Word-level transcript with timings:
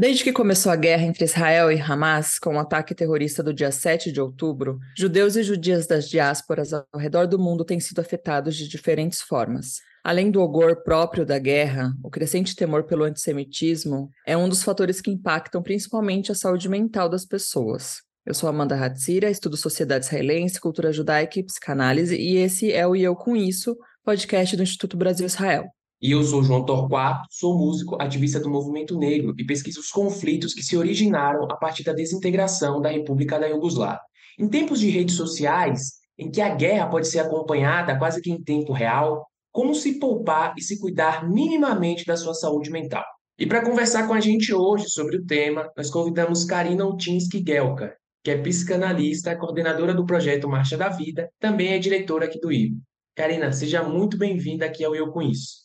Desde 0.00 0.24
que 0.24 0.32
começou 0.32 0.72
a 0.72 0.76
guerra 0.76 1.02
entre 1.02 1.26
Israel 1.26 1.70
e 1.70 1.78
Hamas, 1.78 2.38
com 2.38 2.54
o 2.54 2.58
ataque 2.58 2.94
terrorista 2.94 3.42
do 3.42 3.52
dia 3.52 3.70
7 3.70 4.10
de 4.10 4.18
outubro, 4.18 4.80
judeus 4.96 5.36
e 5.36 5.42
judias 5.42 5.86
das 5.86 6.08
diásporas 6.08 6.72
ao 6.72 6.86
redor 6.96 7.26
do 7.26 7.38
mundo 7.38 7.66
têm 7.66 7.78
sido 7.78 7.98
afetados 7.98 8.56
de 8.56 8.66
diferentes 8.66 9.20
formas. 9.20 9.82
Além 10.02 10.30
do 10.30 10.40
horror 10.40 10.82
próprio 10.82 11.26
da 11.26 11.38
guerra, 11.38 11.92
o 12.02 12.08
crescente 12.08 12.56
temor 12.56 12.84
pelo 12.84 13.04
antissemitismo 13.04 14.08
é 14.26 14.34
um 14.34 14.48
dos 14.48 14.62
fatores 14.62 15.02
que 15.02 15.10
impactam 15.10 15.62
principalmente 15.62 16.32
a 16.32 16.34
saúde 16.34 16.66
mental 16.66 17.06
das 17.06 17.26
pessoas. 17.26 17.98
Eu 18.24 18.32
sou 18.32 18.48
Amanda 18.48 18.82
Hatzira, 18.82 19.28
estudo 19.28 19.58
sociedade 19.58 20.06
israelense, 20.06 20.58
cultura 20.58 20.94
judaica 20.94 21.38
e 21.38 21.44
psicanálise, 21.44 22.16
e 22.16 22.38
esse 22.38 22.72
é 22.72 22.86
o 22.86 22.96
E 22.96 23.02
Eu 23.02 23.14
Com 23.14 23.36
Isso, 23.36 23.76
podcast 24.02 24.56
do 24.56 24.62
Instituto 24.62 24.96
Brasil-Israel. 24.96 25.70
E 26.02 26.12
eu 26.12 26.22
sou 26.22 26.42
João 26.42 26.64
Torquato, 26.64 27.28
sou 27.30 27.58
músico, 27.58 28.00
ativista 28.00 28.40
do 28.40 28.48
movimento 28.48 28.98
negro 28.98 29.34
e 29.36 29.44
pesquiso 29.44 29.80
os 29.80 29.90
conflitos 29.90 30.54
que 30.54 30.62
se 30.62 30.74
originaram 30.74 31.44
a 31.44 31.56
partir 31.56 31.84
da 31.84 31.92
desintegração 31.92 32.80
da 32.80 32.88
República 32.88 33.38
da 33.38 33.46
Iugoslávia. 33.46 34.00
Em 34.38 34.48
tempos 34.48 34.80
de 34.80 34.88
redes 34.88 35.14
sociais, 35.14 36.00
em 36.18 36.30
que 36.30 36.40
a 36.40 36.54
guerra 36.54 36.86
pode 36.86 37.06
ser 37.06 37.18
acompanhada 37.18 37.98
quase 37.98 38.22
que 38.22 38.30
em 38.30 38.42
tempo 38.42 38.72
real, 38.72 39.26
como 39.52 39.74
se 39.74 39.98
poupar 39.98 40.54
e 40.56 40.62
se 40.62 40.80
cuidar 40.80 41.28
minimamente 41.28 42.06
da 42.06 42.16
sua 42.16 42.32
saúde 42.32 42.70
mental? 42.70 43.04
E 43.38 43.46
para 43.46 43.62
conversar 43.62 44.06
com 44.06 44.14
a 44.14 44.20
gente 44.20 44.54
hoje 44.54 44.88
sobre 44.88 45.18
o 45.18 45.26
tema, 45.26 45.70
nós 45.76 45.90
convidamos 45.90 46.44
Karina 46.44 46.86
Utinsky 46.86 47.44
Gelka, 47.46 47.94
que 48.24 48.30
é 48.30 48.38
psicanalista, 48.38 49.36
coordenadora 49.36 49.92
do 49.92 50.06
projeto 50.06 50.48
Marcha 50.48 50.78
da 50.78 50.88
Vida, 50.88 51.28
também 51.38 51.74
é 51.74 51.78
diretora 51.78 52.24
aqui 52.24 52.40
do 52.40 52.50
IVO. 52.50 52.80
Karina, 53.14 53.52
seja 53.52 53.82
muito 53.82 54.16
bem-vinda 54.16 54.64
aqui 54.64 54.82
ao 54.82 54.94
Eu 54.94 55.10
Com 55.10 55.20
Isso. 55.20 55.59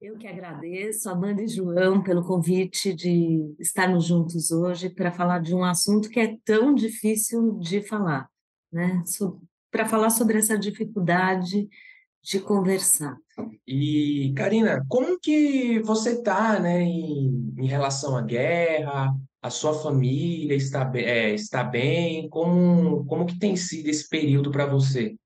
Eu 0.00 0.16
que 0.16 0.28
agradeço, 0.28 1.10
Amanda 1.10 1.42
e 1.42 1.48
João, 1.48 2.00
pelo 2.00 2.24
convite 2.24 2.94
de 2.94 3.52
estarmos 3.58 4.04
juntos 4.04 4.52
hoje 4.52 4.88
para 4.88 5.10
falar 5.10 5.40
de 5.40 5.52
um 5.52 5.64
assunto 5.64 6.08
que 6.08 6.20
é 6.20 6.36
tão 6.44 6.72
difícil 6.72 7.58
de 7.58 7.82
falar, 7.82 8.30
né? 8.72 9.02
Para 9.72 9.86
falar 9.86 10.10
sobre 10.10 10.38
essa 10.38 10.56
dificuldade 10.56 11.68
de 12.22 12.38
conversar. 12.38 13.16
E, 13.66 14.32
Karina, 14.36 14.84
como 14.88 15.18
que 15.18 15.80
você 15.80 16.12
está 16.12 16.60
né, 16.60 16.80
em, 16.80 17.54
em, 17.58 17.66
relação 17.66 18.16
à 18.16 18.22
guerra? 18.22 19.12
A 19.42 19.50
sua 19.50 19.74
família 19.74 20.54
está, 20.54 20.88
é, 20.94 21.34
está 21.34 21.64
bem? 21.64 22.28
Como, 22.28 23.04
como 23.06 23.26
que 23.26 23.36
tem 23.36 23.56
sido 23.56 23.88
esse 23.88 24.08
período 24.08 24.52
para 24.52 24.64
você? 24.64 25.16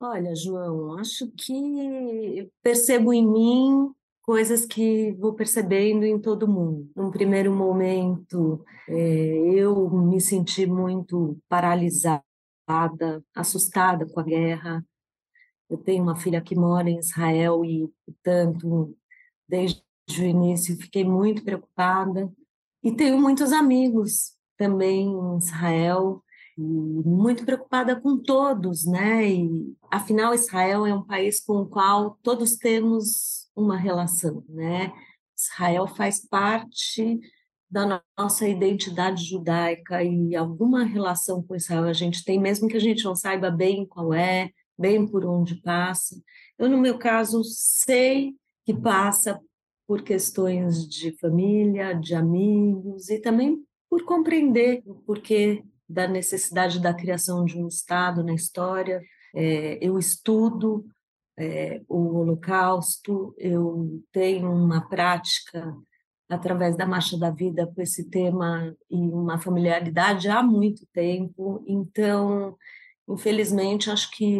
Olha, 0.00 0.36
João, 0.36 0.96
acho 0.98 1.28
que 1.36 2.48
percebo 2.62 3.12
em 3.12 3.26
mim 3.26 3.92
coisas 4.22 4.64
que 4.64 5.12
vou 5.12 5.34
percebendo 5.34 6.04
em 6.04 6.18
todo 6.18 6.48
mundo. 6.48 6.90
Num 6.94 7.10
primeiro 7.10 7.52
momento, 7.54 8.64
é, 8.88 8.94
eu 8.94 9.88
me 9.90 10.20
senti 10.20 10.66
muito 10.66 11.38
paralisada, 11.48 12.22
assustada 13.34 14.06
com 14.06 14.20
a 14.20 14.24
guerra. 14.24 14.84
Eu 15.68 15.78
tenho 15.78 16.02
uma 16.02 16.16
filha 16.16 16.40
que 16.40 16.54
mora 16.54 16.90
em 16.90 16.98
Israel 16.98 17.64
e, 17.64 17.88
portanto, 18.06 18.96
desde 19.48 19.82
o 20.18 20.22
início 20.22 20.76
fiquei 20.76 21.04
muito 21.04 21.44
preocupada. 21.44 22.30
E 22.82 22.92
tenho 22.92 23.20
muitos 23.20 23.52
amigos 23.52 24.34
também 24.56 25.06
em 25.06 25.38
Israel 25.38 26.22
muito 26.56 27.44
preocupada 27.44 27.98
com 27.98 28.18
todos, 28.18 28.84
né? 28.84 29.26
E 29.26 29.74
afinal 29.90 30.34
Israel 30.34 30.86
é 30.86 30.94
um 30.94 31.02
país 31.02 31.40
com 31.40 31.62
o 31.62 31.66
qual 31.66 32.18
todos 32.22 32.56
temos 32.56 33.39
uma 33.60 33.76
relação, 33.76 34.44
né? 34.48 34.92
Israel 35.36 35.86
faz 35.86 36.26
parte 36.26 37.20
da 37.70 38.02
nossa 38.18 38.48
identidade 38.48 39.24
judaica 39.24 40.02
e 40.02 40.34
alguma 40.34 40.84
relação 40.84 41.42
com 41.42 41.54
Israel 41.54 41.84
a 41.84 41.92
gente 41.92 42.24
tem, 42.24 42.38
mesmo 42.38 42.68
que 42.68 42.76
a 42.76 42.80
gente 42.80 43.04
não 43.04 43.14
saiba 43.14 43.50
bem 43.50 43.86
qual 43.86 44.12
é, 44.12 44.50
bem 44.76 45.06
por 45.06 45.24
onde 45.24 45.54
passa. 45.62 46.20
Eu, 46.58 46.68
no 46.68 46.78
meu 46.78 46.98
caso, 46.98 47.42
sei 47.44 48.34
que 48.64 48.74
passa 48.74 49.40
por 49.86 50.02
questões 50.02 50.86
de 50.86 51.12
família, 51.18 51.94
de 51.94 52.14
amigos 52.14 53.08
e 53.08 53.18
também 53.18 53.64
por 53.88 54.04
compreender 54.04 54.82
o 54.86 54.94
porquê 54.94 55.64
da 55.88 56.06
necessidade 56.06 56.80
da 56.80 56.94
criação 56.94 57.44
de 57.44 57.58
um 57.58 57.66
Estado 57.66 58.22
na 58.22 58.32
história. 58.32 59.02
É, 59.34 59.78
eu 59.80 59.98
estudo 59.98 60.86
é, 61.40 61.80
o 61.88 62.18
Holocausto, 62.18 63.34
eu 63.38 64.04
tenho 64.12 64.52
uma 64.52 64.86
prática 64.86 65.74
através 66.28 66.76
da 66.76 66.86
Marcha 66.86 67.18
da 67.18 67.30
Vida 67.30 67.66
com 67.66 67.80
esse 67.80 68.10
tema 68.10 68.76
e 68.90 68.96
uma 68.96 69.38
familiaridade 69.38 70.28
há 70.28 70.42
muito 70.42 70.86
tempo, 70.92 71.64
então, 71.66 72.54
infelizmente, 73.08 73.90
acho 73.90 74.10
que 74.10 74.38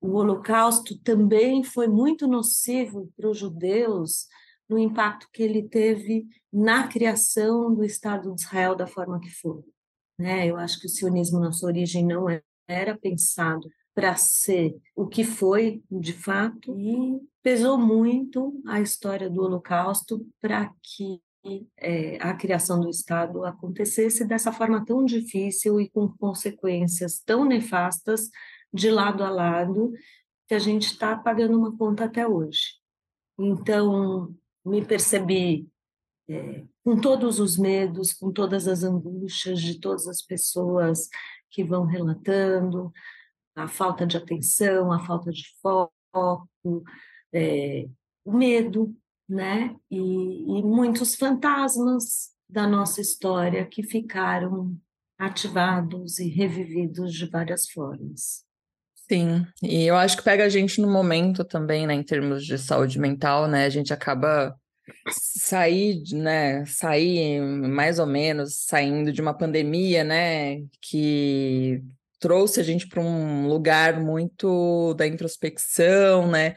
o 0.00 0.14
Holocausto 0.14 0.98
também 1.00 1.62
foi 1.62 1.86
muito 1.86 2.26
nocivo 2.26 3.12
para 3.14 3.28
os 3.28 3.36
judeus 3.36 4.26
no 4.68 4.78
impacto 4.78 5.28
que 5.32 5.42
ele 5.42 5.68
teve 5.68 6.26
na 6.50 6.88
criação 6.88 7.74
do 7.74 7.84
Estado 7.84 8.34
de 8.34 8.40
Israel 8.40 8.74
da 8.74 8.86
forma 8.86 9.20
que 9.20 9.30
foi. 9.30 9.62
Né? 10.18 10.46
Eu 10.46 10.56
acho 10.56 10.80
que 10.80 10.86
o 10.86 10.90
sionismo, 10.90 11.38
na 11.38 11.52
sua 11.52 11.68
origem, 11.68 12.06
não 12.06 12.26
era 12.66 12.96
pensado 12.96 13.68
para 13.94 14.16
ser 14.16 14.74
o 14.96 15.06
que 15.06 15.24
foi 15.24 15.82
de 15.90 16.12
fato 16.12 16.78
e 16.78 17.20
pesou 17.42 17.76
muito 17.76 18.60
a 18.66 18.80
história 18.80 19.28
do 19.28 19.42
Holocausto 19.42 20.26
para 20.40 20.72
que 20.82 21.20
é, 21.76 22.18
a 22.20 22.34
criação 22.34 22.80
do 22.80 22.88
Estado 22.88 23.44
acontecesse 23.44 24.24
dessa 24.24 24.52
forma 24.52 24.84
tão 24.84 25.04
difícil 25.04 25.80
e 25.80 25.90
com 25.90 26.08
consequências 26.08 27.20
tão 27.24 27.44
nefastas 27.44 28.30
de 28.72 28.90
lado 28.90 29.24
a 29.24 29.30
lado 29.30 29.92
que 30.46 30.54
a 30.54 30.58
gente 30.58 30.86
está 30.86 31.16
pagando 31.16 31.58
uma 31.58 31.76
conta 31.76 32.04
até 32.04 32.26
hoje. 32.26 32.80
Então, 33.38 34.34
me 34.64 34.84
percebi 34.84 35.68
é, 36.28 36.64
com 36.84 36.96
todos 37.00 37.40
os 37.40 37.58
medos, 37.58 38.12
com 38.12 38.32
todas 38.32 38.68
as 38.68 38.84
angústias 38.84 39.60
de 39.60 39.80
todas 39.80 40.06
as 40.06 40.22
pessoas 40.22 41.08
que 41.50 41.64
vão 41.64 41.84
relatando, 41.84 42.92
a 43.54 43.68
falta 43.68 44.06
de 44.06 44.16
atenção, 44.16 44.92
a 44.92 45.00
falta 45.00 45.30
de 45.30 45.44
foco, 45.60 46.82
é, 47.32 47.86
o 48.24 48.32
medo, 48.32 48.94
né? 49.28 49.76
E, 49.90 49.98
e 49.98 50.62
muitos 50.62 51.14
fantasmas 51.14 52.30
da 52.48 52.66
nossa 52.66 53.00
história 53.00 53.64
que 53.64 53.82
ficaram 53.82 54.76
ativados 55.18 56.18
e 56.18 56.28
revividos 56.28 57.14
de 57.14 57.26
várias 57.26 57.68
formas. 57.70 58.44
Sim, 59.10 59.46
e 59.62 59.84
eu 59.84 59.96
acho 59.96 60.16
que 60.16 60.22
pega 60.22 60.44
a 60.44 60.48
gente 60.48 60.80
no 60.80 60.90
momento 60.90 61.44
também, 61.44 61.86
né, 61.86 61.94
em 61.94 62.02
termos 62.02 62.44
de 62.46 62.58
saúde 62.58 62.98
mental, 62.98 63.46
né? 63.46 63.66
A 63.66 63.68
gente 63.68 63.92
acaba 63.92 64.56
sair, 65.10 66.02
né, 66.12 66.64
sair 66.66 67.40
mais 67.40 67.98
ou 67.98 68.06
menos 68.06 68.64
saindo 68.64 69.12
de 69.12 69.20
uma 69.20 69.36
pandemia, 69.36 70.02
né, 70.02 70.62
que 70.80 71.82
trouxe 72.22 72.60
a 72.60 72.62
gente 72.62 72.86
para 72.86 73.00
um 73.00 73.48
lugar 73.48 74.00
muito 74.00 74.94
da 74.94 75.04
introspecção, 75.08 76.30
né? 76.30 76.54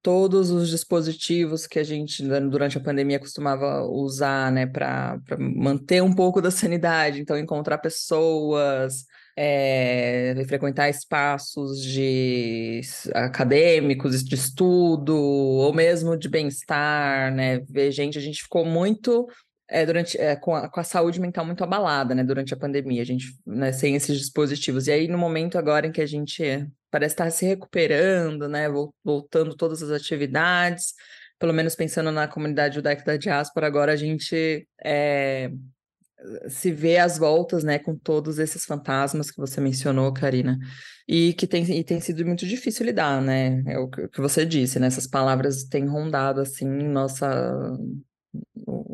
Todos 0.00 0.50
os 0.50 0.70
dispositivos 0.70 1.66
que 1.66 1.80
a 1.80 1.82
gente, 1.82 2.22
durante 2.22 2.78
a 2.78 2.80
pandemia, 2.80 3.18
costumava 3.18 3.82
usar, 3.82 4.52
né, 4.52 4.64
para 4.64 5.18
manter 5.36 6.00
um 6.04 6.14
pouco 6.14 6.40
da 6.40 6.52
sanidade. 6.52 7.20
Então, 7.20 7.36
encontrar 7.36 7.78
pessoas, 7.78 9.04
é, 9.36 10.40
frequentar 10.46 10.88
espaços 10.88 11.82
de 11.82 12.80
acadêmicos, 13.12 14.22
de 14.22 14.36
estudo, 14.36 15.16
ou 15.16 15.74
mesmo 15.74 16.16
de 16.16 16.28
bem-estar, 16.28 17.34
né? 17.34 17.58
Ver 17.68 17.90
gente, 17.90 18.16
a 18.16 18.20
gente 18.20 18.42
ficou 18.42 18.64
muito 18.64 19.26
é, 19.68 19.84
durante, 19.84 20.18
é, 20.18 20.34
com, 20.34 20.54
a, 20.54 20.68
com, 20.68 20.80
a, 20.80 20.84
saúde 20.84 21.20
mental 21.20 21.44
muito 21.44 21.62
abalada, 21.62 22.14
né, 22.14 22.24
durante 22.24 22.54
a 22.54 22.56
pandemia, 22.56 23.02
a 23.02 23.04
gente, 23.04 23.26
né, 23.46 23.70
sem 23.70 23.94
esses 23.94 24.18
dispositivos. 24.18 24.86
E 24.86 24.92
aí, 24.92 25.08
no 25.08 25.18
momento 25.18 25.58
agora 25.58 25.86
em 25.86 25.92
que 25.92 26.00
a 26.00 26.06
gente 26.06 26.66
parece 26.90 27.14
estar 27.14 27.30
se 27.30 27.44
recuperando, 27.44 28.48
né, 28.48 28.66
voltando 29.04 29.54
todas 29.54 29.82
as 29.82 29.90
atividades, 29.90 30.94
pelo 31.38 31.52
menos 31.52 31.74
pensando 31.74 32.10
na 32.10 32.26
comunidade 32.26 32.76
judaica 32.76 33.04
da 33.04 33.16
diáspora, 33.16 33.66
agora 33.66 33.92
a 33.92 33.96
gente 33.96 34.66
é, 34.82 35.50
se 36.48 36.72
vê 36.72 36.96
às 36.96 37.18
voltas, 37.18 37.62
né, 37.62 37.78
com 37.78 37.94
todos 37.94 38.38
esses 38.38 38.64
fantasmas 38.64 39.30
que 39.30 39.36
você 39.38 39.60
mencionou, 39.60 40.12
Karina, 40.12 40.58
e 41.06 41.34
que 41.34 41.46
tem, 41.46 41.62
e 41.70 41.84
tem 41.84 42.00
sido 42.00 42.24
muito 42.24 42.46
difícil 42.46 42.86
lidar, 42.86 43.20
né, 43.20 43.62
é 43.66 43.78
o 43.78 43.88
que 43.88 44.20
você 44.20 44.46
disse, 44.46 44.80
né, 44.80 44.86
essas 44.86 45.06
palavras 45.06 45.64
têm 45.64 45.86
rondado, 45.86 46.40
assim, 46.40 46.66
nossa 46.66 47.76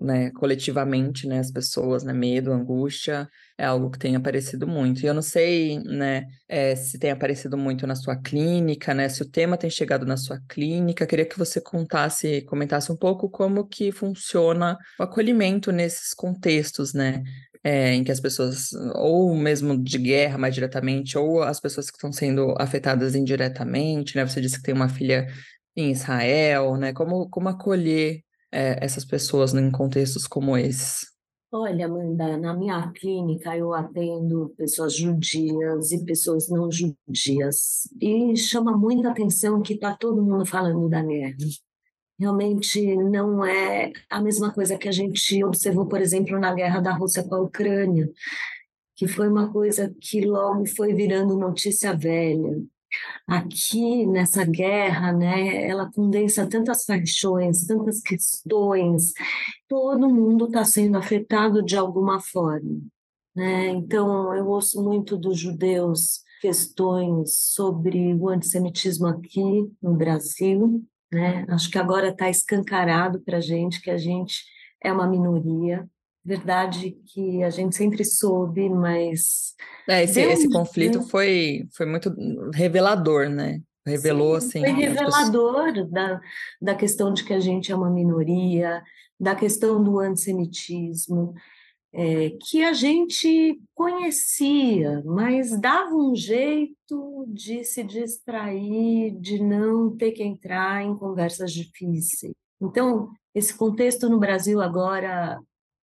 né, 0.00 0.30
coletivamente, 0.32 1.26
né, 1.26 1.38
as 1.38 1.50
pessoas, 1.50 2.04
né, 2.04 2.12
medo, 2.12 2.52
angústia, 2.52 3.28
é 3.58 3.64
algo 3.64 3.90
que 3.90 3.98
tem 3.98 4.14
aparecido 4.14 4.66
muito. 4.66 5.02
E 5.02 5.06
eu 5.06 5.14
não 5.14 5.22
sei, 5.22 5.78
né, 5.80 6.26
é, 6.48 6.76
se 6.76 6.98
tem 6.98 7.10
aparecido 7.10 7.56
muito 7.56 7.86
na 7.86 7.96
sua 7.96 8.16
clínica, 8.16 8.94
né, 8.94 9.08
se 9.08 9.22
o 9.22 9.30
tema 9.30 9.56
tem 9.56 9.70
chegado 9.70 10.06
na 10.06 10.16
sua 10.16 10.40
clínica. 10.48 11.06
Queria 11.06 11.26
que 11.26 11.38
você 11.38 11.60
contasse, 11.60 12.42
comentasse 12.42 12.92
um 12.92 12.96
pouco 12.96 13.28
como 13.28 13.66
que 13.66 13.90
funciona 13.90 14.76
o 14.98 15.02
acolhimento 15.02 15.72
nesses 15.72 16.12
contextos, 16.14 16.92
né, 16.92 17.22
é, 17.64 17.94
em 17.94 18.04
que 18.04 18.12
as 18.12 18.20
pessoas, 18.20 18.72
ou 18.94 19.34
mesmo 19.34 19.82
de 19.82 19.98
guerra 19.98 20.36
mais 20.36 20.54
diretamente, 20.54 21.16
ou 21.16 21.42
as 21.42 21.58
pessoas 21.58 21.90
que 21.90 21.96
estão 21.96 22.12
sendo 22.12 22.54
afetadas 22.58 23.14
indiretamente, 23.14 24.16
né? 24.16 24.26
Você 24.26 24.38
disse 24.38 24.58
que 24.58 24.64
tem 24.64 24.74
uma 24.74 24.88
filha 24.88 25.26
em 25.74 25.90
Israel, 25.90 26.76
né? 26.76 26.92
Como, 26.92 27.28
como 27.30 27.48
acolher 27.48 28.20
é, 28.54 28.78
essas 28.80 29.04
pessoas 29.04 29.52
em 29.52 29.70
contextos 29.70 30.26
como 30.26 30.56
esses? 30.56 31.12
Olha, 31.52 31.86
Amanda, 31.86 32.36
na 32.36 32.54
minha 32.54 32.90
clínica 32.92 33.56
eu 33.56 33.72
atendo 33.72 34.52
pessoas 34.56 34.94
judias 34.94 35.92
e 35.92 36.04
pessoas 36.04 36.48
não 36.48 36.68
judias. 36.70 37.88
E 38.00 38.36
chama 38.36 38.76
muita 38.76 39.10
atenção 39.10 39.62
que 39.62 39.74
está 39.74 39.96
todo 39.96 40.22
mundo 40.22 40.44
falando 40.46 40.88
da 40.88 41.02
guerra 41.02 41.36
realmente 42.18 42.96
não 42.96 43.44
é 43.44 43.92
a 44.08 44.20
mesma 44.20 44.52
coisa 44.52 44.78
que 44.78 44.88
a 44.88 44.92
gente 44.92 45.42
observou, 45.44 45.86
por 45.86 46.00
exemplo, 46.00 46.38
na 46.38 46.54
guerra 46.54 46.80
da 46.80 46.92
Rússia 46.92 47.24
com 47.24 47.34
a 47.34 47.40
Ucrânia, 47.40 48.10
que 48.96 49.08
foi 49.08 49.28
uma 49.28 49.52
coisa 49.52 49.94
que 50.00 50.20
logo 50.24 50.66
foi 50.66 50.94
virando 50.94 51.36
notícia 51.36 51.94
velha. 51.94 52.62
Aqui 53.26 54.06
nessa 54.06 54.44
guerra, 54.44 55.12
né, 55.12 55.66
ela 55.66 55.90
condensa 55.90 56.46
tantas 56.46 56.84
paixões, 56.84 57.66
tantas 57.66 58.00
questões, 58.00 59.12
todo 59.68 60.10
mundo 60.10 60.46
está 60.46 60.64
sendo 60.64 60.98
afetado 60.98 61.62
de 61.62 61.76
alguma 61.76 62.20
forma. 62.20 62.80
Né? 63.34 63.68
Então, 63.68 64.34
eu 64.34 64.46
ouço 64.46 64.82
muito 64.82 65.16
dos 65.16 65.38
judeus 65.38 66.22
questões 66.40 67.36
sobre 67.38 68.14
o 68.14 68.28
antissemitismo 68.28 69.06
aqui 69.06 69.70
no 69.82 69.94
Brasil, 69.94 70.84
né? 71.10 71.46
Acho 71.48 71.70
que 71.70 71.78
agora 71.78 72.08
está 72.08 72.28
escancarado 72.28 73.20
para 73.20 73.38
a 73.38 73.40
gente 73.40 73.80
que 73.80 73.90
a 73.90 73.96
gente 73.96 74.44
é 74.82 74.92
uma 74.92 75.06
minoria. 75.06 75.88
Verdade 76.24 76.96
que 77.12 77.42
a 77.42 77.50
gente 77.50 77.76
sempre 77.76 78.02
soube, 78.04 78.68
mas. 78.70 79.54
É, 79.86 80.04
esse, 80.04 80.20
esse 80.20 80.50
conflito 80.50 81.02
foi, 81.02 81.68
foi 81.76 81.84
muito 81.84 82.14
revelador, 82.54 83.28
né? 83.28 83.60
Revelou, 83.86 84.40
Sim, 84.40 84.46
assim. 84.46 84.60
Foi 84.60 84.70
revelador 84.70 85.64
pessoas... 85.72 85.90
da, 85.90 86.20
da 86.62 86.74
questão 86.74 87.12
de 87.12 87.24
que 87.24 87.34
a 87.34 87.40
gente 87.40 87.70
é 87.70 87.76
uma 87.76 87.90
minoria, 87.90 88.82
da 89.20 89.34
questão 89.34 89.82
do 89.82 89.98
antissemitismo, 89.98 91.34
é, 91.92 92.30
que 92.48 92.64
a 92.64 92.72
gente 92.72 93.60
conhecia, 93.74 95.02
mas 95.04 95.60
dava 95.60 95.94
um 95.94 96.14
jeito 96.14 97.26
de 97.28 97.62
se 97.64 97.84
distrair, 97.84 99.14
de 99.20 99.42
não 99.42 99.94
ter 99.94 100.12
que 100.12 100.22
entrar 100.22 100.82
em 100.82 100.96
conversas 100.96 101.52
difíceis. 101.52 102.32
Então, 102.60 103.10
esse 103.34 103.54
contexto 103.54 104.08
no 104.08 104.18
Brasil 104.18 104.60
agora 104.60 105.38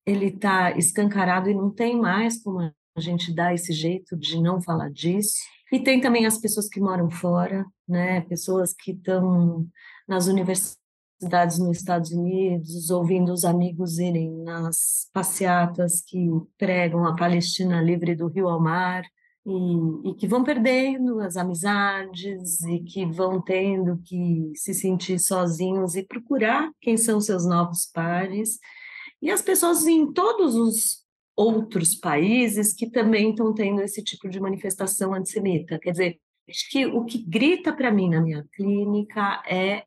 ele 0.05 0.27
está 0.27 0.71
escancarado 0.77 1.49
e 1.49 1.53
não 1.53 1.69
tem 1.69 1.99
mais 1.99 2.41
como 2.41 2.59
a 2.59 2.99
gente 2.99 3.33
dar 3.33 3.53
esse 3.53 3.73
jeito 3.73 4.17
de 4.17 4.41
não 4.41 4.61
falar 4.61 4.89
disso. 4.89 5.37
E 5.71 5.79
tem 5.79 6.01
também 6.01 6.25
as 6.25 6.37
pessoas 6.37 6.67
que 6.67 6.81
moram 6.81 7.09
fora, 7.09 7.65
né? 7.87 8.21
Pessoas 8.21 8.73
que 8.73 8.91
estão 8.91 9.65
nas 10.07 10.27
universidades 10.27 11.59
nos 11.59 11.77
Estados 11.77 12.11
Unidos, 12.11 12.89
ouvindo 12.89 13.31
os 13.31 13.45
amigos 13.45 13.97
irem 13.97 14.31
nas 14.43 15.09
passeatas 15.13 16.01
que 16.01 16.27
pregam 16.57 17.05
a 17.05 17.15
Palestina 17.15 17.81
livre 17.81 18.15
do 18.15 18.27
rio 18.27 18.49
ao 18.49 18.59
mar, 18.59 19.03
e, 19.45 20.09
e, 20.09 20.15
que 20.15 20.27
vão 20.27 20.43
perdendo 20.43 21.19
as 21.19 21.35
amizades 21.35 22.61
e 22.61 22.79
que 22.79 23.05
vão 23.05 23.41
tendo 23.41 23.99
que 24.03 24.51
se 24.55 24.73
sentir 24.73 25.19
sozinhos 25.19 25.95
e 25.95 26.03
procurar 26.03 26.69
quem 26.79 26.95
são 26.95 27.19
seus 27.19 27.45
novos 27.45 27.87
pares. 27.91 28.59
E 29.21 29.29
as 29.29 29.41
pessoas 29.41 29.85
em 29.85 30.11
todos 30.11 30.55
os 30.55 31.01
outros 31.35 31.95
países 31.95 32.73
que 32.73 32.89
também 32.89 33.31
estão 33.31 33.53
tendo 33.53 33.81
esse 33.81 34.03
tipo 34.03 34.29
de 34.29 34.39
manifestação 34.39 35.13
antissemita. 35.13 35.79
Quer 35.79 35.91
dizer, 35.91 36.19
acho 36.49 36.69
que 36.69 36.85
o 36.85 37.05
que 37.05 37.17
grita 37.17 37.73
para 37.73 37.91
mim 37.91 38.09
na 38.09 38.21
minha 38.21 38.45
clínica 38.53 39.41
é 39.47 39.83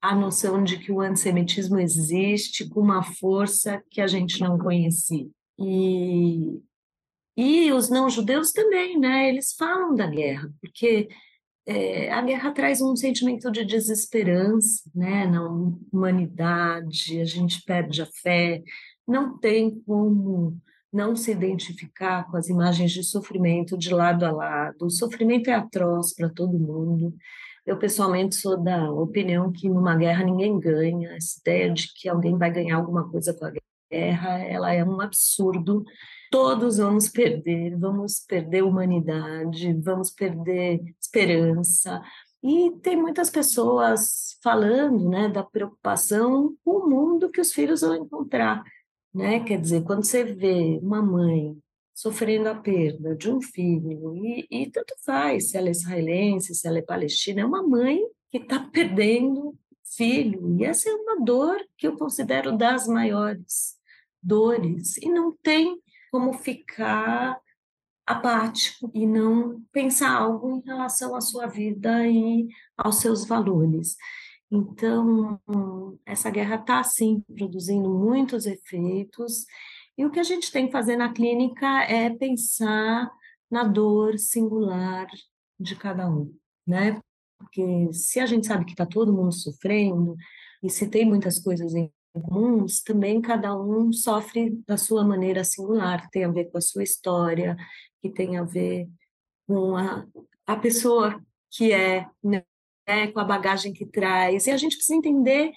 a 0.00 0.14
noção 0.14 0.62
de 0.62 0.78
que 0.78 0.92
o 0.92 1.00
antissemitismo 1.00 1.78
existe 1.78 2.68
com 2.68 2.80
uma 2.80 3.02
força 3.02 3.82
que 3.90 4.00
a 4.00 4.06
gente 4.06 4.40
não 4.40 4.58
conhecia. 4.58 5.26
E, 5.58 6.60
e 7.36 7.72
os 7.72 7.88
não-judeus 7.88 8.52
também, 8.52 8.98
né? 8.98 9.28
Eles 9.30 9.54
falam 9.54 9.94
da 9.94 10.06
guerra, 10.06 10.52
porque 10.60 11.08
é, 11.66 12.12
a 12.12 12.20
guerra 12.22 12.52
traz 12.52 12.80
um 12.82 12.94
sentimento 12.94 13.50
de 13.50 13.64
desesperança, 13.64 14.82
né? 14.94 15.26
Na 15.26 15.48
humanidade, 15.92 17.20
a 17.20 17.24
gente 17.24 17.62
perde 17.62 18.02
a 18.02 18.06
fé, 18.06 18.62
não 19.06 19.38
tem 19.38 19.80
como 19.86 20.58
não 20.92 21.16
se 21.16 21.32
identificar 21.32 22.30
com 22.30 22.36
as 22.36 22.48
imagens 22.48 22.92
de 22.92 23.02
sofrimento 23.02 23.76
de 23.76 23.92
lado 23.92 24.24
a 24.24 24.30
lado. 24.30 24.86
O 24.86 24.90
sofrimento 24.90 25.50
é 25.50 25.54
atroz 25.54 26.14
para 26.14 26.28
todo 26.28 26.58
mundo. 26.58 27.14
Eu, 27.66 27.78
pessoalmente, 27.78 28.36
sou 28.36 28.62
da 28.62 28.92
opinião 28.92 29.50
que 29.50 29.68
numa 29.68 29.96
guerra 29.96 30.22
ninguém 30.24 30.60
ganha. 30.60 31.16
Essa 31.16 31.40
ideia 31.40 31.72
de 31.72 31.88
que 31.94 32.08
alguém 32.08 32.38
vai 32.38 32.52
ganhar 32.52 32.76
alguma 32.76 33.10
coisa 33.10 33.34
com 33.34 33.46
a 33.46 33.52
guerra, 33.90 34.38
ela 34.38 34.72
é 34.72 34.84
um 34.84 35.00
absurdo. 35.00 35.82
Todos 36.34 36.78
vamos 36.78 37.08
perder, 37.08 37.78
vamos 37.78 38.18
perder 38.18 38.64
humanidade, 38.64 39.72
vamos 39.74 40.10
perder 40.10 40.82
esperança. 41.00 42.02
E 42.42 42.72
tem 42.82 42.96
muitas 42.96 43.30
pessoas 43.30 44.36
falando 44.42 45.08
né, 45.08 45.28
da 45.28 45.44
preocupação 45.44 46.56
com 46.64 46.78
o 46.78 46.90
mundo 46.90 47.30
que 47.30 47.40
os 47.40 47.52
filhos 47.52 47.82
vão 47.82 47.94
encontrar. 47.94 48.64
Né? 49.14 49.44
Quer 49.44 49.60
dizer, 49.60 49.84
quando 49.84 50.02
você 50.02 50.24
vê 50.24 50.80
uma 50.82 51.00
mãe 51.00 51.56
sofrendo 51.94 52.48
a 52.48 52.56
perda 52.56 53.14
de 53.14 53.30
um 53.30 53.40
filho, 53.40 54.16
e, 54.16 54.44
e 54.50 54.68
tanto 54.72 54.92
faz 55.06 55.50
se 55.50 55.56
ela 55.56 55.68
é 55.68 55.70
israelense, 55.70 56.52
se 56.52 56.66
ela 56.66 56.78
é 56.78 56.82
palestina, 56.82 57.42
é 57.42 57.46
uma 57.46 57.62
mãe 57.62 58.00
que 58.32 58.38
está 58.38 58.58
perdendo 58.58 59.54
filho, 59.84 60.58
e 60.58 60.64
essa 60.64 60.90
é 60.90 60.94
uma 60.94 61.24
dor 61.24 61.64
que 61.78 61.86
eu 61.86 61.96
considero 61.96 62.58
das 62.58 62.88
maiores 62.88 63.76
dores, 64.20 64.96
e 64.96 65.08
não 65.08 65.30
tem 65.30 65.78
como 66.14 66.32
ficar 66.32 67.40
apático 68.06 68.88
e 68.94 69.04
não 69.04 69.60
pensar 69.72 70.12
algo 70.12 70.48
em 70.48 70.60
relação 70.60 71.16
à 71.16 71.20
sua 71.20 71.48
vida 71.48 72.06
e 72.06 72.46
aos 72.76 73.00
seus 73.00 73.26
valores. 73.26 73.96
Então, 74.48 75.40
essa 76.06 76.30
guerra 76.30 76.54
está, 76.54 76.84
sim, 76.84 77.20
produzindo 77.36 77.90
muitos 77.90 78.46
efeitos, 78.46 79.44
e 79.98 80.06
o 80.06 80.10
que 80.12 80.20
a 80.20 80.22
gente 80.22 80.52
tem 80.52 80.66
que 80.66 80.72
fazer 80.72 80.96
na 80.96 81.12
clínica 81.12 81.82
é 81.82 82.08
pensar 82.08 83.10
na 83.50 83.64
dor 83.64 84.16
singular 84.16 85.08
de 85.58 85.74
cada 85.74 86.08
um, 86.08 86.32
né? 86.64 87.00
Porque 87.40 87.92
se 87.92 88.20
a 88.20 88.26
gente 88.26 88.46
sabe 88.46 88.64
que 88.64 88.70
está 88.70 88.86
todo 88.86 89.12
mundo 89.12 89.32
sofrendo, 89.32 90.14
e 90.62 90.70
se 90.70 90.88
tem 90.88 91.04
muitas 91.04 91.40
coisas 91.40 91.74
em 91.74 91.92
comuns, 92.14 92.80
também 92.82 93.20
cada 93.20 93.58
um 93.58 93.92
sofre 93.92 94.62
da 94.66 94.76
sua 94.76 95.04
maneira 95.04 95.42
singular, 95.42 96.02
que 96.02 96.10
tem 96.12 96.24
a 96.24 96.30
ver 96.30 96.44
com 96.46 96.58
a 96.58 96.60
sua 96.60 96.84
história, 96.84 97.56
que 98.00 98.08
tem 98.08 98.38
a 98.38 98.44
ver 98.44 98.88
com 99.46 99.76
a, 99.76 100.06
a 100.46 100.56
pessoa 100.56 101.20
que 101.50 101.72
é, 101.72 102.06
né, 102.22 102.44
com 103.12 103.18
a 103.18 103.24
bagagem 103.24 103.72
que 103.72 103.84
traz. 103.84 104.46
E 104.46 104.50
a 104.50 104.56
gente 104.56 104.76
precisa 104.76 104.96
entender 104.96 105.52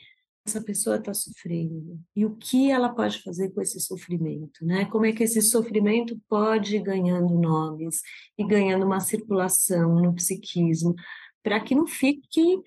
essa 0.48 0.62
pessoa 0.62 0.96
está 0.96 1.14
sofrendo 1.14 2.00
e 2.16 2.26
o 2.26 2.36
que 2.38 2.72
ela 2.72 2.88
pode 2.88 3.22
fazer 3.22 3.50
com 3.50 3.62
esse 3.62 3.82
sofrimento, 3.82 4.66
né? 4.66 4.86
Como 4.86 5.06
é 5.06 5.12
que 5.12 5.24
esse 5.24 5.42
sofrimento 5.42 6.18
pode 6.30 6.78
ir 6.78 6.84
ganhando 6.84 7.38
nomes 7.38 8.02
e 8.38 8.48
ganhando 8.48 8.86
uma 8.86 9.02
circulação 9.02 9.96
no 10.02 10.16
psiquismo, 10.16 10.96
para 11.44 11.60
que 11.60 11.76
não 11.76 11.86
fique 11.86 12.62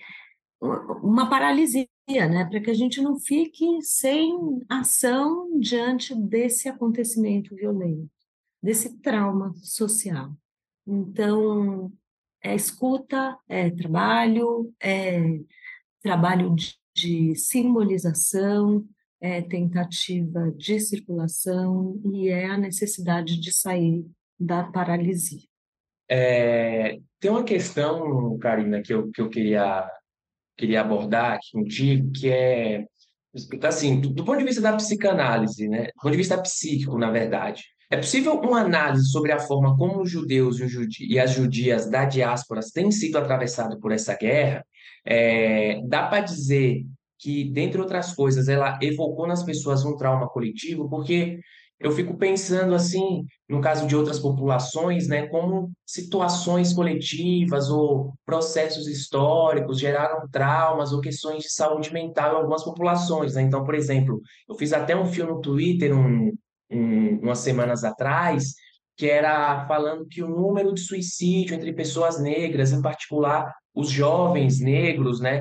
uma 1.03 1.31
paralisia, 1.31 1.89
né? 2.29 2.45
Para 2.45 2.61
que 2.61 2.71
a 2.71 2.75
gente 2.75 3.01
não 3.01 3.19
fique 3.19 3.83
sem 3.83 4.61
ação 4.69 5.59
diante 5.59 6.15
desse 6.15 6.69
acontecimento 6.69 7.55
violento, 7.55 8.11
desse 8.63 8.99
trauma 9.01 9.55
social. 9.57 10.33
Então, 10.87 11.93
é 12.43 12.55
escuta, 12.55 13.39
é 13.49 13.71
trabalho, 13.71 14.73
é 14.81 15.41
trabalho 16.03 16.55
de 16.55 16.81
de 16.95 17.35
simbolização, 17.35 18.85
é 19.21 19.41
tentativa 19.43 20.51
de 20.57 20.81
circulação 20.81 22.01
e 22.13 22.29
é 22.29 22.47
a 22.47 22.59
necessidade 22.59 23.41
de 23.41 23.53
sair 23.53 24.05
da 24.39 24.65
paralisia. 24.65 25.43
É, 26.09 26.99
tem 27.21 27.31
uma 27.31 27.45
questão, 27.45 28.37
Karina, 28.39 28.83
que 28.83 28.93
eu, 28.93 29.11
que 29.11 29.21
eu 29.21 29.29
queria, 29.29 29.89
queria 30.61 30.83
abordar 30.83 31.33
aqui 31.33 31.53
contigo, 31.53 32.13
que 32.13 32.29
é 32.29 32.85
Assim, 33.63 34.01
do, 34.01 34.25
ponto 34.25 34.39
de 34.39 34.45
vista 34.45 34.61
da 34.61 34.75
psicanálise, 34.75 35.69
né? 35.69 35.85
Do 35.85 36.03
ponto 36.03 36.11
de 36.11 36.17
vista 36.17 36.37
psíquico, 36.43 36.99
na 36.99 37.13
verdade, 37.13 37.63
é 37.89 37.97
possível 37.97 38.35
uma 38.41 38.61
análise 38.61 39.09
sobre 39.09 39.31
a 39.31 39.39
forma 39.39 39.77
como 39.77 40.03
os 40.03 40.11
judeus 40.11 40.59
e, 40.59 40.65
os 40.65 40.73
judi 40.73 41.07
e 41.09 41.19
as 41.19 41.31
judias 41.31 41.89
da 41.89 42.05
diáspora 42.05 42.61
têm 42.75 42.91
sido 42.91 43.17
atravessados 43.19 43.79
por 43.79 43.93
essa 43.93 44.17
guerra? 44.17 44.65
É, 45.05 45.81
dá 45.87 46.09
para 46.09 46.23
dizer 46.23 46.85
que, 47.21 47.45
dentre 47.53 47.81
outras 47.81 48.13
coisas, 48.13 48.49
ela 48.49 48.77
evocou 48.83 49.29
nas 49.29 49.45
pessoas 49.45 49.85
um 49.85 49.97
trauma 49.97 50.29
coletivo, 50.29 50.91
porque 50.91 51.39
eu 51.81 51.91
fico 51.93 52.15
pensando 52.15 52.75
assim, 52.75 53.25
no 53.49 53.61
caso 53.61 53.87
de 53.87 53.97
outras 53.97 54.19
populações, 54.19 55.09
né, 55.09 55.27
como 55.29 55.73
situações 55.87 56.75
coletivas 56.75 57.71
ou 57.71 58.13
processos 58.25 58.87
históricos 58.87 59.81
geraram 59.81 60.29
traumas 60.29 60.93
ou 60.93 61.01
questões 61.01 61.45
de 61.45 61.51
saúde 61.51 61.91
mental 61.91 62.35
em 62.35 62.37
algumas 62.37 62.63
populações, 62.63 63.35
né? 63.35 63.43
Então, 63.43 63.65
por 63.65 63.75
exemplo, 63.75 64.21
eu 64.47 64.55
fiz 64.57 64.75
até 64.75 64.95
um 64.95 65.07
filme 65.07 65.33
no 65.33 65.41
Twitter 65.41 65.97
um, 65.97 66.31
um, 66.71 67.19
umas 67.23 67.39
semanas 67.39 67.83
atrás 67.83 68.55
que 69.01 69.09
era 69.09 69.67
falando 69.67 70.07
que 70.07 70.23
o 70.23 70.29
número 70.29 70.75
de 70.75 70.81
suicídio 70.83 71.55
entre 71.55 71.73
pessoas 71.73 72.21
negras, 72.21 72.71
em 72.71 72.83
particular 72.83 73.51
os 73.75 73.89
jovens 73.89 74.61
negros, 74.61 75.21
né, 75.21 75.41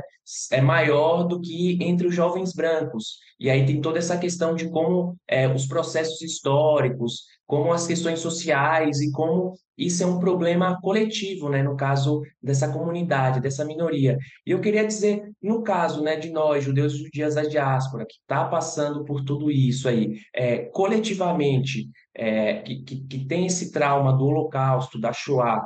é 0.50 0.62
maior 0.62 1.24
do 1.24 1.42
que 1.42 1.78
entre 1.82 2.08
os 2.08 2.16
jovens 2.16 2.54
brancos. 2.54 3.18
E 3.38 3.50
aí 3.50 3.66
tem 3.66 3.82
toda 3.82 4.00
essa 4.00 4.18
questão 4.18 4.56
de 4.56 4.70
como 4.70 5.18
é, 5.28 5.46
os 5.46 5.66
processos 5.66 6.22
históricos, 6.22 7.25
como 7.46 7.74
as 7.74 7.86
questões 7.86 8.22
sociais 8.22 9.01
e 9.01 9.12
como 9.12 9.56
isso 9.79 10.03
é 10.03 10.05
um 10.05 10.19
problema 10.19 10.79
coletivo, 10.81 11.50
né, 11.50 11.63
no 11.63 11.75
caso 11.75 12.21
dessa 12.41 12.71
comunidade, 12.71 13.39
dessa 13.39 13.63
minoria. 13.63 14.17
E 14.45 14.51
eu 14.51 14.59
queria 14.59 14.86
dizer, 14.86 15.24
no 15.41 15.63
caso, 15.63 16.03
né, 16.03 16.17
de 16.17 16.29
nós, 16.29 16.63
judeus 16.63 16.93
e 16.93 17.03
judias 17.03 17.36
da 17.36 17.43
diáspora, 17.43 18.05
que 18.05 18.15
está 18.15 18.45
passando 18.45 19.05
por 19.05 19.24
tudo 19.24 19.50
isso 19.50 19.88
aí, 19.88 20.19
é, 20.36 20.65
coletivamente, 20.65 21.89
é, 22.13 22.55
que, 22.62 22.83
que, 22.83 23.07
que 23.07 23.25
tem 23.25 23.45
esse 23.45 23.71
trauma 23.71 24.12
do 24.15 24.25
Holocausto, 24.25 25.00
da 25.00 25.13
Shoah, 25.13 25.65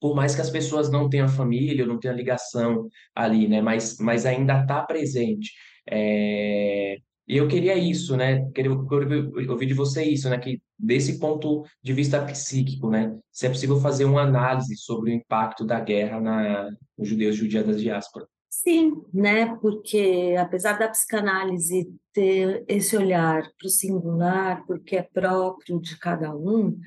por 0.00 0.14
mais 0.14 0.34
que 0.34 0.42
as 0.42 0.50
pessoas 0.50 0.90
não 0.90 1.08
tenham 1.08 1.28
família, 1.28 1.86
não 1.86 1.98
tenham 1.98 2.14
ligação 2.14 2.88
ali, 3.14 3.48
né? 3.48 3.62
Mas, 3.62 3.96
mas 3.98 4.26
ainda 4.26 4.60
está 4.60 4.82
presente. 4.82 5.52
É... 5.90 6.98
E 7.26 7.36
eu 7.38 7.48
queria 7.48 7.74
isso, 7.74 8.14
né? 8.14 8.50
Queria 8.54 8.70
ouvir 8.70 9.64
de 9.64 9.72
você 9.72 10.04
isso, 10.04 10.28
né? 10.28 10.36
Que 10.38 10.60
desse 10.78 11.18
ponto 11.18 11.64
de 11.82 11.92
vista 11.92 12.24
psíquico, 12.24 12.90
né? 12.90 13.16
Se 13.30 13.46
é 13.46 13.48
possível 13.48 13.80
fazer 13.80 14.04
uma 14.04 14.22
análise 14.22 14.76
sobre 14.76 15.10
o 15.10 15.14
impacto 15.14 15.64
da 15.64 15.80
guerra 15.80 16.20
na, 16.20 16.70
judeus 16.98 17.36
judias 17.36 17.66
da 17.66 17.72
diáspora. 17.72 18.26
Sim, 18.50 19.02
né? 19.12 19.56
Porque 19.56 20.34
apesar 20.38 20.78
da 20.78 20.88
psicanálise 20.88 21.92
ter 22.12 22.64
esse 22.68 22.96
olhar 22.96 23.42
para 23.42 23.66
o 23.66 23.70
singular, 23.70 24.64
porque 24.66 24.96
é 24.96 25.02
próprio 25.02 25.80
de 25.80 25.98
cada 25.98 26.34
um, 26.34 26.78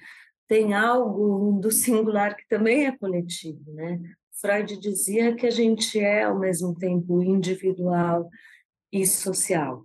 tem 0.48 0.74
algo 0.74 1.60
do 1.62 1.72
singular 1.72 2.36
que 2.36 2.48
também 2.48 2.86
é 2.86 2.98
coletivo, 2.98 3.74
né? 3.74 4.00
Freud 4.40 4.78
dizia 4.80 5.36
que 5.36 5.46
a 5.46 5.52
gente 5.52 6.00
é 6.00 6.24
ao 6.24 6.40
mesmo 6.40 6.74
tempo 6.76 7.22
individual 7.22 8.30
e 8.92 9.06
social. 9.06 9.84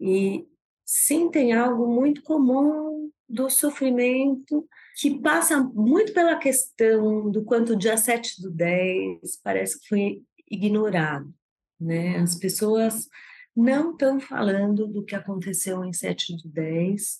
E 0.00 0.46
sim, 0.84 1.30
tem 1.30 1.52
algo 1.52 1.86
muito 1.86 2.22
comum 2.22 3.10
do 3.28 3.50
sofrimento 3.50 4.66
que 4.96 5.20
passa 5.20 5.62
muito 5.62 6.12
pela 6.12 6.36
questão 6.36 7.30
do 7.30 7.44
quanto 7.44 7.74
o 7.74 7.78
dia 7.78 7.96
7 7.96 8.42
do 8.42 8.50
10 8.50 9.20
parece 9.42 9.80
que 9.80 9.88
foi 9.88 10.22
ignorado, 10.50 11.32
né? 11.80 12.16
As 12.18 12.34
pessoas 12.34 13.08
não 13.54 13.92
estão 13.92 14.18
falando 14.18 14.86
do 14.86 15.04
que 15.04 15.14
aconteceu 15.14 15.84
em 15.84 15.92
7 15.92 16.36
do 16.36 16.48
10, 16.48 17.18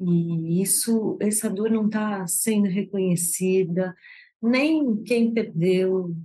e 0.00 0.62
isso, 0.62 1.16
essa 1.20 1.48
dor 1.48 1.70
não 1.70 1.86
está 1.86 2.26
sendo 2.26 2.66
reconhecida, 2.66 3.94
nem 4.42 5.02
quem 5.04 5.32
perdeu 5.32 6.16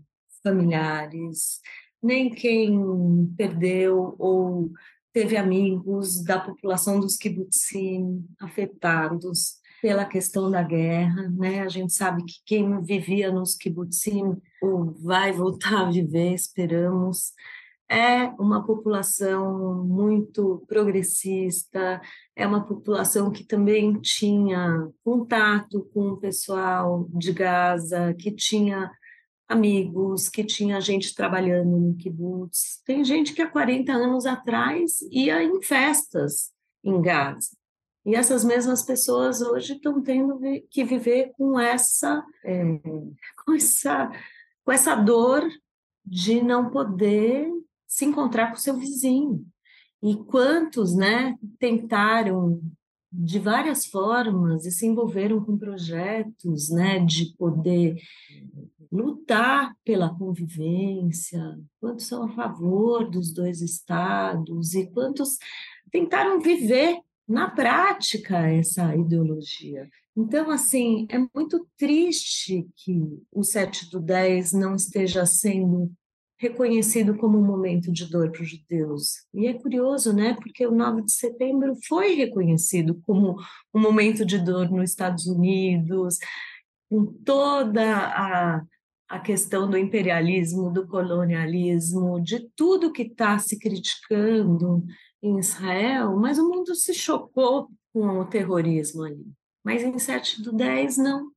familiares, 0.43 1.59
nem 2.01 2.29
quem 2.29 3.31
perdeu 3.37 4.15
ou 4.17 4.71
teve 5.17 5.35
amigos 5.35 6.23
da 6.23 6.39
população 6.39 6.99
dos 6.99 7.17
kibbutzim 7.17 8.23
afetados 8.39 9.55
pela 9.81 10.05
questão 10.05 10.51
da 10.51 10.61
guerra, 10.61 11.27
né? 11.35 11.61
A 11.61 11.67
gente 11.67 11.91
sabe 11.91 12.23
que 12.23 12.35
quem 12.45 12.79
vivia 12.83 13.31
nos 13.31 13.55
kibbutzim 13.55 14.39
vai 15.03 15.31
voltar 15.31 15.87
a 15.87 15.89
viver, 15.89 16.35
esperamos, 16.35 17.33
é 17.89 18.25
uma 18.39 18.63
população 18.63 19.83
muito 19.87 20.63
progressista, 20.67 21.99
é 22.35 22.45
uma 22.45 22.63
população 22.63 23.31
que 23.31 23.43
também 23.43 23.99
tinha 23.99 24.87
contato 25.03 25.89
com 25.95 26.09
o 26.09 26.17
pessoal 26.17 27.09
de 27.11 27.33
Gaza, 27.33 28.13
que 28.13 28.29
tinha 28.29 28.91
amigos, 29.47 30.27
que 30.29 30.43
tinha 30.43 30.81
gente 30.81 31.15
trabalhando 31.15 31.77
no 31.77 31.95
kibbutz. 31.95 32.81
Tem 32.85 33.03
gente 33.03 33.33
que 33.33 33.41
há 33.41 33.49
40 33.49 33.91
anos 33.91 34.25
atrás 34.25 34.99
ia 35.11 35.41
em 35.41 35.61
festas 35.61 36.51
em 36.83 37.01
Gaza. 37.01 37.49
E 38.05 38.15
essas 38.15 38.43
mesmas 38.43 38.83
pessoas 38.83 39.41
hoje 39.41 39.73
estão 39.73 40.01
tendo 40.01 40.39
que 40.69 40.83
viver 40.83 41.31
com 41.37 41.59
essa, 41.59 42.25
é, 42.43 42.79
com 43.45 43.53
essa, 43.53 44.09
com 44.63 44.71
essa 44.71 44.95
dor 44.95 45.45
de 46.05 46.41
não 46.41 46.69
poder 46.69 47.51
se 47.85 48.05
encontrar 48.05 48.49
com 48.49 48.55
seu 48.55 48.77
vizinho. 48.77 49.45
E 50.01 50.15
quantos, 50.15 50.95
né, 50.95 51.35
tentaram 51.59 52.61
de 53.11 53.39
várias 53.39 53.85
formas 53.85 54.65
e 54.65 54.71
se 54.71 54.85
envolveram 54.85 55.43
com 55.43 55.57
projetos, 55.57 56.69
né, 56.69 56.99
de 56.99 57.33
poder 57.37 57.97
lutar 58.97 59.75
pela 59.83 60.13
convivência, 60.13 61.57
quantos 61.79 62.07
são 62.07 62.23
a 62.23 62.29
favor 62.29 63.09
dos 63.09 63.31
dois 63.31 63.61
estados 63.61 64.73
e 64.73 64.87
quantos 64.91 65.37
tentaram 65.91 66.39
viver 66.39 66.99
na 67.27 67.49
prática 67.49 68.49
essa 68.49 68.95
ideologia. 68.95 69.87
Então, 70.15 70.49
assim, 70.49 71.05
é 71.09 71.17
muito 71.35 71.67
triste 71.77 72.67
que 72.75 72.99
o 73.31 73.43
7 73.43 73.91
do 73.91 73.99
10 73.99 74.53
não 74.53 74.75
esteja 74.75 75.25
sendo 75.25 75.91
reconhecido 76.39 77.15
como 77.17 77.37
um 77.37 77.45
momento 77.45 77.91
de 77.91 78.05
dor 78.09 78.31
para 78.31 78.41
os 78.41 78.49
judeus. 78.49 79.25
E 79.33 79.47
é 79.47 79.53
curioso, 79.53 80.13
né? 80.13 80.35
Porque 80.35 80.65
o 80.65 80.71
9 80.71 81.03
de 81.03 81.11
setembro 81.11 81.75
foi 81.87 82.13
reconhecido 82.13 82.95
como 83.05 83.35
um 83.73 83.79
momento 83.79 84.25
de 84.25 84.39
dor 84.39 84.69
nos 84.71 84.89
Estados 84.89 85.25
Unidos, 85.25 86.17
com 86.89 87.05
toda 87.05 87.83
a, 87.83 88.61
a 89.07 89.19
questão 89.19 89.69
do 89.69 89.77
imperialismo, 89.77 90.71
do 90.71 90.85
colonialismo, 90.87 92.21
de 92.21 92.49
tudo 92.55 92.91
que 92.91 93.03
está 93.03 93.39
se 93.39 93.57
criticando 93.57 94.85
em 95.21 95.39
Israel, 95.39 96.17
mas 96.17 96.37
o 96.37 96.47
mundo 96.47 96.75
se 96.75 96.93
chocou 96.93 97.69
com 97.93 98.19
o 98.19 98.25
terrorismo 98.25 99.03
ali. 99.03 99.25
Mas 99.63 99.83
em 99.83 99.97
7 99.97 100.41
do 100.41 100.51
10, 100.51 100.97
não, 100.97 101.31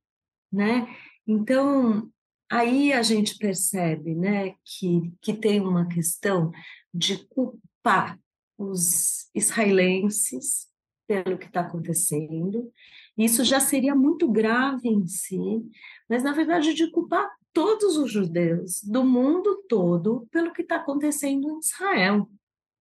né? 0.51 0.87
Então, 1.25 2.09
aí 2.49 2.91
a 2.91 3.01
gente 3.01 3.37
percebe 3.37 4.15
né, 4.15 4.55
que, 4.65 5.13
que 5.21 5.33
tem 5.33 5.61
uma 5.61 5.87
questão 5.87 6.51
de 6.93 7.25
culpar 7.27 8.19
os 8.57 9.29
israelenses 9.33 10.67
pelo 11.07 11.37
que 11.37 11.47
está 11.47 11.61
acontecendo. 11.61 12.71
Isso 13.17 13.43
já 13.43 13.59
seria 13.59 13.95
muito 13.95 14.29
grave 14.31 14.87
em 14.87 15.07
si, 15.07 15.61
mas 16.09 16.23
na 16.23 16.31
verdade 16.31 16.73
de 16.73 16.89
culpar 16.91 17.29
todos 17.53 17.97
os 17.97 18.11
judeus 18.11 18.81
do 18.83 19.03
mundo 19.03 19.63
todo 19.67 20.27
pelo 20.31 20.53
que 20.53 20.61
está 20.61 20.77
acontecendo 20.77 21.49
em 21.49 21.59
Israel. 21.59 22.29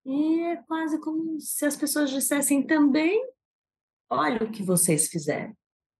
E 0.05 0.41
é 0.41 0.57
quase 0.57 1.01
como 1.01 1.39
se 1.41 1.65
as 1.67 1.77
pessoas 1.77 2.11
dissessem 2.11 2.63
também: 2.63 3.23
olha 4.09 4.45
o 4.45 4.51
que 4.51 4.63
vocês 4.63 5.09
fizeram. 5.09 5.55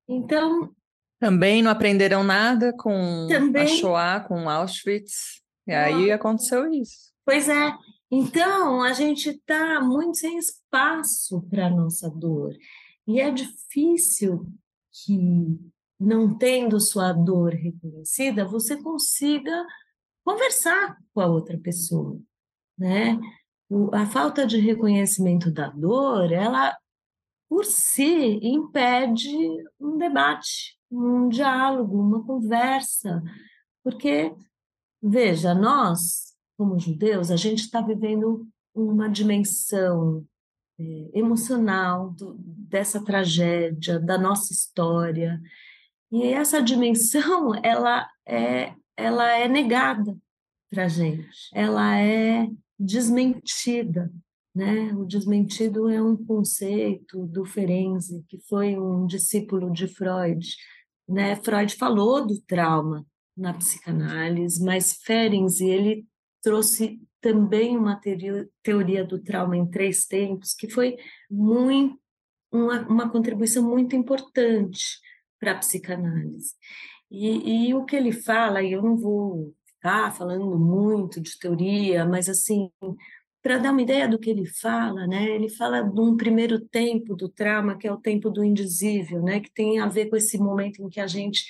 Então, 0.09 0.75
também 1.21 1.63
não 1.63 1.71
aprenderam 1.71 2.25
nada 2.25 2.73
com 2.73 3.29
Também... 3.29 3.63
a 3.63 3.67
Shoah, 3.67 4.21
com 4.27 4.49
Auschwitz. 4.49 5.43
E 5.67 5.73
aí 5.73 6.11
aconteceu 6.11 6.73
isso. 6.73 7.13
Pois 7.27 7.47
é. 7.47 7.77
Então, 8.11 8.83
a 8.83 8.95
gente 8.95 9.29
está 9.29 9.81
muito 9.81 10.17
sem 10.17 10.39
espaço 10.39 11.43
para 11.43 11.67
a 11.67 11.71
nossa 11.71 12.09
dor. 12.09 12.57
E 13.07 13.21
é 13.21 13.31
difícil 13.31 14.47
que, 14.91 15.61
não 16.01 16.37
tendo 16.37 16.81
sua 16.81 17.13
dor 17.13 17.53
reconhecida, 17.53 18.47
você 18.47 18.83
consiga 18.83 19.67
conversar 20.25 20.97
com 21.13 21.21
a 21.21 21.27
outra 21.27 21.59
pessoa, 21.59 22.19
né? 22.79 23.19
a 23.93 24.07
falta 24.07 24.47
de 24.47 24.59
reconhecimento 24.59 25.51
da 25.51 25.69
dor, 25.69 26.33
ela 26.33 26.77
por 27.49 27.65
si 27.65 28.39
impede 28.43 29.29
um 29.79 29.97
debate, 29.97 30.79
um 30.91 31.29
diálogo, 31.29 32.01
uma 32.01 32.25
conversa, 32.25 33.23
porque, 33.83 34.33
veja, 35.03 35.55
nós, 35.55 36.35
como 36.57 36.79
judeus, 36.79 37.31
a 37.31 37.37
gente 37.37 37.61
está 37.61 37.81
vivendo 37.81 38.47
uma 38.75 39.09
dimensão 39.09 40.25
é, 40.79 41.11
emocional 41.19 42.11
do, 42.11 42.37
dessa 42.39 43.05
tragédia, 43.05 43.99
da 43.99 44.17
nossa 44.17 44.53
história. 44.53 45.41
E 46.11 46.25
essa 46.25 46.61
dimensão, 46.63 47.53
ela 47.63 48.09
é, 48.27 48.75
ela 48.97 49.31
é 49.31 49.49
negada 49.49 50.17
para 50.71 50.89
gente, 50.89 51.49
ela 51.53 51.99
é 51.99 52.49
desmentida. 52.79 54.13
Né? 54.55 54.93
O 54.95 55.05
desmentido 55.05 55.89
é 55.89 56.03
um 56.03 56.17
conceito 56.17 57.25
do 57.27 57.45
Ferenczi, 57.45 58.25
que 58.29 58.39
foi 58.49 58.77
um 58.77 59.07
discípulo 59.07 59.73
de 59.73 59.87
Freud. 59.87 60.45
Né? 61.09 61.37
Freud 61.37 61.75
falou 61.77 62.27
do 62.27 62.41
trauma 62.43 63.07
na 63.37 63.55
psicanálise, 63.55 64.63
mas 64.65 64.95
Ferenczi 65.05 65.69
ele 65.69 66.07
trouxe 66.43 67.01
também 67.21 67.77
uma 67.77 68.01
teoria 68.63 69.05
do 69.05 69.19
trauma 69.19 69.57
em 69.57 69.67
três 69.67 70.05
tempos, 70.07 70.55
que 70.55 70.69
foi 70.69 70.97
muito, 71.31 71.99
uma, 72.51 72.81
uma 72.89 73.11
contribuição 73.11 73.63
muito 73.63 73.95
importante 73.95 74.99
para 75.41 75.53
a 75.53 75.59
psicanálise. 75.59 76.55
E, 77.11 77.69
e, 77.71 77.75
o 77.75 77.85
que 77.85 77.97
ele 77.97 78.13
fala, 78.13 78.63
e 78.63 78.73
eu 78.73 78.83
não 78.83 78.97
vou 78.97 79.53
ficar 79.67 80.13
falando 80.15 80.59
muito 80.59 81.21
de 81.21 81.37
teoria, 81.39 82.05
mas 82.05 82.29
assim, 82.29 82.71
para 83.43 83.59
dar 83.59 83.73
uma 83.73 83.83
ideia 83.83 84.07
do 84.07 84.19
que 84.19 84.31
ele 84.31 84.47
fala, 84.47 85.07
né? 85.07 85.25
Ele 85.31 85.49
fala 85.49 85.83
de 85.83 86.01
um 86.01 86.17
primeiro 86.17 86.61
tempo 86.61 87.17
do 87.17 87.29
trauma, 87.29 87.77
que 87.77 87.89
é 87.89 87.93
o 87.93 87.97
tempo 87.97 88.31
do 88.31 88.45
indizível, 88.45 89.23
né? 89.23 89.41
Que 89.41 89.51
tem 89.53 89.81
a 89.81 89.89
ver 89.89 90.11
com 90.11 90.17
esse 90.17 90.39
momento 90.39 90.83
em 90.83 90.89
que 90.89 91.01
a 91.01 91.07
gente 91.07 91.45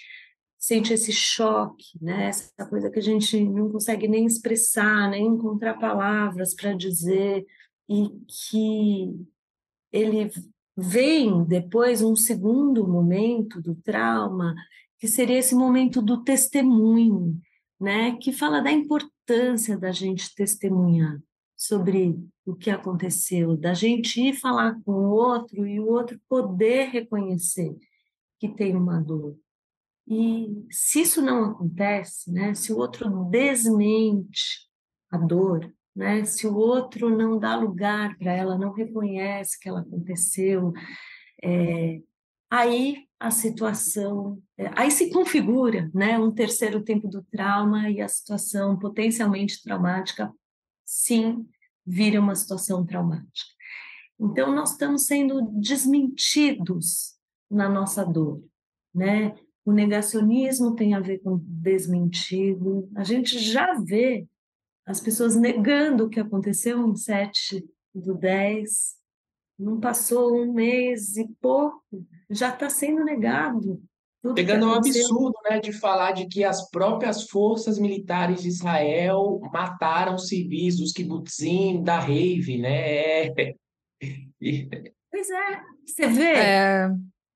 sente 0.58 0.92
esse 0.92 1.12
choque, 1.12 1.98
né? 2.00 2.28
Essa 2.28 2.66
coisa 2.68 2.90
que 2.90 2.98
a 2.98 3.02
gente 3.02 3.42
não 3.44 3.70
consegue 3.70 4.06
nem 4.06 4.24
expressar, 4.24 5.10
nem 5.10 5.26
encontrar 5.26 5.74
palavras 5.74 6.54
para 6.54 6.74
dizer 6.74 7.44
e 7.88 8.08
que 8.50 9.26
ele 9.92 10.30
vem 10.80 11.44
depois 11.44 12.02
um 12.02 12.16
segundo 12.16 12.86
momento 12.86 13.60
do 13.60 13.74
trauma, 13.74 14.54
que 14.98 15.06
seria 15.06 15.38
esse 15.38 15.54
momento 15.54 16.00
do 16.02 16.22
testemunho, 16.22 17.40
né? 17.80 18.16
Que 18.16 18.32
fala 18.32 18.60
da 18.60 18.72
importância 18.72 19.78
da 19.78 19.92
gente 19.92 20.34
testemunhar 20.34 21.18
sobre 21.56 22.18
o 22.44 22.54
que 22.54 22.70
aconteceu, 22.70 23.56
da 23.56 23.74
gente 23.74 24.20
ir 24.20 24.34
falar 24.34 24.80
com 24.84 24.92
o 24.92 25.10
outro 25.10 25.66
e 25.66 25.78
o 25.78 25.86
outro 25.86 26.18
poder 26.28 26.88
reconhecer 26.88 27.76
que 28.38 28.48
tem 28.48 28.74
uma 28.74 28.98
dor, 28.98 29.36
e 30.10 30.66
se 30.72 31.02
isso 31.02 31.22
não 31.22 31.44
acontece, 31.44 32.32
né, 32.32 32.52
se 32.52 32.72
o 32.72 32.78
outro 32.78 33.08
desmente 33.30 34.68
a 35.08 35.16
dor, 35.16 35.72
né, 35.94 36.24
se 36.24 36.46
o 36.46 36.54
outro 36.54 37.10
não 37.10 37.38
dá 37.38 37.56
lugar 37.56 38.16
para 38.18 38.32
ela, 38.32 38.58
não 38.58 38.72
reconhece 38.72 39.58
que 39.58 39.68
ela 39.68 39.80
aconteceu, 39.80 40.72
é, 41.42 42.00
aí 42.50 43.06
a 43.18 43.30
situação, 43.30 44.42
é, 44.56 44.70
aí 44.74 44.90
se 44.90 45.10
configura 45.10 45.90
né, 45.92 46.18
um 46.18 46.30
terceiro 46.30 46.82
tempo 46.82 47.08
do 47.08 47.22
trauma 47.24 47.90
e 47.90 48.00
a 48.00 48.08
situação 48.08 48.78
potencialmente 48.78 49.62
traumática, 49.62 50.32
sim, 50.84 51.46
vira 51.86 52.20
uma 52.20 52.34
situação 52.34 52.84
traumática. 52.84 53.50
Então, 54.18 54.54
nós 54.54 54.72
estamos 54.72 55.06
sendo 55.06 55.42
desmentidos 55.52 57.14
na 57.50 57.68
nossa 57.68 58.04
dor, 58.04 58.44
né? 58.94 59.34
O 59.64 59.72
negacionismo 59.72 60.74
tem 60.74 60.94
a 60.94 61.00
ver 61.00 61.18
com 61.20 61.40
desmentido. 61.42 62.88
A 62.94 63.02
gente 63.02 63.38
já 63.38 63.74
vê 63.74 64.26
as 64.90 65.00
pessoas 65.00 65.36
negando 65.36 66.04
o 66.04 66.08
que 66.08 66.20
aconteceu 66.20 66.86
em 66.86 66.96
7 66.96 67.64
do 67.94 68.14
10. 68.14 68.96
Não 69.58 69.78
passou 69.78 70.34
um 70.34 70.52
mês 70.52 71.16
e 71.16 71.28
pouco, 71.40 71.82
já 72.28 72.48
está 72.48 72.68
sendo 72.68 73.04
negado. 73.04 73.82
Pegando 74.34 74.66
um 74.66 74.72
absurdo 74.74 75.34
né, 75.48 75.60
de 75.60 75.72
falar 75.72 76.12
de 76.12 76.26
que 76.26 76.44
as 76.44 76.68
próprias 76.70 77.28
forças 77.28 77.78
militares 77.78 78.42
de 78.42 78.48
Israel 78.48 79.40
mataram 79.52 80.18
civis 80.18 80.78
dos 80.78 80.92
kibbutzim 80.92 81.82
da 81.82 81.98
Rave, 81.98 82.58
né? 82.58 83.30
Pois 85.12 85.28
é, 85.28 85.60
você 85.84 86.06
vê. 86.06 86.32
É 86.32 86.90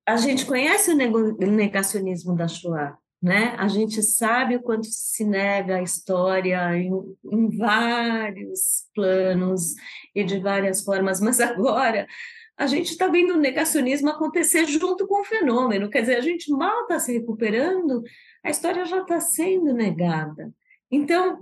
a 0.07 0.17
gente 0.17 0.45
conhece 0.45 0.91
o 0.91 1.51
negacionismo 1.51 2.37
da 2.37 2.47
Shoah, 2.47 2.97
né? 3.25 3.55
A 3.57 3.69
gente 3.69 4.03
sabe 4.03 4.57
o 4.57 4.63
quanto 4.63 4.87
se 4.87 5.25
nega 5.25 5.77
a 5.77 5.83
história 5.83 6.77
em, 6.77 6.91
em 7.33 7.57
vários 7.57 8.85
planos 8.95 9.75
e 10.15 10.23
de 10.23 10.39
várias 10.39 10.83
formas, 10.83 11.23
mas 11.23 11.41
agora 11.41 12.07
a 12.55 12.67
gente 12.67 12.91
está 12.91 13.09
vendo 13.09 13.33
o 13.33 13.41
negacionismo 13.41 14.11
acontecer 14.11 14.67
junto 14.67 15.07
com 15.07 15.23
o 15.23 15.25
fenômeno, 15.25 15.89
quer 15.89 16.03
dizer, 16.03 16.17
a 16.17 16.21
gente 16.21 16.51
mal 16.53 16.83
está 16.83 16.99
se 16.99 17.15
recuperando, 17.15 18.03
a 18.45 18.51
história 18.51 18.85
já 18.85 19.01
está 19.01 19.19
sendo 19.19 19.73
negada. 19.73 20.53
Então, 20.91 21.41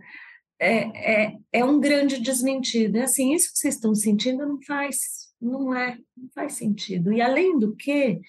é, 0.61 1.25
é, 1.25 1.37
é 1.53 1.65
um 1.65 1.81
grande 1.81 2.21
desmentido. 2.21 2.97
É 2.97 3.03
assim, 3.03 3.35
isso 3.35 3.53
que 3.53 3.59
vocês 3.59 3.75
estão 3.75 3.93
sentindo 3.93 4.47
não 4.47 4.63
faz, 4.63 5.33
não 5.41 5.75
é, 5.75 5.99
não 6.17 6.31
faz 6.33 6.53
sentido. 6.53 7.13
E 7.13 7.21
além 7.21 7.59
do 7.59 7.75
que, 7.75 8.21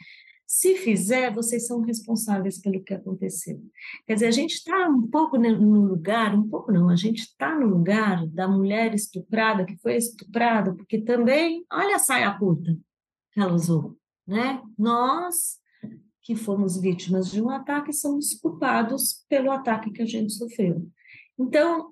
se 0.54 0.76
fizer, 0.76 1.34
vocês 1.34 1.66
são 1.66 1.82
responsáveis 1.82 2.62
pelo 2.62 2.84
que 2.84 2.94
aconteceu. 2.94 3.60
Quer 4.06 4.14
dizer, 4.14 4.28
a 4.28 4.32
gente 4.32 4.54
está 4.54 4.88
um 4.88 5.02
pouco 5.08 5.36
no 5.36 5.88
lugar, 5.88 6.36
um 6.36 6.48
pouco 6.48 6.72
não, 6.72 6.90
a 6.90 6.96
gente 6.96 7.24
está 7.24 7.58
no 7.58 7.66
lugar 7.66 8.28
da 8.28 8.48
mulher 8.48 8.94
estuprada, 8.94 9.66
que 9.66 9.76
foi 9.78 9.96
estuprada, 9.96 10.72
porque 10.76 11.02
também, 11.02 11.66
olha 11.74 11.96
a 11.96 12.00
saia 12.00 12.38
curta 12.38 12.78
que 13.32 13.40
ela 13.40 13.52
usou, 13.52 13.98
né? 14.28 14.62
Nós 14.78 15.58
que 16.22 16.36
fomos 16.36 16.80
vítimas 16.80 17.32
de 17.32 17.42
um 17.42 17.50
ataque 17.50 17.92
somos 17.92 18.36
culpados 18.36 19.26
pelo 19.28 19.50
ataque 19.50 19.90
que 19.90 20.04
a 20.04 20.06
gente 20.06 20.34
sofreu. 20.34 20.88
Então, 21.38 21.92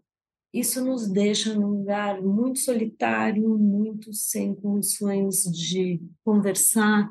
isso 0.54 0.86
nos 0.86 1.10
deixa 1.10 1.56
num 1.56 1.80
lugar 1.80 2.22
muito 2.22 2.60
solitário, 2.60 3.58
muito 3.58 4.14
sem 4.14 4.54
condições 4.54 5.46
de 5.46 6.00
conversar, 6.24 7.10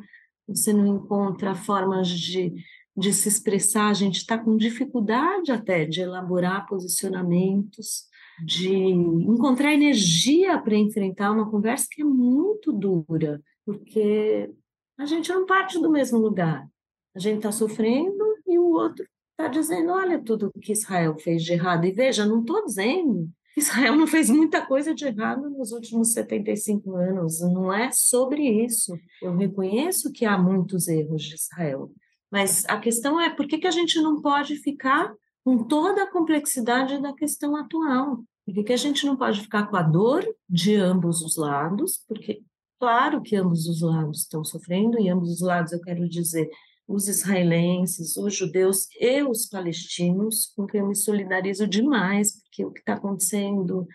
você 0.54 0.72
não 0.72 0.86
encontra 0.86 1.54
formas 1.54 2.08
de, 2.08 2.52
de 2.96 3.12
se 3.12 3.28
expressar, 3.28 3.88
a 3.88 3.94
gente 3.94 4.16
está 4.16 4.38
com 4.38 4.56
dificuldade 4.56 5.52
até 5.52 5.84
de 5.84 6.00
elaborar 6.00 6.66
posicionamentos, 6.66 8.04
de 8.44 8.74
encontrar 8.74 9.72
energia 9.72 10.58
para 10.58 10.76
enfrentar 10.76 11.30
uma 11.30 11.50
conversa 11.50 11.86
que 11.90 12.02
é 12.02 12.04
muito 12.04 12.72
dura, 12.72 13.40
porque 13.64 14.50
a 14.98 15.06
gente 15.06 15.30
não 15.30 15.46
parte 15.46 15.80
do 15.80 15.90
mesmo 15.90 16.18
lugar. 16.18 16.66
A 17.14 17.18
gente 17.18 17.36
está 17.36 17.52
sofrendo 17.52 18.24
e 18.46 18.58
o 18.58 18.70
outro 18.72 19.04
está 19.32 19.48
dizendo: 19.48 19.92
olha 19.92 20.22
tudo 20.22 20.52
que 20.60 20.72
Israel 20.72 21.18
fez 21.18 21.42
de 21.42 21.52
errado. 21.52 21.86
E 21.86 21.90
veja, 21.90 22.24
não 22.24 22.40
estou 22.40 22.64
dizendo 22.64 23.28
Israel 23.56 23.96
não 23.96 24.06
fez 24.06 24.30
muita 24.30 24.64
coisa 24.64 24.94
de 24.94 25.04
errado 25.04 25.50
nos 25.50 25.72
últimos 25.72 26.12
75 26.12 26.94
anos, 26.96 27.40
não 27.40 27.72
é 27.72 27.90
sobre 27.92 28.42
isso. 28.64 28.96
Eu 29.20 29.36
reconheço 29.36 30.12
que 30.12 30.24
há 30.24 30.38
muitos 30.38 30.88
erros 30.88 31.22
de 31.22 31.34
Israel, 31.34 31.90
mas 32.30 32.64
a 32.66 32.78
questão 32.78 33.20
é 33.20 33.28
por 33.28 33.46
que, 33.46 33.58
que 33.58 33.66
a 33.66 33.72
gente 33.72 34.00
não 34.00 34.20
pode 34.22 34.56
ficar 34.56 35.12
com 35.44 35.64
toda 35.64 36.04
a 36.04 36.10
complexidade 36.10 37.00
da 37.00 37.12
questão 37.12 37.56
atual? 37.56 38.22
Por 38.44 38.54
que, 38.54 38.64
que 38.64 38.72
a 38.72 38.76
gente 38.76 39.04
não 39.04 39.16
pode 39.16 39.40
ficar 39.40 39.66
com 39.66 39.76
a 39.76 39.82
dor 39.82 40.24
de 40.48 40.76
ambos 40.76 41.22
os 41.22 41.36
lados? 41.36 42.04
Porque, 42.06 42.42
claro 42.78 43.20
que 43.20 43.36
ambos 43.36 43.66
os 43.66 43.80
lados 43.80 44.20
estão 44.20 44.44
sofrendo, 44.44 44.98
e 44.98 45.08
ambos 45.08 45.30
os 45.30 45.40
lados 45.40 45.72
eu 45.72 45.80
quero 45.80 46.08
dizer 46.08 46.48
os 46.90 47.06
israelenses, 47.06 48.16
os 48.16 48.34
judeus 48.34 48.88
e 49.00 49.22
os 49.22 49.46
palestinos, 49.46 50.52
com 50.56 50.66
quem 50.66 50.80
eu 50.80 50.88
me 50.88 50.96
solidarizo 50.96 51.66
demais, 51.66 52.42
porque 52.42 52.64
o 52.64 52.72
que 52.72 52.80
está 52.80 52.94
acontecendo 52.94 53.86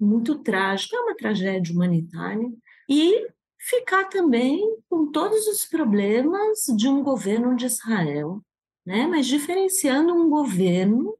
é 0.00 0.04
muito 0.04 0.38
trágico, 0.38 0.96
é 0.96 1.00
uma 1.00 1.14
tragédia 1.14 1.74
humanitária, 1.74 2.50
e 2.88 3.28
ficar 3.58 4.04
também 4.04 4.78
com 4.88 5.12
todos 5.12 5.46
os 5.46 5.66
problemas 5.66 6.64
de 6.74 6.88
um 6.88 7.02
governo 7.02 7.54
de 7.54 7.66
Israel, 7.66 8.40
né? 8.84 9.06
mas 9.06 9.26
diferenciando 9.26 10.14
um 10.14 10.30
governo 10.30 11.14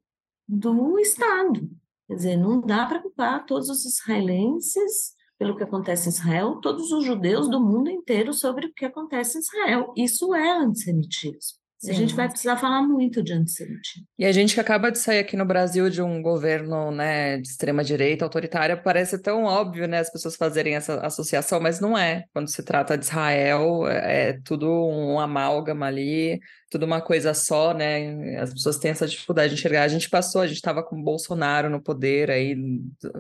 do 0.49 0.99
Estado. 0.99 1.69
Quer 2.07 2.14
dizer, 2.14 2.37
não 2.38 2.59
dá 2.59 2.87
para 2.87 3.03
culpar 3.03 3.45
todos 3.45 3.69
os 3.69 3.85
israelenses 3.85 5.12
pelo 5.38 5.57
que 5.57 5.62
acontece 5.62 6.09
em 6.09 6.12
Israel, 6.12 6.57
todos 6.61 6.90
os 6.90 7.05
judeus 7.05 7.48
do 7.48 7.61
mundo 7.61 7.88
inteiro 7.88 8.35
sobre 8.35 8.66
o 8.66 8.74
que 8.74 8.85
acontece 8.85 9.38
em 9.38 9.40
Israel. 9.40 9.92
Isso 9.96 10.35
é 10.35 10.51
antissemitismo. 10.51 11.59
Sim. 11.79 11.93
A 11.93 11.95
gente 11.95 12.14
vai 12.14 12.29
precisar 12.29 12.57
falar 12.57 12.83
muito 12.83 13.23
de 13.23 13.33
antissemitismo. 13.33 14.05
E 14.19 14.27
a 14.27 14.33
gente 14.33 14.53
que 14.53 14.61
acaba 14.61 14.91
de 14.91 14.99
sair 14.99 15.21
aqui 15.21 15.37
no 15.37 15.45
Brasil 15.45 15.88
de 15.88 16.03
um 16.03 16.21
governo 16.21 16.91
né, 16.91 17.38
de 17.38 17.47
extrema-direita, 17.47 18.25
autoritária, 18.25 18.77
parece 18.77 19.17
tão 19.23 19.45
óbvio 19.45 19.87
né, 19.87 20.01
as 20.01 20.11
pessoas 20.11 20.35
fazerem 20.35 20.75
essa 20.75 21.01
associação, 21.07 21.61
mas 21.61 21.79
não 21.79 21.97
é. 21.97 22.25
Quando 22.33 22.49
se 22.49 22.64
trata 22.64 22.99
de 22.99 23.05
Israel, 23.05 23.87
é, 23.87 24.31
é 24.31 24.41
tudo 24.45 24.69
um 24.69 25.21
amálgama 25.21 25.87
ali. 25.87 26.41
tudo 26.69 26.85
uma 26.85 27.01
coisa 27.01 27.33
só, 27.33 27.73
né? 27.73 28.37
As 28.41 28.53
pessoas 28.53 28.79
têm 28.79 28.91
essa 28.91 29.07
dificuldade 29.07 29.55
de 29.55 29.61
enxergar. 29.61 29.85
A 29.85 29.88
gente 29.88 30.11
passou, 30.11 30.41
a 30.41 30.47
gente 30.49 30.57
estava 30.57 30.83
com 30.83 30.99
o 30.99 31.05
Bolsonaro 31.05 31.71
no 31.71 31.81
poder 31.81 32.29
aí 32.29 32.57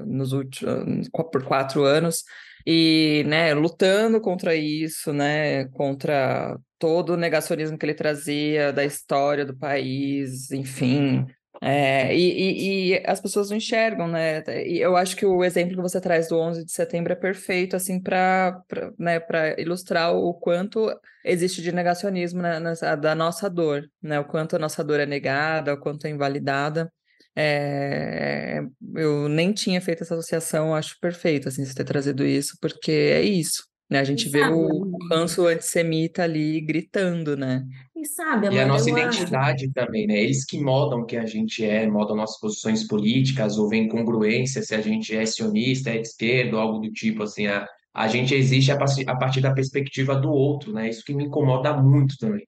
nos 0.04 0.32
últimos 0.32 1.08
por 1.08 1.44
quatro 1.44 1.84
anos 1.84 2.24
e, 2.66 3.24
né, 3.26 3.54
lutando 3.54 4.20
contra 4.20 4.54
isso, 4.54 5.12
né, 5.12 5.66
contra 5.68 6.58
todo 6.78 7.14
o 7.14 7.16
negacionismo 7.16 7.76
que 7.76 7.84
ele 7.84 7.94
trazia 7.94 8.72
da 8.72 8.84
história 8.84 9.44
do 9.44 9.56
país, 9.56 10.50
enfim, 10.50 11.26
é, 11.60 12.14
e, 12.14 12.92
e, 12.92 12.92
e, 12.94 13.02
as 13.04 13.20
pessoas 13.20 13.50
não 13.50 13.56
enxergam, 13.56 14.06
né? 14.06 14.44
E 14.64 14.78
eu 14.78 14.96
acho 14.96 15.16
que 15.16 15.26
o 15.26 15.42
exemplo 15.44 15.74
que 15.74 15.82
você 15.82 16.00
traz 16.00 16.28
do 16.28 16.38
11 16.38 16.64
de 16.64 16.70
setembro 16.70 17.12
é 17.12 17.16
perfeito, 17.16 17.74
assim, 17.74 18.00
para 18.00 18.62
né, 18.98 19.20
ilustrar 19.58 20.14
o 20.14 20.32
quanto 20.34 20.88
existe 21.24 21.60
de 21.60 21.72
negacionismo 21.72 22.40
na, 22.40 22.60
na, 22.60 22.74
da 22.94 23.14
nossa 23.14 23.50
dor, 23.50 23.90
né? 24.00 24.20
O 24.20 24.24
quanto 24.24 24.54
a 24.54 24.58
nossa 24.58 24.84
dor 24.84 25.00
é 25.00 25.06
negada, 25.06 25.74
o 25.74 25.80
quanto 25.80 26.06
é 26.06 26.10
invalidada. 26.10 26.92
É, 27.34 28.60
eu 28.94 29.28
nem 29.28 29.52
tinha 29.52 29.80
feito 29.80 30.02
essa 30.02 30.14
associação, 30.14 30.74
acho 30.74 30.96
perfeito, 31.00 31.48
assim, 31.48 31.64
você 31.64 31.74
ter 31.74 31.84
trazido 31.84 32.24
isso, 32.24 32.56
porque 32.60 32.90
é 32.92 33.22
isso. 33.22 33.64
Né? 33.90 34.00
A 34.00 34.04
gente 34.04 34.28
vê 34.28 34.44
o 34.44 34.90
ranço 35.10 35.46
antissemita 35.46 36.22
ali 36.22 36.60
gritando, 36.60 37.36
né? 37.36 37.64
E 37.96 38.04
sabe, 38.04 38.48
e 38.48 38.60
a 38.60 38.66
nossa 38.66 38.90
identidade 38.90 39.64
acho... 39.64 39.72
também, 39.72 40.06
né? 40.06 40.22
Eles 40.22 40.44
que 40.44 40.60
modam 40.60 41.06
que 41.06 41.16
a 41.16 41.24
gente 41.24 41.64
é, 41.64 41.86
modam 41.86 42.14
nossas 42.14 42.38
posições 42.38 42.86
políticas, 42.86 43.56
ou 43.58 43.68
vem 43.68 43.88
congruência 43.88 44.62
se 44.62 44.74
a 44.74 44.80
gente 44.80 45.16
é 45.16 45.24
sionista, 45.24 45.90
é 45.90 45.98
de 45.98 46.06
esquerda, 46.06 46.56
ou 46.56 46.62
algo 46.62 46.78
do 46.80 46.92
tipo, 46.92 47.22
assim, 47.22 47.46
a, 47.46 47.66
a 47.94 48.06
gente 48.06 48.34
existe 48.34 48.70
a 48.70 48.76
partir, 48.76 49.08
a 49.08 49.16
partir 49.16 49.40
da 49.40 49.52
perspectiva 49.52 50.14
do 50.14 50.30
outro, 50.30 50.72
né? 50.72 50.88
Isso 50.88 51.02
que 51.02 51.14
me 51.14 51.24
incomoda 51.24 51.74
muito 51.76 52.16
também. 52.18 52.46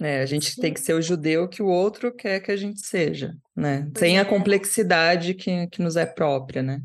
É, 0.00 0.20
a 0.20 0.26
gente 0.26 0.50
Sim. 0.50 0.60
tem 0.60 0.74
que 0.74 0.80
ser 0.80 0.94
o 0.94 1.02
judeu 1.02 1.48
que 1.48 1.62
o 1.62 1.66
outro 1.66 2.12
quer 2.14 2.40
que 2.40 2.50
a 2.50 2.56
gente 2.56 2.84
seja, 2.84 3.34
né? 3.56 3.88
Sem 3.96 4.18
a 4.18 4.22
é. 4.22 4.24
complexidade 4.24 5.34
que, 5.34 5.66
que 5.68 5.80
nos 5.80 5.96
é 5.96 6.04
própria, 6.04 6.62
né? 6.62 6.82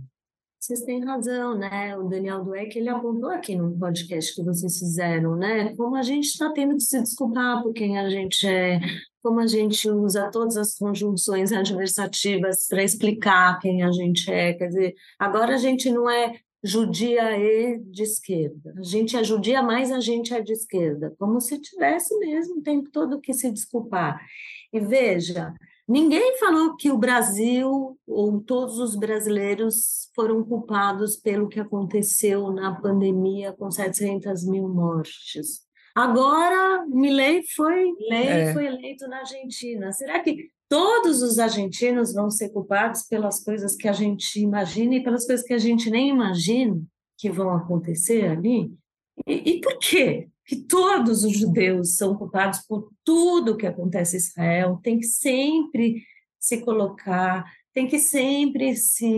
Vocês 0.68 0.82
têm 0.82 1.02
razão, 1.02 1.58
né? 1.58 1.98
O 1.98 2.10
Daniel 2.10 2.44
Dueck, 2.44 2.78
ele 2.78 2.90
apontou 2.90 3.30
aqui 3.30 3.56
no 3.56 3.80
podcast 3.80 4.36
que 4.36 4.44
vocês 4.44 4.78
fizeram, 4.78 5.38
né? 5.38 5.74
Como 5.78 5.96
a 5.96 6.02
gente 6.02 6.26
está 6.26 6.52
tendo 6.52 6.76
que 6.76 6.82
se 6.82 7.02
desculpar 7.02 7.64
por 7.64 7.72
quem 7.72 7.98
a 7.98 8.10
gente 8.10 8.46
é, 8.46 8.82
como 9.24 9.40
a 9.40 9.48
gente 9.48 9.90
usa 9.90 10.30
todas 10.30 10.58
as 10.58 10.78
conjunções 10.78 11.54
adversativas 11.54 12.68
para 12.68 12.84
explicar 12.84 13.58
quem 13.60 13.82
a 13.82 13.94
gente 13.94 14.30
é. 14.30 14.56
Quer 14.56 14.68
dizer, 14.68 14.96
agora 15.18 15.56
a 15.56 15.58
gente 15.58 15.90
não 15.90 16.10
é 16.10 16.38
judia 16.62 17.38
e 17.38 17.80
de 17.80 18.04
esquerda. 18.04 18.74
A 18.78 18.84
gente 18.84 19.16
é 19.16 19.24
judia, 19.24 19.64
mas 19.64 19.90
a 19.90 20.02
gente 20.02 20.34
é 20.34 20.42
de 20.42 20.52
esquerda. 20.52 21.16
Como 21.18 21.40
se 21.40 21.62
tivesse 21.62 22.14
mesmo 22.20 22.58
o 22.58 22.62
tempo 22.62 22.90
todo 22.92 23.22
que 23.22 23.34
se 23.34 23.50
desculpar. 23.50 24.20
E 24.74 24.82
veja, 24.82 25.54
Ninguém 25.88 26.38
falou 26.38 26.76
que 26.76 26.92
o 26.92 26.98
Brasil 26.98 27.98
ou 28.06 28.42
todos 28.42 28.78
os 28.78 28.94
brasileiros 28.94 30.10
foram 30.14 30.44
culpados 30.44 31.16
pelo 31.16 31.48
que 31.48 31.62
aconteceu 31.62 32.52
na 32.52 32.76
pandemia 32.76 33.54
com 33.54 33.72
700 33.72 34.46
mil 34.46 34.68
mortes. 34.68 35.66
Agora, 35.96 36.86
Milei 36.88 37.42
foi, 37.56 37.86
é. 38.12 38.54
foi 38.54 38.68
eleito 38.68 39.08
na 39.08 39.20
Argentina. 39.20 39.92
Será 39.94 40.20
que 40.20 40.52
todos 40.68 41.24
os 41.24 41.40
argentinos 41.40 42.14
vão 42.14 42.30
ser 42.30 42.50
culpados 42.50 43.04
pelas 43.04 43.44
coisas 43.44 43.76
que 43.76 43.88
a 43.88 43.94
gente 43.94 44.42
imagina 44.42 44.96
e 44.96 45.04
pelas 45.04 45.26
coisas 45.26 45.46
que 45.46 45.54
a 45.54 45.58
gente 45.58 45.90
nem 45.90 46.10
imagina 46.10 46.80
que 47.18 47.32
vão 47.32 47.50
acontecer 47.50 48.26
ali? 48.26 48.72
E, 49.26 49.54
e 49.54 49.62
por 49.62 49.80
quê? 49.80 50.30
Que 50.48 50.56
todos 50.56 51.26
os 51.26 51.38
judeus 51.38 51.98
são 51.98 52.16
culpados 52.16 52.60
por 52.62 52.90
tudo 53.04 53.58
que 53.58 53.68
acontece 53.68 54.16
em 54.16 54.20
Israel, 54.20 54.80
tem 54.82 54.98
que 54.98 55.06
sempre 55.06 56.02
se 56.40 56.62
colocar, 56.62 57.44
tem 57.74 57.86
que 57.86 58.00
sempre 58.00 58.74
se 58.78 59.14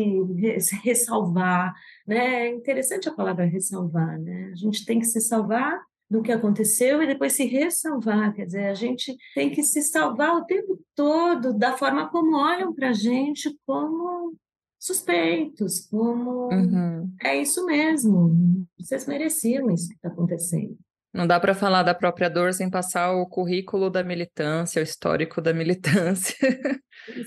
ressalvar, 0.84 1.72
né? 2.08 2.48
É 2.48 2.50
interessante 2.50 3.08
a 3.08 3.13
palavra 3.13 3.46
ressalvar, 3.46 4.20
né? 4.20 4.50
A 4.52 4.56
gente 4.56 4.84
tem 4.84 5.00
que 5.00 5.06
se 5.06 5.22
salvar 5.22 5.80
do 6.10 6.24
que 6.24 6.32
aconteceu 6.32 7.04
e 7.04 7.08
depois 7.08 7.34
se 7.34 7.46
ressalvar, 7.46 8.34
quer 8.34 8.48
dizer, 8.48 8.65
a 8.65 8.74
gente 8.74 9.15
tem 9.36 9.52
que 9.52 9.62
se 9.62 9.84
salvar 9.84 10.36
o 10.36 10.46
tempo 10.46 10.82
todo 10.96 11.54
da 11.54 11.78
forma 11.78 12.10
como 12.10 12.36
olham 12.36 12.74
para 12.74 12.89
a 12.89 12.94
gente 12.94 13.56
como 13.68 14.36
suspeitos, 14.80 15.86
como 15.86 16.48
uhum. 16.52 17.13
é 17.22 17.39
isso 17.39 17.63
mesmo, 17.65 18.65
vocês 18.80 19.06
mereciam 19.06 19.70
isso 19.70 19.89
que 19.89 19.96
está 19.96 20.08
acontecendo. 20.08 20.76
Não 21.13 21.26
dá 21.26 21.39
para 21.39 21.56
falar 21.56 21.82
da 21.82 21.95
própria 21.95 22.30
dor 22.30 22.54
sem 22.54 22.69
passar 22.69 23.13
o 23.13 23.26
currículo 23.26 23.89
da 23.89 24.04
militância, 24.04 24.80
o 24.80 24.84
histórico 24.84 25.41
da 25.41 25.54
militância. 25.54 26.36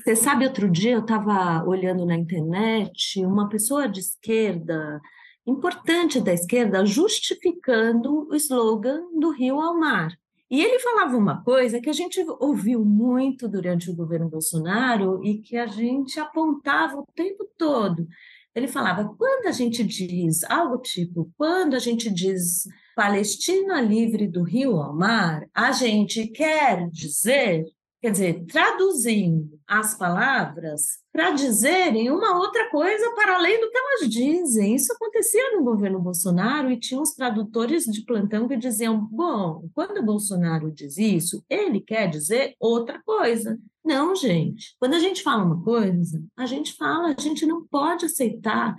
Você 0.04 0.14
sabe, 0.14 0.46
outro 0.46 0.70
dia 0.70 0.92
eu 0.92 1.00
estava 1.00 1.64
olhando 1.64 2.06
na 2.06 2.14
internet 2.14 3.24
uma 3.24 3.48
pessoa 3.48 3.88
de 3.88 3.98
esquerda, 3.98 5.00
importante 5.44 6.20
da 6.20 6.32
esquerda, 6.32 6.86
justificando 6.86 8.28
o 8.30 8.34
slogan 8.36 9.00
do 9.18 9.30
Rio 9.30 9.60
ao 9.60 9.78
Mar. 9.78 10.12
E 10.48 10.62
ele 10.62 10.78
falava 10.78 11.16
uma 11.16 11.42
coisa 11.42 11.80
que 11.80 11.88
a 11.88 11.94
gente 11.94 12.24
ouviu 12.38 12.84
muito 12.84 13.48
durante 13.48 13.90
o 13.90 13.96
governo 13.96 14.28
Bolsonaro 14.28 15.24
e 15.24 15.38
que 15.38 15.56
a 15.56 15.66
gente 15.66 16.20
apontava 16.20 16.98
o 16.98 17.06
tempo 17.16 17.48
todo. 17.56 18.06
Ele 18.54 18.68
falava: 18.68 19.14
quando 19.16 19.46
a 19.46 19.50
gente 19.50 19.82
diz 19.82 20.44
algo 20.44 20.78
tipo, 20.78 21.32
quando 21.38 21.74
a 21.74 21.78
gente 21.78 22.10
diz 22.12 22.64
Palestina 22.94 23.80
livre 23.80 24.26
do 24.26 24.42
rio 24.42 24.76
ao 24.76 24.94
mar, 24.94 25.46
a 25.54 25.72
gente 25.72 26.26
quer 26.28 26.88
dizer, 26.90 27.64
quer 28.00 28.10
dizer, 28.10 28.44
traduzindo 28.46 29.58
as 29.66 29.94
palavras 29.96 31.00
para 31.12 31.30
dizerem 31.30 32.10
uma 32.10 32.38
outra 32.38 32.70
coisa 32.70 33.14
para 33.14 33.36
além 33.36 33.60
do 33.60 33.70
que 33.70 33.78
elas 33.78 34.10
dizem. 34.10 34.74
Isso 34.74 34.92
acontecia 34.92 35.56
no 35.56 35.64
governo 35.64 36.00
Bolsonaro 36.00 36.70
e 36.70 36.78
tinha 36.78 37.00
uns 37.00 37.14
tradutores 37.14 37.84
de 37.84 38.04
plantão 38.04 38.48
que 38.48 38.56
diziam: 38.56 38.98
bom, 39.10 39.68
quando 39.74 39.98
o 39.98 40.04
Bolsonaro 40.04 40.70
diz 40.70 40.98
isso, 40.98 41.44
ele 41.48 41.80
quer 41.80 42.08
dizer 42.08 42.54
outra 42.58 43.00
coisa. 43.02 43.58
Não, 43.84 44.14
gente. 44.14 44.76
Quando 44.78 44.94
a 44.94 45.00
gente 45.00 45.22
fala 45.22 45.44
uma 45.44 45.62
coisa, 45.62 46.22
a 46.36 46.46
gente 46.46 46.74
fala, 46.74 47.14
a 47.16 47.20
gente 47.20 47.44
não 47.44 47.66
pode 47.66 48.06
aceitar 48.06 48.76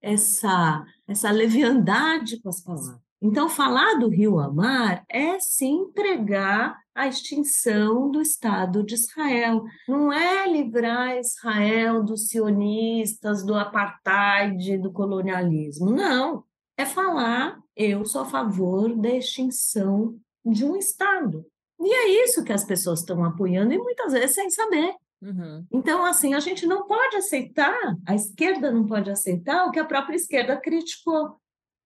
essa, 0.00 0.84
essa 1.08 1.30
leviandade 1.30 2.40
com 2.40 2.50
as 2.50 2.62
palavras. 2.62 3.03
Então, 3.22 3.48
falar 3.48 3.94
do 3.98 4.08
rio 4.08 4.38
Amar 4.38 5.04
é 5.08 5.38
sim 5.40 5.90
pregar 5.94 6.78
a 6.94 7.08
extinção 7.08 8.10
do 8.10 8.20
Estado 8.20 8.84
de 8.84 8.94
Israel. 8.94 9.64
Não 9.88 10.12
é 10.12 10.46
livrar 10.46 11.16
Israel 11.18 12.02
dos 12.02 12.28
sionistas, 12.28 13.44
do 13.44 13.54
apartheid, 13.54 14.78
do 14.78 14.92
colonialismo. 14.92 15.90
Não. 15.90 16.44
É 16.76 16.84
falar, 16.84 17.58
eu 17.76 18.04
sou 18.04 18.22
a 18.22 18.26
favor 18.26 18.94
da 18.96 19.10
extinção 19.10 20.16
de 20.44 20.64
um 20.64 20.76
Estado. 20.76 21.46
E 21.80 21.92
é 21.92 22.24
isso 22.24 22.44
que 22.44 22.52
as 22.52 22.64
pessoas 22.64 23.00
estão 23.00 23.24
apoiando, 23.24 23.72
e 23.72 23.78
muitas 23.78 24.12
vezes 24.12 24.34
sem 24.34 24.50
saber. 24.50 24.94
Uhum. 25.22 25.64
Então, 25.72 26.04
assim, 26.04 26.34
a 26.34 26.40
gente 26.40 26.66
não 26.66 26.86
pode 26.86 27.16
aceitar, 27.16 27.96
a 28.06 28.14
esquerda 28.14 28.70
não 28.70 28.86
pode 28.86 29.10
aceitar 29.10 29.66
o 29.66 29.70
que 29.70 29.78
a 29.78 29.84
própria 29.84 30.16
esquerda 30.16 30.56
criticou. 30.56 31.36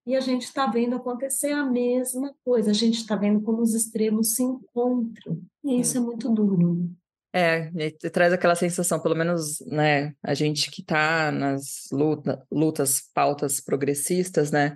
E 0.09 0.17
a 0.17 0.21
gente 0.21 0.45
está 0.45 0.67
vendo 0.67 0.97
acontecer 0.97 1.51
a 1.51 1.63
mesma 1.63 2.35
coisa, 2.43 2.71
a 2.71 2.75
gente 2.75 2.95
está 2.95 3.15
vendo 3.15 3.43
como 3.43 3.61
os 3.61 3.75
extremos 3.75 4.35
se 4.35 4.43
encontram. 4.43 5.39
E 5.63 5.79
isso 5.79 5.99
é, 5.99 6.01
muito 6.01 6.31
duro. 6.31 6.91
É, 7.31 7.71
traz 8.11 8.33
aquela 8.33 8.55
sensação, 8.55 8.99
pelo 8.99 9.15
menos, 9.15 9.61
né, 9.67 10.15
a 10.23 10.33
gente 10.33 10.71
que 10.71 10.81
está 10.81 11.31
nas 11.31 11.89
luta, 11.93 12.43
lutas, 12.51 13.03
pautas 13.13 13.61
progressistas, 13.61 14.51
né, 14.51 14.75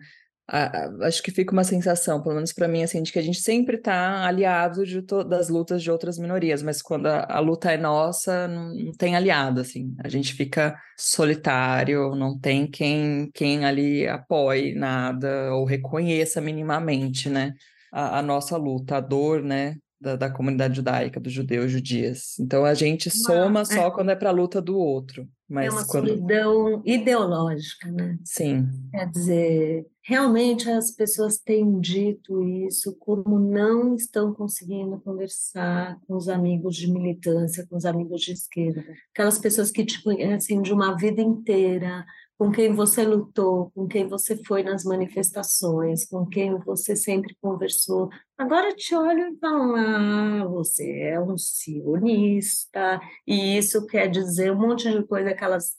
acho 1.00 1.22
que 1.22 1.30
fica 1.30 1.50
uma 1.52 1.64
sensação, 1.64 2.22
pelo 2.22 2.34
menos 2.34 2.52
para 2.52 2.68
mim, 2.68 2.82
assim, 2.82 3.02
de 3.02 3.10
que 3.10 3.18
a 3.18 3.22
gente 3.22 3.40
sempre 3.40 3.76
está 3.76 4.26
aliado 4.26 4.82
das 5.24 5.48
lutas 5.48 5.82
de 5.82 5.90
outras 5.90 6.18
minorias, 6.18 6.62
mas 6.62 6.82
quando 6.82 7.06
a, 7.06 7.24
a, 7.24 7.40
luta 7.40 7.72
é 7.72 7.78
nossa, 7.78 8.46
não, 8.46 8.74
não 8.74 8.92
tem 8.92 9.16
aliado, 9.16 9.62
assim, 9.62 9.94
a 10.04 10.08
gente 10.10 10.34
fica 10.34 10.78
solitário, 10.98 12.14
não 12.14 12.38
tem 12.38 12.66
quem, 12.66 13.30
quem 13.32 13.64
ali 13.64 14.06
apoie 14.06 14.74
nada 14.74 15.54
ou 15.54 15.64
reconheça 15.64 16.38
minimamente, 16.38 17.30
né, 17.30 17.54
a, 17.90 18.18
a 18.18 18.22
nossa 18.22 18.56
luta, 18.58 18.96
a 18.96 19.00
dor, 19.00 19.42
né, 19.42 19.76
da, 20.02 20.16
da, 20.16 20.30
comunidade 20.30 20.76
judaica, 20.76 21.20
dos 21.20 21.32
judeus, 21.32 21.70
judias. 21.70 22.38
Então 22.40 22.64
a 22.64 22.74
gente 22.74 23.08
soma 23.08 23.60
é. 23.60 23.64
só 23.64 23.90
quando 23.90 24.10
é 24.10 24.16
para 24.16 24.30
a 24.30 24.32
luta 24.32 24.60
do 24.60 24.76
outro. 24.76 25.28
Mas 25.48 25.66
é 25.66 25.70
uma 25.70 25.86
quando... 25.86 26.08
solidão 26.08 26.82
ideológica, 26.84 27.90
né? 27.90 28.18
Sim. 28.24 28.66
Quer 28.90 29.10
dizer, 29.10 29.86
realmente 30.02 30.68
as 30.70 30.90
pessoas 30.90 31.38
têm 31.38 31.78
dito 31.78 32.42
isso, 32.42 32.96
como 32.98 33.38
não 33.38 33.94
estão 33.94 34.32
conseguindo 34.32 34.98
conversar 35.00 36.00
com 36.06 36.16
os 36.16 36.28
amigos 36.28 36.74
de 36.74 36.90
militância, 36.90 37.66
com 37.68 37.76
os 37.76 37.84
amigos 37.84 38.22
de 38.22 38.32
esquerda. 38.32 38.82
Aquelas 39.12 39.38
pessoas 39.38 39.70
que 39.70 39.84
te 39.84 40.02
conhecem 40.02 40.62
de 40.62 40.72
uma 40.72 40.96
vida 40.96 41.20
inteira, 41.20 42.04
com 42.42 42.50
quem 42.50 42.74
você 42.74 43.04
lutou, 43.04 43.70
com 43.70 43.86
quem 43.86 44.08
você 44.08 44.36
foi 44.42 44.64
nas 44.64 44.82
manifestações, 44.82 46.04
com 46.04 46.26
quem 46.26 46.58
você 46.58 46.96
sempre 46.96 47.36
conversou. 47.40 48.10
Agora 48.36 48.74
te 48.74 48.96
olho 48.96 49.32
e 49.32 49.38
falo, 49.38 49.76
ah, 49.76 50.44
você 50.48 51.02
é 51.02 51.20
um 51.20 51.38
sionista, 51.38 53.00
e 53.24 53.56
isso 53.56 53.86
quer 53.86 54.08
dizer 54.08 54.50
um 54.50 54.58
monte 54.58 54.90
de 54.90 55.04
coisa 55.04 55.32
que 55.32 55.44
elas 55.44 55.76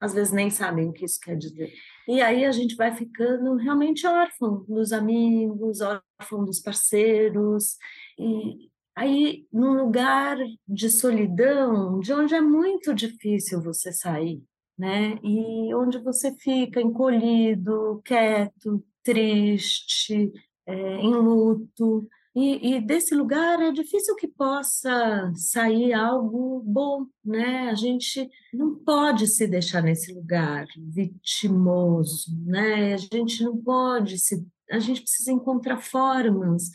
às 0.00 0.14
vezes 0.14 0.32
nem 0.32 0.50
sabem 0.50 0.88
o 0.88 0.92
que 0.92 1.04
isso 1.04 1.18
quer 1.18 1.36
dizer. 1.36 1.72
E 2.06 2.22
aí 2.22 2.44
a 2.44 2.52
gente 2.52 2.76
vai 2.76 2.94
ficando 2.94 3.56
realmente 3.56 4.06
órfão 4.06 4.64
dos 4.68 4.92
amigos, 4.92 5.80
órfão 5.80 6.44
dos 6.44 6.60
parceiros, 6.60 7.76
e 8.16 8.70
aí 8.94 9.48
num 9.52 9.72
lugar 9.72 10.36
de 10.68 10.88
solidão, 10.90 11.98
de 11.98 12.12
onde 12.12 12.36
é 12.36 12.40
muito 12.40 12.94
difícil 12.94 13.60
você 13.60 13.90
sair 13.92 14.40
né? 14.78 15.18
E 15.22 15.74
onde 15.74 15.98
você 15.98 16.34
fica 16.34 16.80
encolhido, 16.80 18.00
quieto, 18.04 18.84
triste, 19.02 20.32
é, 20.66 20.96
em 20.96 21.14
luto. 21.14 22.08
E, 22.34 22.74
e, 22.74 22.80
desse 22.80 23.14
lugar 23.14 23.62
é 23.62 23.70
difícil 23.70 24.16
que 24.16 24.26
possa 24.26 25.32
sair 25.36 25.92
algo 25.92 26.60
bom, 26.66 27.06
né? 27.24 27.70
A 27.70 27.76
gente 27.76 28.28
não 28.52 28.74
pode 28.74 29.28
se 29.28 29.46
deixar 29.46 29.82
nesse 29.82 30.12
lugar 30.12 30.66
vitimoso, 30.76 32.36
né? 32.44 32.94
A 32.94 32.96
gente 32.96 33.44
não 33.44 33.56
pode 33.56 34.18
se, 34.18 34.44
a 34.68 34.80
gente 34.80 35.02
precisa 35.02 35.30
encontrar 35.30 35.78
formas 35.78 36.70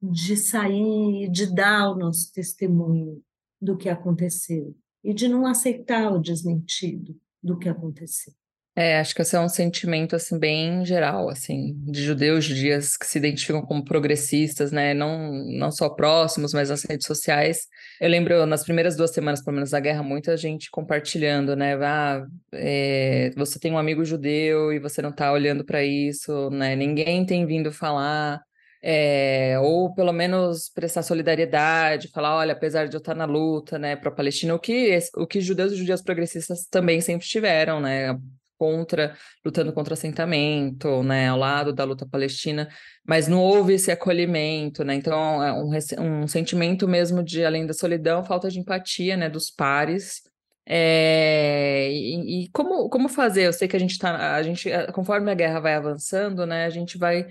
de 0.00 0.36
sair, 0.36 1.28
de 1.30 1.52
dar 1.52 1.90
o 1.90 1.98
nosso 1.98 2.32
testemunho 2.32 3.20
do 3.60 3.76
que 3.76 3.88
aconteceu 3.88 4.74
e 5.02 5.12
de 5.12 5.26
não 5.26 5.46
aceitar 5.46 6.12
o 6.12 6.20
desmentido, 6.20 7.16
do 7.42 7.58
que 7.58 7.68
aconteceu. 7.68 8.32
É, 8.74 8.98
acho 8.98 9.14
que 9.14 9.20
esse 9.20 9.36
é 9.36 9.40
um 9.40 9.50
sentimento 9.50 10.16
assim 10.16 10.38
bem 10.38 10.82
geral, 10.86 11.28
assim, 11.28 11.74
de 11.84 12.02
judeus, 12.02 12.46
judias 12.46 12.96
que 12.96 13.06
se 13.06 13.18
identificam 13.18 13.60
como 13.60 13.84
progressistas, 13.84 14.72
né? 14.72 14.94
Não, 14.94 15.30
não 15.44 15.70
só 15.70 15.90
próximos, 15.90 16.54
mas 16.54 16.70
nas 16.70 16.82
redes 16.84 17.06
sociais. 17.06 17.66
Eu 18.00 18.08
lembro 18.08 18.46
nas 18.46 18.64
primeiras 18.64 18.96
duas 18.96 19.10
semanas, 19.10 19.44
pelo 19.44 19.56
menos 19.56 19.70
da 19.70 19.80
guerra, 19.80 20.02
muita 20.02 20.38
gente 20.38 20.70
compartilhando, 20.70 21.54
né? 21.54 21.74
Ah, 21.84 22.24
é, 22.54 23.30
você 23.36 23.58
tem 23.58 23.70
um 23.70 23.78
amigo 23.78 24.06
judeu 24.06 24.72
e 24.72 24.78
você 24.78 25.02
não 25.02 25.10
está 25.10 25.30
olhando 25.32 25.66
para 25.66 25.84
isso, 25.84 26.48
né? 26.48 26.74
Ninguém 26.74 27.26
tem 27.26 27.44
vindo 27.44 27.70
falar. 27.70 28.40
É, 28.84 29.56
ou 29.60 29.94
pelo 29.94 30.12
menos 30.12 30.68
prestar 30.68 31.04
solidariedade, 31.04 32.08
falar, 32.08 32.36
olha, 32.36 32.52
apesar 32.52 32.88
de 32.88 32.96
eu 32.96 32.98
estar 32.98 33.14
na 33.14 33.24
luta, 33.24 33.78
né, 33.78 33.94
para 33.94 34.08
a 34.08 34.14
Palestina, 34.14 34.54
o 34.54 34.58
que 34.58 34.98
o 35.16 35.24
que 35.24 35.40
judeus 35.40 35.72
e 35.72 35.76
judias 35.76 36.02
progressistas 36.02 36.66
também 36.66 37.00
sempre 37.00 37.24
tiveram, 37.24 37.80
né, 37.80 38.18
contra, 38.58 39.16
lutando 39.44 39.72
contra 39.72 39.94
assentamento, 39.94 41.02
né, 41.02 41.28
ao 41.28 41.38
lado 41.38 41.72
da 41.72 41.84
luta 41.84 42.06
palestina, 42.06 42.68
mas 43.06 43.28
não 43.28 43.40
houve 43.40 43.74
esse 43.74 43.90
acolhimento, 43.90 44.84
né, 44.84 44.94
então 44.94 45.42
é 45.42 45.52
um, 45.52 46.22
um 46.22 46.26
sentimento 46.28 46.88
mesmo 46.88 47.22
de, 47.22 47.44
além 47.44 47.66
da 47.66 47.74
solidão, 47.74 48.24
falta 48.24 48.48
de 48.48 48.58
empatia, 48.58 49.16
né, 49.16 49.28
dos 49.28 49.50
pares, 49.50 50.22
é, 50.64 51.88
e, 51.90 52.44
e, 52.44 52.48
como, 52.50 52.88
como 52.88 53.08
fazer? 53.08 53.46
Eu 53.46 53.52
sei 53.52 53.66
que 53.66 53.76
a 53.76 53.80
gente 53.80 53.92
está, 53.92 54.36
a 54.36 54.42
gente, 54.42 54.70
conforme 54.92 55.30
a 55.30 55.34
guerra 55.34 55.58
vai 55.58 55.74
avançando, 55.74 56.46
né, 56.46 56.64
a 56.64 56.70
gente 56.70 56.96
vai 56.96 57.26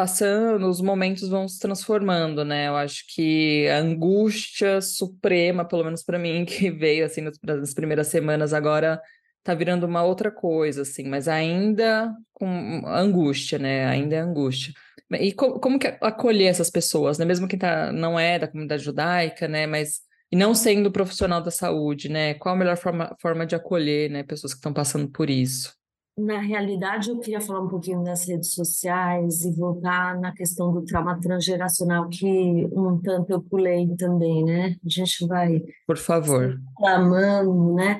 passando, 0.00 0.66
os 0.66 0.80
momentos 0.80 1.28
vão 1.28 1.46
se 1.46 1.60
transformando, 1.60 2.42
né? 2.42 2.68
Eu 2.68 2.76
acho 2.76 3.04
que 3.14 3.68
a 3.68 3.80
angústia 3.80 4.80
suprema, 4.80 5.62
pelo 5.62 5.84
menos 5.84 6.02
para 6.02 6.18
mim, 6.18 6.44
que 6.48 6.70
veio 6.70 7.04
assim 7.04 7.20
nas 7.20 7.74
primeiras 7.74 8.06
semanas, 8.06 8.54
agora 8.54 8.98
tá 9.44 9.52
virando 9.54 9.84
uma 9.84 10.02
outra 10.02 10.30
coisa, 10.30 10.82
assim, 10.82 11.04
mas 11.06 11.28
ainda 11.28 12.14
com 12.32 12.82
angústia, 12.86 13.58
né? 13.58 13.86
Ainda 13.88 14.16
é 14.16 14.20
angústia. 14.20 14.72
E 15.12 15.32
como, 15.34 15.60
como 15.60 15.78
que 15.78 15.88
acolher 16.00 16.46
essas 16.46 16.70
pessoas, 16.70 17.18
né? 17.18 17.26
Mesmo 17.26 17.46
quem 17.46 17.58
tá, 17.58 17.92
não 17.92 18.18
é 18.18 18.38
da 18.38 18.48
comunidade 18.48 18.82
judaica, 18.82 19.46
né? 19.46 19.66
Mas 19.66 20.00
e 20.32 20.36
não 20.36 20.54
sendo 20.54 20.90
profissional 20.90 21.42
da 21.42 21.50
saúde, 21.50 22.08
né? 22.08 22.32
Qual 22.34 22.54
a 22.54 22.58
melhor 22.58 22.78
forma, 22.78 23.14
forma 23.20 23.44
de 23.44 23.54
acolher, 23.54 24.10
né? 24.10 24.22
Pessoas 24.22 24.54
que 24.54 24.60
estão 24.60 24.72
passando 24.72 25.10
por 25.10 25.28
isso? 25.28 25.78
Na 26.20 26.38
realidade, 26.38 27.08
eu 27.08 27.18
queria 27.18 27.40
falar 27.40 27.60
um 27.60 27.68
pouquinho 27.68 28.04
das 28.04 28.28
redes 28.28 28.52
sociais 28.52 29.42
e 29.42 29.52
voltar 29.52 30.20
na 30.20 30.32
questão 30.32 30.70
do 30.70 30.84
trauma 30.84 31.18
transgeracional, 31.18 32.08
que 32.10 32.68
um 32.72 33.00
tanto 33.00 33.30
eu 33.30 33.40
pulei 33.40 33.88
também, 33.96 34.44
né? 34.44 34.76
A 34.84 34.88
gente 34.88 35.26
vai. 35.26 35.62
Por 35.86 35.96
favor. 35.96 36.60
Clamando, 36.76 37.74
né? 37.74 37.98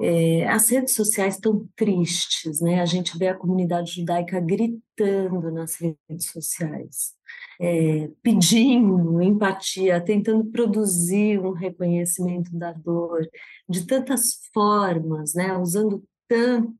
É, 0.00 0.46
as 0.48 0.70
redes 0.70 0.94
sociais 0.94 1.34
estão 1.34 1.68
tristes, 1.76 2.60
né? 2.60 2.80
A 2.80 2.86
gente 2.86 3.18
vê 3.18 3.28
a 3.28 3.36
comunidade 3.36 3.92
judaica 3.92 4.40
gritando 4.40 5.50
nas 5.50 5.76
redes 5.76 6.30
sociais, 6.30 7.14
é, 7.60 8.08
pedindo 8.22 9.20
empatia, 9.20 10.00
tentando 10.00 10.44
produzir 10.46 11.38
um 11.38 11.52
reconhecimento 11.52 12.50
da 12.56 12.72
dor 12.72 13.28
de 13.68 13.86
tantas 13.86 14.40
formas, 14.54 15.34
né? 15.34 15.56
Usando 15.56 16.02
tanto 16.28 16.74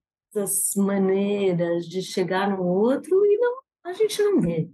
maneiras 0.77 1.87
de 1.87 2.03
chegar 2.03 2.51
no 2.51 2.65
outro 2.65 3.25
e 3.25 3.39
não, 3.39 3.57
a 3.85 3.93
gente 3.93 4.23
não 4.23 4.41
vê 4.41 4.69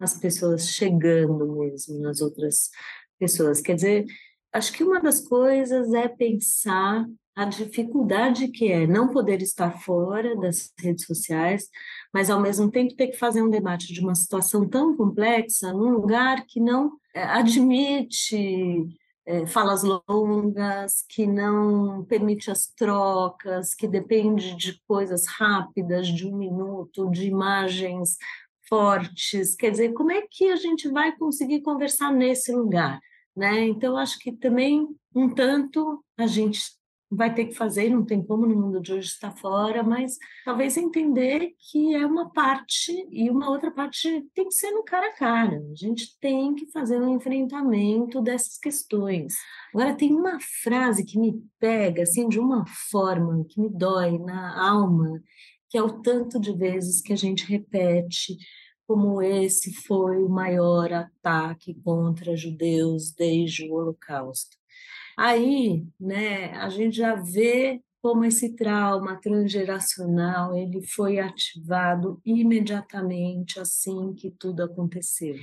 as 0.00 0.18
pessoas 0.18 0.68
chegando 0.68 1.46
mesmo 1.58 2.00
nas 2.00 2.20
outras 2.20 2.70
pessoas. 3.18 3.60
Quer 3.60 3.74
dizer, 3.76 4.04
acho 4.52 4.72
que 4.72 4.82
uma 4.82 5.00
das 5.00 5.20
coisas 5.20 5.92
é 5.94 6.08
pensar 6.08 7.06
a 7.34 7.44
dificuldade 7.46 8.48
que 8.48 8.70
é 8.70 8.86
não 8.86 9.08
poder 9.08 9.40
estar 9.40 9.80
fora 9.80 10.36
das 10.36 10.70
redes 10.78 11.06
sociais, 11.06 11.68
mas 12.12 12.28
ao 12.28 12.40
mesmo 12.40 12.70
tempo 12.70 12.94
ter 12.94 13.08
que 13.08 13.16
fazer 13.16 13.42
um 13.42 13.48
debate 13.48 13.92
de 13.92 14.00
uma 14.00 14.14
situação 14.14 14.68
tão 14.68 14.94
complexa 14.96 15.72
num 15.72 15.90
lugar 15.90 16.44
que 16.46 16.60
não 16.60 16.92
eh, 17.14 17.22
admite 17.22 18.86
é, 19.24 19.46
falas 19.46 19.82
longas, 20.08 21.02
que 21.08 21.26
não 21.26 22.04
permite 22.04 22.50
as 22.50 22.66
trocas, 22.66 23.74
que 23.74 23.86
depende 23.86 24.56
de 24.56 24.80
coisas 24.86 25.26
rápidas, 25.26 26.08
de 26.08 26.26
um 26.26 26.36
minuto, 26.36 27.10
de 27.10 27.26
imagens 27.26 28.16
fortes. 28.68 29.54
Quer 29.54 29.70
dizer, 29.70 29.92
como 29.92 30.10
é 30.10 30.22
que 30.28 30.48
a 30.50 30.56
gente 30.56 30.88
vai 30.88 31.16
conseguir 31.16 31.62
conversar 31.62 32.12
nesse 32.12 32.52
lugar? 32.52 33.00
Né? 33.36 33.66
Então, 33.66 33.96
acho 33.96 34.18
que 34.18 34.32
também, 34.32 34.88
um 35.14 35.28
tanto, 35.28 36.04
a 36.18 36.26
gente 36.26 36.60
vai 37.14 37.34
ter 37.34 37.46
que 37.46 37.54
fazer, 37.54 37.90
não 37.90 38.04
tem 38.04 38.22
como 38.22 38.46
no 38.46 38.56
mundo 38.56 38.80
de 38.80 38.92
hoje 38.92 39.08
estar 39.08 39.32
fora, 39.32 39.82
mas 39.82 40.16
talvez 40.44 40.78
entender 40.78 41.54
que 41.58 41.94
é 41.94 42.06
uma 42.06 42.30
parte 42.30 42.90
e 43.10 43.28
uma 43.28 43.50
outra 43.50 43.70
parte 43.70 44.26
tem 44.34 44.48
que 44.48 44.54
ser 44.54 44.70
no 44.70 44.82
cara 44.82 45.08
a 45.08 45.12
cara. 45.12 45.62
A 45.70 45.74
gente 45.74 46.18
tem 46.18 46.54
que 46.54 46.70
fazer 46.70 46.98
um 47.00 47.14
enfrentamento 47.14 48.22
dessas 48.22 48.56
questões. 48.58 49.34
Agora 49.74 49.94
tem 49.94 50.14
uma 50.14 50.38
frase 50.62 51.04
que 51.04 51.18
me 51.18 51.34
pega 51.60 52.02
assim 52.02 52.28
de 52.28 52.40
uma 52.40 52.64
forma 52.90 53.44
que 53.46 53.60
me 53.60 53.68
dói 53.68 54.18
na 54.18 54.58
alma, 54.66 55.20
que 55.68 55.76
é 55.76 55.82
o 55.82 56.00
tanto 56.00 56.40
de 56.40 56.52
vezes 56.52 57.02
que 57.02 57.12
a 57.12 57.16
gente 57.16 57.44
repete 57.44 58.38
como 58.86 59.22
esse 59.22 59.72
foi 59.86 60.22
o 60.22 60.28
maior 60.28 60.92
ataque 60.92 61.74
contra 61.82 62.36
judeus 62.36 63.12
desde 63.12 63.70
o 63.70 63.74
Holocausto. 63.74 64.61
Aí, 65.16 65.84
né, 66.00 66.52
a 66.52 66.68
gente 66.68 66.96
já 66.96 67.14
vê 67.14 67.80
como 68.02 68.24
esse 68.24 68.56
trauma 68.56 69.16
transgeracional 69.20 70.56
ele 70.56 70.82
foi 70.82 71.20
ativado 71.20 72.20
imediatamente 72.26 73.60
assim 73.60 74.12
que 74.12 74.28
tudo 74.28 74.64
aconteceu. 74.64 75.36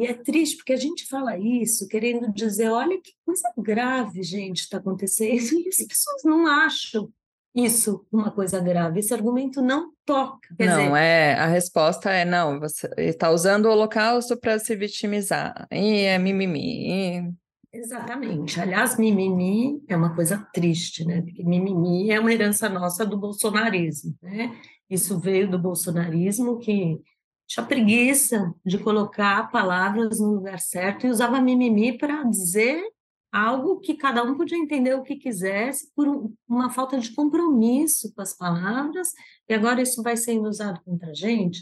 E 0.00 0.06
é 0.06 0.14
triste 0.14 0.56
porque 0.56 0.72
a 0.72 0.78
gente 0.78 1.06
fala 1.06 1.36
isso 1.36 1.86
querendo 1.86 2.32
dizer, 2.32 2.70
olha 2.70 2.98
que 3.02 3.12
coisa 3.24 3.52
grave, 3.58 4.22
gente, 4.22 4.62
está 4.62 4.78
acontecendo, 4.78 5.60
e 5.60 5.68
as 5.68 5.76
pessoas 5.76 6.24
não 6.24 6.46
acham 6.46 7.12
isso 7.54 8.06
uma 8.12 8.30
coisa 8.30 8.60
grave. 8.60 9.00
Esse 9.00 9.14
argumento 9.14 9.62
não 9.62 9.90
toca. 10.04 10.54
Quer 10.56 10.68
não, 10.68 10.84
dizer, 10.84 10.96
é 10.96 11.34
a 11.34 11.46
resposta 11.46 12.10
é 12.10 12.24
não. 12.24 12.60
Você 12.60 12.88
está 12.98 13.30
usando 13.30 13.64
o 13.64 13.70
Holocausto 13.70 14.38
para 14.38 14.58
se 14.58 14.76
vitimizar. 14.76 15.66
E 15.72 16.00
é 16.02 16.18
mimimi. 16.18 16.86
E... 16.86 17.45
Exatamente. 17.76 18.58
Aliás, 18.58 18.96
mimimi 18.96 19.82
é 19.86 19.96
uma 19.96 20.14
coisa 20.14 20.38
triste, 20.52 21.04
né? 21.04 21.20
Porque 21.20 21.44
mimimi 21.44 22.10
é 22.10 22.18
uma 22.18 22.32
herança 22.32 22.68
nossa 22.68 23.04
do 23.04 23.18
bolsonarismo, 23.18 24.16
né? 24.22 24.56
Isso 24.88 25.18
veio 25.18 25.50
do 25.50 25.58
bolsonarismo 25.58 26.58
que 26.58 26.98
tinha 27.46 27.66
preguiça 27.66 28.54
de 28.64 28.78
colocar 28.78 29.50
palavras 29.50 30.18
no 30.18 30.32
lugar 30.32 30.58
certo 30.58 31.06
e 31.06 31.10
usava 31.10 31.40
mimimi 31.40 31.96
para 31.96 32.24
dizer 32.24 32.82
algo 33.30 33.78
que 33.80 33.94
cada 33.94 34.22
um 34.22 34.36
podia 34.36 34.56
entender 34.56 34.94
o 34.94 35.02
que 35.02 35.16
quisesse 35.16 35.92
por 35.94 36.32
uma 36.48 36.70
falta 36.70 36.98
de 36.98 37.12
compromisso 37.14 38.12
com 38.14 38.22
as 38.22 38.34
palavras, 38.34 39.10
e 39.46 39.52
agora 39.52 39.82
isso 39.82 40.02
vai 40.02 40.16
sendo 40.16 40.48
usado 40.48 40.80
contra 40.82 41.10
a 41.10 41.14
gente. 41.14 41.60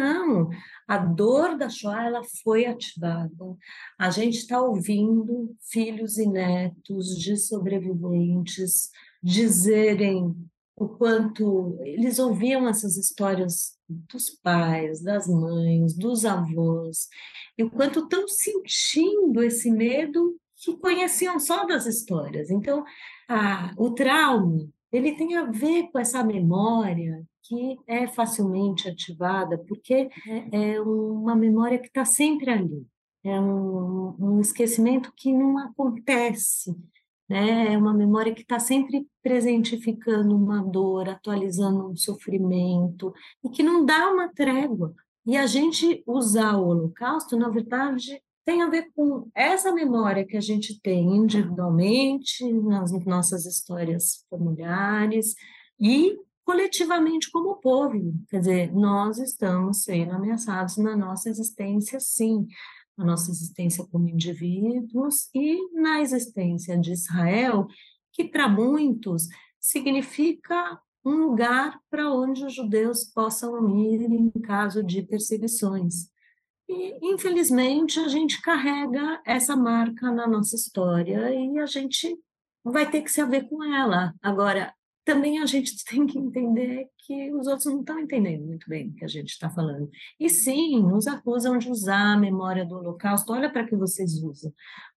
Não, 0.00 0.48
a 0.88 0.96
dor 0.96 1.58
da 1.58 1.68
Shoah 1.68 2.06
ela 2.06 2.22
foi 2.42 2.64
ativada. 2.64 3.30
A 3.98 4.08
gente 4.08 4.38
está 4.38 4.58
ouvindo 4.58 5.54
filhos 5.70 6.16
e 6.16 6.26
netos 6.26 7.18
de 7.18 7.36
sobreviventes 7.36 8.88
dizerem 9.22 10.34
o 10.74 10.88
quanto 10.88 11.78
eles 11.82 12.18
ouviam 12.18 12.66
essas 12.66 12.96
histórias 12.96 13.76
dos 13.86 14.30
pais, 14.30 15.02
das 15.02 15.28
mães, 15.28 15.94
dos 15.94 16.24
avós, 16.24 17.06
e 17.58 17.62
o 17.62 17.70
quanto 17.70 18.00
estão 18.00 18.26
sentindo 18.26 19.42
esse 19.42 19.70
medo 19.70 20.40
que 20.56 20.74
conheciam 20.78 21.38
só 21.38 21.66
das 21.66 21.84
histórias. 21.84 22.50
Então, 22.50 22.82
a, 23.28 23.74
o 23.76 23.90
trauma, 23.90 24.66
ele 24.90 25.14
tem 25.14 25.36
a 25.36 25.44
ver 25.44 25.90
com 25.92 25.98
essa 25.98 26.24
memória 26.24 27.22
que 27.50 27.80
é 27.84 28.06
facilmente 28.06 28.88
ativada, 28.88 29.58
porque 29.66 30.08
é, 30.52 30.74
é 30.74 30.80
uma 30.80 31.34
memória 31.34 31.80
que 31.80 31.88
está 31.88 32.04
sempre 32.04 32.48
ali. 32.48 32.86
É 33.24 33.40
um, 33.40 34.14
um 34.20 34.40
esquecimento 34.40 35.12
que 35.16 35.32
não 35.32 35.58
acontece, 35.58 36.72
né? 37.28 37.74
É 37.74 37.76
uma 37.76 37.92
memória 37.92 38.32
que 38.32 38.42
está 38.42 38.60
sempre 38.60 39.04
presentificando 39.20 40.34
uma 40.34 40.62
dor, 40.62 41.08
atualizando 41.08 41.88
um 41.90 41.96
sofrimento, 41.96 43.12
e 43.44 43.50
que 43.50 43.64
não 43.64 43.84
dá 43.84 44.08
uma 44.12 44.32
trégua. 44.32 44.94
E 45.26 45.36
a 45.36 45.44
gente 45.44 46.04
usar 46.06 46.56
o 46.56 46.68
Holocausto, 46.68 47.36
na 47.36 47.48
verdade, 47.48 48.22
tem 48.44 48.62
a 48.62 48.70
ver 48.70 48.90
com 48.94 49.28
essa 49.34 49.72
memória 49.72 50.24
que 50.24 50.36
a 50.36 50.40
gente 50.40 50.80
tem 50.80 51.16
individualmente, 51.16 52.48
nas 52.62 52.92
nossas 53.04 53.44
histórias 53.44 54.24
familiares 54.30 55.34
e 55.80 56.16
coletivamente 56.50 57.30
como 57.30 57.60
povo. 57.60 58.12
Quer 58.28 58.40
dizer, 58.40 58.72
nós 58.72 59.18
estamos 59.18 59.84
sendo 59.84 60.10
ameaçados 60.10 60.76
na 60.78 60.96
nossa 60.96 61.30
existência, 61.30 62.00
sim 62.00 62.48
na 62.98 63.04
nossa 63.04 63.30
existência 63.30 63.86
como 63.86 64.08
indivíduos 64.08 65.28
e 65.32 65.70
na 65.80 66.00
existência 66.00 66.76
de 66.76 66.90
Israel, 66.90 67.68
que 68.12 68.24
para 68.24 68.48
muitos 68.48 69.28
significa 69.60 70.80
um 71.04 71.12
lugar 71.12 71.78
para 71.88 72.12
onde 72.12 72.44
os 72.44 72.52
judeus 72.52 73.04
possam 73.04 73.70
ir 73.70 74.02
em 74.02 74.28
caso 74.42 74.82
de 74.82 75.02
perseguições. 75.02 76.10
E, 76.68 76.98
infelizmente, 77.00 78.00
a 78.00 78.08
gente 78.08 78.42
carrega 78.42 79.22
essa 79.24 79.54
marca 79.54 80.10
na 80.10 80.26
nossa 80.26 80.56
história 80.56 81.32
e 81.32 81.60
a 81.60 81.66
gente 81.66 82.18
vai 82.64 82.90
ter 82.90 83.02
que 83.02 83.12
se 83.12 83.20
haver 83.20 83.48
com 83.48 83.62
ela. 83.62 84.12
Agora, 84.20 84.74
também 85.10 85.40
a 85.40 85.46
gente 85.46 85.72
tem 85.84 86.06
que 86.06 86.18
entender 86.18 86.88
que 86.98 87.32
os 87.34 87.46
outros 87.48 87.66
não 87.66 87.80
estão 87.80 87.98
entendendo 87.98 88.46
muito 88.46 88.68
bem 88.68 88.88
o 88.90 88.94
que 88.94 89.04
a 89.04 89.08
gente 89.08 89.30
está 89.30 89.50
falando. 89.50 89.90
E 90.18 90.28
sim, 90.30 90.80
nos 90.80 91.08
acusam 91.08 91.58
de 91.58 91.68
usar 91.68 92.14
a 92.14 92.18
memória 92.18 92.64
do 92.64 92.76
Holocausto. 92.76 93.32
Olha 93.32 93.50
para 93.50 93.66
que 93.66 93.74
vocês 93.74 94.22
usam. 94.22 94.52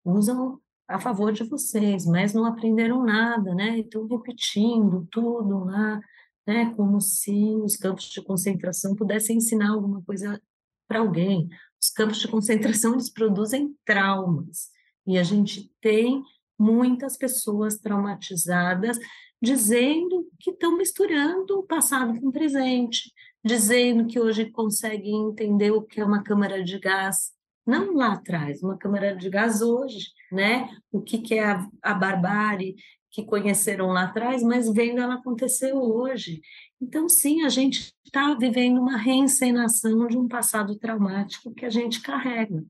Usam 0.04 0.60
a 0.86 1.00
favor 1.00 1.32
de 1.32 1.44
vocês, 1.44 2.04
mas 2.04 2.34
não 2.34 2.44
aprenderam 2.44 3.02
nada, 3.02 3.54
né? 3.54 3.78
Estão 3.78 4.06
repetindo 4.06 5.08
tudo 5.10 5.64
lá, 5.64 5.98
né? 6.46 6.74
Como 6.76 7.00
se 7.00 7.56
os 7.64 7.76
campos 7.76 8.04
de 8.04 8.20
concentração 8.22 8.94
pudessem 8.94 9.38
ensinar 9.38 9.70
alguma 9.70 10.02
coisa 10.02 10.38
para 10.86 10.98
alguém. 10.98 11.48
Os 11.80 11.88
campos 11.88 12.18
de 12.18 12.28
concentração 12.28 12.92
eles 12.94 13.08
produzem 13.08 13.74
traumas 13.86 14.68
e 15.06 15.16
a 15.16 15.22
gente 15.22 15.72
tem 15.80 16.22
muitas 16.58 17.16
pessoas 17.16 17.78
traumatizadas 17.78 18.98
dizendo 19.42 20.28
que 20.38 20.52
estão 20.52 20.78
misturando 20.78 21.58
o 21.58 21.64
passado 21.64 22.18
com 22.20 22.28
o 22.28 22.32
presente, 22.32 23.12
dizendo 23.44 24.06
que 24.06 24.20
hoje 24.20 24.48
conseguem 24.50 25.30
entender 25.30 25.72
o 25.72 25.82
que 25.82 26.00
é 26.00 26.04
uma 26.04 26.22
câmara 26.22 26.62
de 26.62 26.78
gás, 26.78 27.32
não 27.66 27.92
lá 27.94 28.12
atrás, 28.12 28.62
uma 28.62 28.78
câmara 28.78 29.16
de 29.16 29.28
gás 29.28 29.60
hoje, 29.60 30.10
né? 30.30 30.68
O 30.92 31.00
que, 31.00 31.18
que 31.18 31.34
é 31.34 31.44
a, 31.44 31.68
a 31.82 31.92
barbárie 31.92 32.76
que 33.10 33.24
conheceram 33.24 33.88
lá 33.88 34.04
atrás, 34.04 34.42
mas 34.42 34.72
vendo 34.72 35.00
ela 35.00 35.14
acontecer 35.14 35.72
hoje. 35.74 36.40
Então, 36.80 37.08
sim, 37.08 37.42
a 37.42 37.48
gente 37.48 37.92
está 38.04 38.34
vivendo 38.34 38.80
uma 38.80 38.96
reencenação 38.96 40.06
de 40.06 40.16
um 40.16 40.26
passado 40.26 40.78
traumático 40.78 41.52
que 41.52 41.66
a 41.66 41.70
gente 41.70 42.00
carrega. 42.00 42.64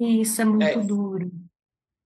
E 0.00 0.22
isso 0.22 0.40
é 0.40 0.44
muito 0.44 0.64
é, 0.64 0.76
duro. 0.78 1.30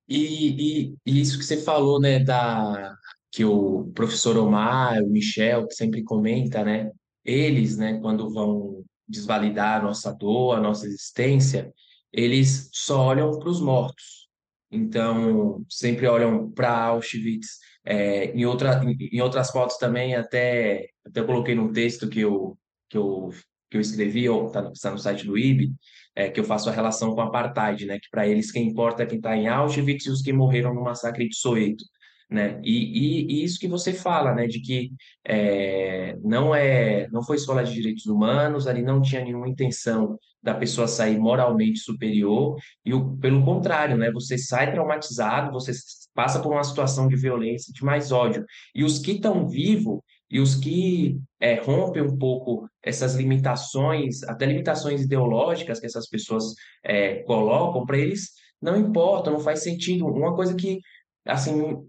E, 0.09 0.91
e, 0.91 0.97
e, 1.07 1.21
isso 1.21 1.38
que 1.38 1.45
você 1.45 1.57
falou, 1.57 1.99
né, 2.01 2.19
da, 2.19 2.95
que 3.33 3.45
o 3.47 3.90
professor 3.95 4.37
Omar, 4.37 5.03
o 5.03 5.09
Michel, 5.09 5.66
que 5.66 5.75
sempre 5.75 6.05
comenta, 6.05 6.62
né? 6.62 6.90
Eles, 7.25 7.79
né, 7.79 7.99
quando 7.99 8.31
vão 8.31 8.85
desvalidar 9.09 9.81
a 9.81 9.83
nossa 9.83 10.12
dor, 10.12 10.57
a 10.57 10.61
nossa 10.61 10.87
existência, 10.87 11.73
eles 12.12 12.68
só 12.73 13.07
olham 13.07 13.38
para 13.38 13.49
os 13.49 13.61
mortos. 13.61 14.29
Então, 14.71 15.64
sempre 15.68 16.07
olham 16.07 16.51
para 16.51 16.77
Auschwitz. 16.77 17.59
É, 17.85 18.27
em, 18.27 18.45
outra, 18.45 18.83
em, 18.85 19.09
em 19.12 19.21
outras 19.23 19.51
fotos 19.51 19.79
também, 19.79 20.14
até, 20.14 20.88
até 21.05 21.23
coloquei 21.23 21.55
num 21.55 21.73
texto 21.73 22.09
que 22.09 22.21
eu, 22.21 22.59
que 22.88 22.99
eu, 22.99 23.31
que 23.71 23.79
eu 23.79 23.81
escrevi, 23.81 24.27
está 24.27 24.71
tá 24.71 24.90
no 24.90 24.99
site 24.99 25.27
do 25.27 25.38
IB, 25.38 25.73
é, 26.14 26.29
que 26.31 26.38
eu 26.38 26.45
faço 26.45 26.68
a 26.68 26.73
relação 26.73 27.14
com 27.14 27.21
o 27.21 27.25
apartheid, 27.25 27.87
né? 27.87 27.99
Que 27.99 28.11
para 28.11 28.29
eles 28.29 28.53
quem 28.53 28.68
importa 28.68 29.03
é 29.03 29.07
quem 29.07 29.16
está 29.18 29.35
em 29.37 29.49
Auschwitz 29.49 30.07
e 30.07 30.11
os 30.11 30.21
que 30.21 30.33
morreram 30.33 30.75
no 30.75 30.83
massacre 30.83 31.27
de 31.29 31.37
Soweto 31.37 31.85
né? 32.33 32.61
E, 32.62 32.73
e, 32.73 33.40
e, 33.40 33.45
isso 33.45 33.59
que 33.59 33.68
você 33.68 33.92
fala, 33.92 34.35
né, 34.35 34.47
de 34.47 34.61
que 34.61 34.92
é, 35.25 36.16
não 36.23 36.55
é, 36.55 37.09
não 37.11 37.23
foi 37.23 37.37
escola 37.37 37.62
de 37.62 37.75
direitos 37.75 38.07
humanos, 38.07 38.66
ali 38.66 38.83
não 38.83 39.01
tinha 39.03 39.23
nenhuma 39.23 39.49
intenção 39.49 40.18
da 40.42 40.55
pessoa 40.55 40.88
sair 40.88 41.18
moralmente 41.18 41.79
superior 41.79 42.57
e 42.85 42.92
o, 42.95 43.16
pelo 43.18 43.45
contrário, 43.45 43.97
né, 43.97 44.11
você 44.11 44.37
sai 44.38 44.73
traumatizado, 44.73 45.53
você 45.53 45.73
passa 46.14 46.40
por 46.40 46.53
uma 46.53 46.64
situação 46.64 47.07
de 47.07 47.16
violência, 47.16 47.73
de 47.73 47.85
mais 47.85 48.11
ódio. 48.11 48.45
E 48.75 48.83
os 48.83 48.99
que 48.99 49.12
estão 49.12 49.49
vivos 49.49 50.01
e 50.31 50.40
os 50.40 50.55
que 50.55 51.18
é, 51.38 51.61
rompem 51.61 52.03
um 52.03 52.16
pouco 52.16 52.66
essas 52.83 53.14
limitações, 53.14 54.23
até 54.25 54.47
limitações 54.47 55.03
ideológicas 55.03 55.79
que 55.79 55.87
essas 55.87 56.09
pessoas 56.09 56.55
é, 56.83 57.23
colocam, 57.25 57.85
para 57.85 57.99
eles 57.99 58.31
não 58.61 58.77
importa, 58.77 59.31
não 59.31 59.40
faz 59.40 59.62
sentido. 59.62 60.07
Uma 60.07 60.35
coisa 60.35 60.55
que 60.55 60.79
assim 61.27 61.85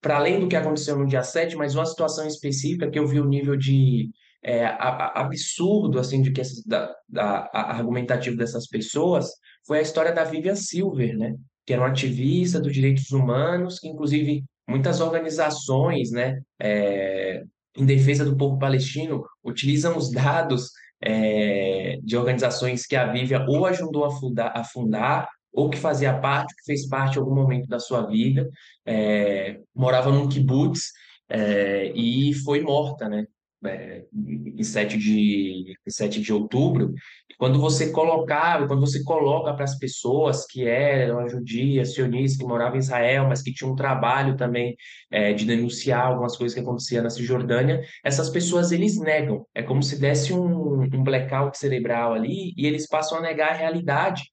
para 0.00 0.16
além 0.16 0.40
do 0.40 0.48
que 0.48 0.56
aconteceu 0.56 0.98
no 0.98 1.06
dia 1.06 1.22
7, 1.22 1.56
mas 1.56 1.74
uma 1.74 1.86
situação 1.86 2.26
específica 2.26 2.90
que 2.90 2.98
eu 2.98 3.06
vi 3.06 3.20
o 3.20 3.28
nível 3.28 3.56
de 3.56 4.10
é, 4.42 4.66
a, 4.66 4.72
a, 4.72 5.20
absurdo 5.22 5.98
assim 5.98 6.20
de 6.20 6.30
que 6.30 6.40
essas, 6.40 6.62
da, 6.64 6.94
da 7.08 7.50
argumentativo 7.52 8.36
dessas 8.36 8.66
pessoas 8.66 9.30
foi 9.66 9.78
a 9.78 9.82
história 9.82 10.12
da 10.12 10.24
Vivian 10.24 10.54
Silver, 10.54 11.16
né? 11.16 11.34
Que 11.64 11.72
era 11.72 11.80
uma 11.80 11.88
ativista 11.88 12.60
dos 12.60 12.74
direitos 12.74 13.10
humanos, 13.10 13.78
que 13.78 13.88
inclusive 13.88 14.44
muitas 14.68 15.00
organizações, 15.00 16.10
né, 16.10 16.40
é, 16.60 17.42
em 17.76 17.84
defesa 17.84 18.24
do 18.24 18.36
povo 18.36 18.58
palestino 18.58 19.24
utilizam 19.42 19.96
os 19.96 20.10
dados 20.10 20.70
é, 21.02 21.98
de 22.02 22.16
organizações 22.16 22.86
que 22.86 22.96
a 22.96 23.10
Vivian 23.10 23.44
ou 23.46 23.66
ajudou 23.66 24.04
a 24.04 24.10
fundar, 24.10 24.52
a 24.54 24.64
fundar 24.64 25.28
ou 25.54 25.70
que 25.70 25.78
fazia 25.78 26.18
parte, 26.18 26.54
que 26.56 26.64
fez 26.64 26.88
parte 26.88 27.16
em 27.16 27.20
algum 27.20 27.34
momento 27.34 27.68
da 27.68 27.78
sua 27.78 28.06
vida, 28.06 28.48
é, 28.84 29.60
morava 29.74 30.10
num 30.10 30.28
kibbutz 30.28 30.92
é, 31.28 31.92
e 31.94 32.34
foi 32.34 32.60
morta, 32.60 33.08
né? 33.08 33.24
É, 33.66 34.04
em 34.12 34.62
7 34.62 34.98
de, 34.98 35.74
em 35.86 35.90
7 35.90 36.20
de 36.20 36.34
outubro, 36.34 36.92
quando 37.38 37.58
você 37.58 37.90
colocava, 37.90 38.66
quando 38.66 38.80
você 38.80 39.02
coloca 39.02 39.54
para 39.54 39.64
as 39.64 39.78
pessoas 39.78 40.44
que 40.44 40.66
eram 40.66 41.26
judias, 41.26 41.94
sionistas, 41.94 42.38
que 42.38 42.46
moravam 42.46 42.76
em 42.76 42.80
Israel, 42.80 43.26
mas 43.26 43.40
que 43.40 43.54
tinham 43.54 43.72
um 43.72 43.76
trabalho 43.76 44.36
também 44.36 44.76
é, 45.10 45.32
de 45.32 45.46
denunciar 45.46 46.08
algumas 46.08 46.36
coisas 46.36 46.54
que 46.54 46.60
aconteciam 46.60 47.02
na 47.02 47.08
Cisjordânia, 47.08 47.80
essas 48.04 48.28
pessoas 48.28 48.70
eles 48.70 48.98
negam. 48.98 49.46
É 49.54 49.62
como 49.62 49.82
se 49.82 49.98
desse 49.98 50.34
um, 50.34 50.82
um 50.82 51.02
blackout 51.02 51.56
cerebral 51.56 52.12
ali 52.12 52.52
e 52.58 52.66
eles 52.66 52.86
passam 52.86 53.16
a 53.16 53.22
negar 53.22 53.52
a 53.52 53.56
realidade 53.56 54.24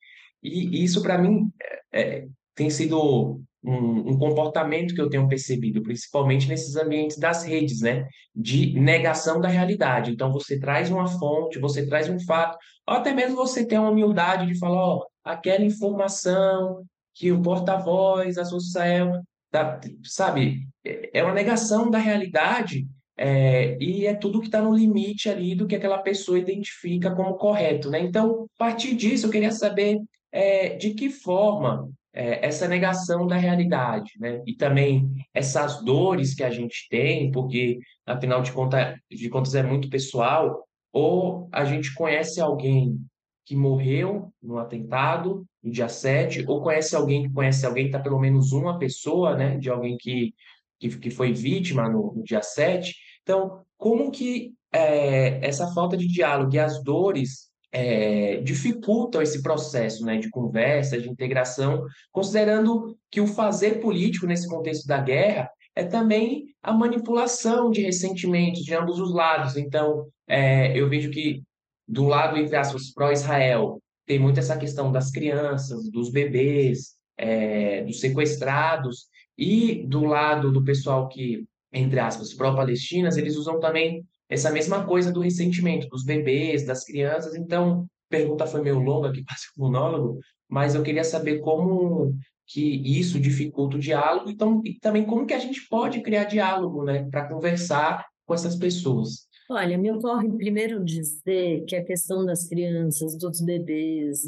e, 0.43 0.83
isso, 0.83 1.01
para 1.01 1.17
mim, 1.17 1.51
é, 1.93 2.01
é, 2.01 2.27
tem 2.55 2.69
sido 2.69 3.41
um, 3.63 4.11
um, 4.11 4.17
comportamento 4.17 4.93
que 4.95 5.01
eu 5.01 5.09
tenho 5.09 5.27
percebido, 5.27 5.81
principalmente 5.83 6.47
nesses 6.47 6.75
ambientes 6.75 7.17
das 7.17 7.43
redes, 7.43 7.81
né? 7.81 8.07
De 8.35 8.79
negação 8.79 9.39
da 9.39 9.47
realidade. 9.47 10.11
Então, 10.11 10.31
você 10.31 10.59
traz 10.59 10.89
uma 10.89 11.07
fonte, 11.07 11.59
você 11.59 11.85
traz 11.85 12.09
um 12.09 12.19
fato, 12.19 12.57
ou 12.87 12.95
até 12.95 13.13
mesmo 13.13 13.35
você 13.35 13.65
tem 13.65 13.77
a 13.77 13.89
humildade 13.89 14.47
de 14.47 14.57
falar, 14.57 14.83
ó, 14.83 15.05
aquela 15.23 15.63
informação 15.63 16.83
que 17.13 17.31
o 17.31 17.41
porta-voz, 17.41 18.37
a 18.37 18.45
Social, 18.45 19.21
tá, 19.51 19.79
sabe? 20.03 20.67
É, 20.83 21.19
é 21.19 21.23
uma 21.23 21.33
negação 21.33 21.89
da 21.89 21.99
realidade 21.99 22.87
é, 23.17 23.77
e 23.79 24.07
é 24.07 24.15
tudo 24.15 24.39
que 24.39 24.47
está 24.47 24.61
no 24.61 24.73
limite 24.73 25.29
ali 25.29 25.53
do 25.53 25.67
que 25.67 25.75
aquela 25.75 25.99
pessoa 25.99 26.39
identifica 26.39 27.13
como 27.13 27.35
correto, 27.35 27.89
né? 27.89 27.99
Então, 27.99 28.47
a 28.55 28.57
partir 28.57 28.95
disso, 28.95 29.27
eu 29.27 29.31
queria 29.31 29.51
saber 29.51 29.99
é, 30.31 30.75
de 30.75 30.93
que 30.93 31.09
forma 31.09 31.89
é, 32.13 32.45
essa 32.45 32.67
negação 32.67 33.25
da 33.25 33.35
realidade, 33.35 34.11
né? 34.19 34.41
E 34.45 34.53
também 34.55 35.09
essas 35.33 35.83
dores 35.83 36.33
que 36.33 36.43
a 36.43 36.49
gente 36.49 36.87
tem, 36.89 37.31
porque 37.31 37.79
afinal 38.05 38.41
de, 38.41 38.51
conta, 38.51 38.97
de 39.09 39.29
contas 39.29 39.55
é 39.55 39.63
muito 39.63 39.89
pessoal, 39.89 40.65
ou 40.91 41.47
a 41.51 41.63
gente 41.63 41.93
conhece 41.93 42.41
alguém 42.41 42.99
que 43.45 43.55
morreu 43.55 44.31
no 44.41 44.57
atentado 44.57 45.45
no 45.63 45.71
dia 45.71 45.87
7, 45.87 46.45
ou 46.47 46.61
conhece 46.61 46.95
alguém 46.95 47.23
que 47.23 47.33
conhece 47.33 47.65
alguém, 47.65 47.85
está 47.85 47.99
pelo 47.99 48.19
menos 48.19 48.51
uma 48.51 48.77
pessoa, 48.77 49.35
né, 49.35 49.57
de 49.57 49.69
alguém 49.69 49.95
que, 49.97 50.33
que, 50.79 50.89
que 50.97 51.09
foi 51.09 51.33
vítima 51.33 51.87
no, 51.89 52.13
no 52.15 52.23
dia 52.23 52.41
7, 52.41 52.95
Então, 53.21 53.63
como 53.77 54.11
que 54.11 54.53
é, 54.73 55.45
essa 55.45 55.71
falta 55.73 55.95
de 55.95 56.07
diálogo 56.07 56.53
e 56.53 56.59
as 56.59 56.83
dores 56.83 57.50
é, 57.71 58.37
dificultam 58.37 59.21
esse 59.21 59.41
processo 59.41 60.05
né, 60.05 60.17
de 60.17 60.29
conversa, 60.29 60.99
de 60.99 61.09
integração, 61.09 61.85
considerando 62.11 62.97
que 63.09 63.21
o 63.21 63.27
fazer 63.27 63.79
político 63.79 64.25
nesse 64.25 64.47
contexto 64.47 64.85
da 64.85 64.99
guerra 64.99 65.49
é 65.75 65.83
também 65.83 66.47
a 66.61 66.73
manipulação 66.73 67.71
de 67.71 67.81
ressentimentos 67.81 68.63
de 68.63 68.73
ambos 68.73 68.99
os 68.99 69.13
lados. 69.13 69.55
Então, 69.55 70.07
é, 70.27 70.77
eu 70.77 70.89
vejo 70.89 71.09
que 71.09 71.41
do 71.87 72.05
lado, 72.05 72.37
entre 72.37 72.55
aspas, 72.55 72.93
pró-Israel, 72.93 73.81
tem 74.05 74.19
muito 74.19 74.39
essa 74.39 74.57
questão 74.57 74.91
das 74.91 75.11
crianças, 75.11 75.89
dos 75.89 76.09
bebês, 76.09 76.95
é, 77.17 77.83
dos 77.83 77.99
sequestrados, 77.99 79.07
e 79.37 79.83
do 79.87 80.05
lado 80.05 80.51
do 80.51 80.63
pessoal 80.63 81.07
que, 81.07 81.45
entre 81.73 81.99
aspas, 81.99 82.33
pró-palestinas, 82.33 83.17
eles 83.17 83.35
usam 83.35 83.59
também 83.59 84.05
essa 84.31 84.49
mesma 84.49 84.85
coisa 84.85 85.11
do 85.11 85.19
ressentimento 85.19 85.89
dos 85.89 86.05
bebês, 86.05 86.65
das 86.65 86.85
crianças. 86.85 87.35
Então, 87.35 87.85
pergunta 88.09 88.47
foi 88.47 88.61
meio 88.61 88.79
longa 88.79 89.09
aqui 89.09 89.23
para 89.25 89.35
o 89.57 89.61
monólogo, 89.61 90.19
mas 90.49 90.73
eu 90.73 90.81
queria 90.81 91.03
saber 91.03 91.39
como 91.39 92.15
que 92.47 92.81
isso 92.99 93.19
dificulta 93.19 93.77
o 93.77 93.79
diálogo 93.79 94.29
então, 94.29 94.61
e 94.65 94.77
também 94.79 95.05
como 95.05 95.25
que 95.25 95.33
a 95.33 95.39
gente 95.39 95.67
pode 95.69 96.01
criar 96.01 96.25
diálogo, 96.25 96.83
né, 96.83 97.07
para 97.09 97.27
conversar 97.27 98.05
com 98.25 98.33
essas 98.33 98.55
pessoas. 98.55 99.29
Olha, 99.49 99.77
me 99.77 99.91
ocorre 99.91 100.29
primeiro 100.37 100.81
dizer 100.83 101.65
que 101.65 101.75
a 101.75 101.83
questão 101.83 102.25
das 102.25 102.47
crianças, 102.47 103.17
dos 103.17 103.41
bebês, 103.41 104.21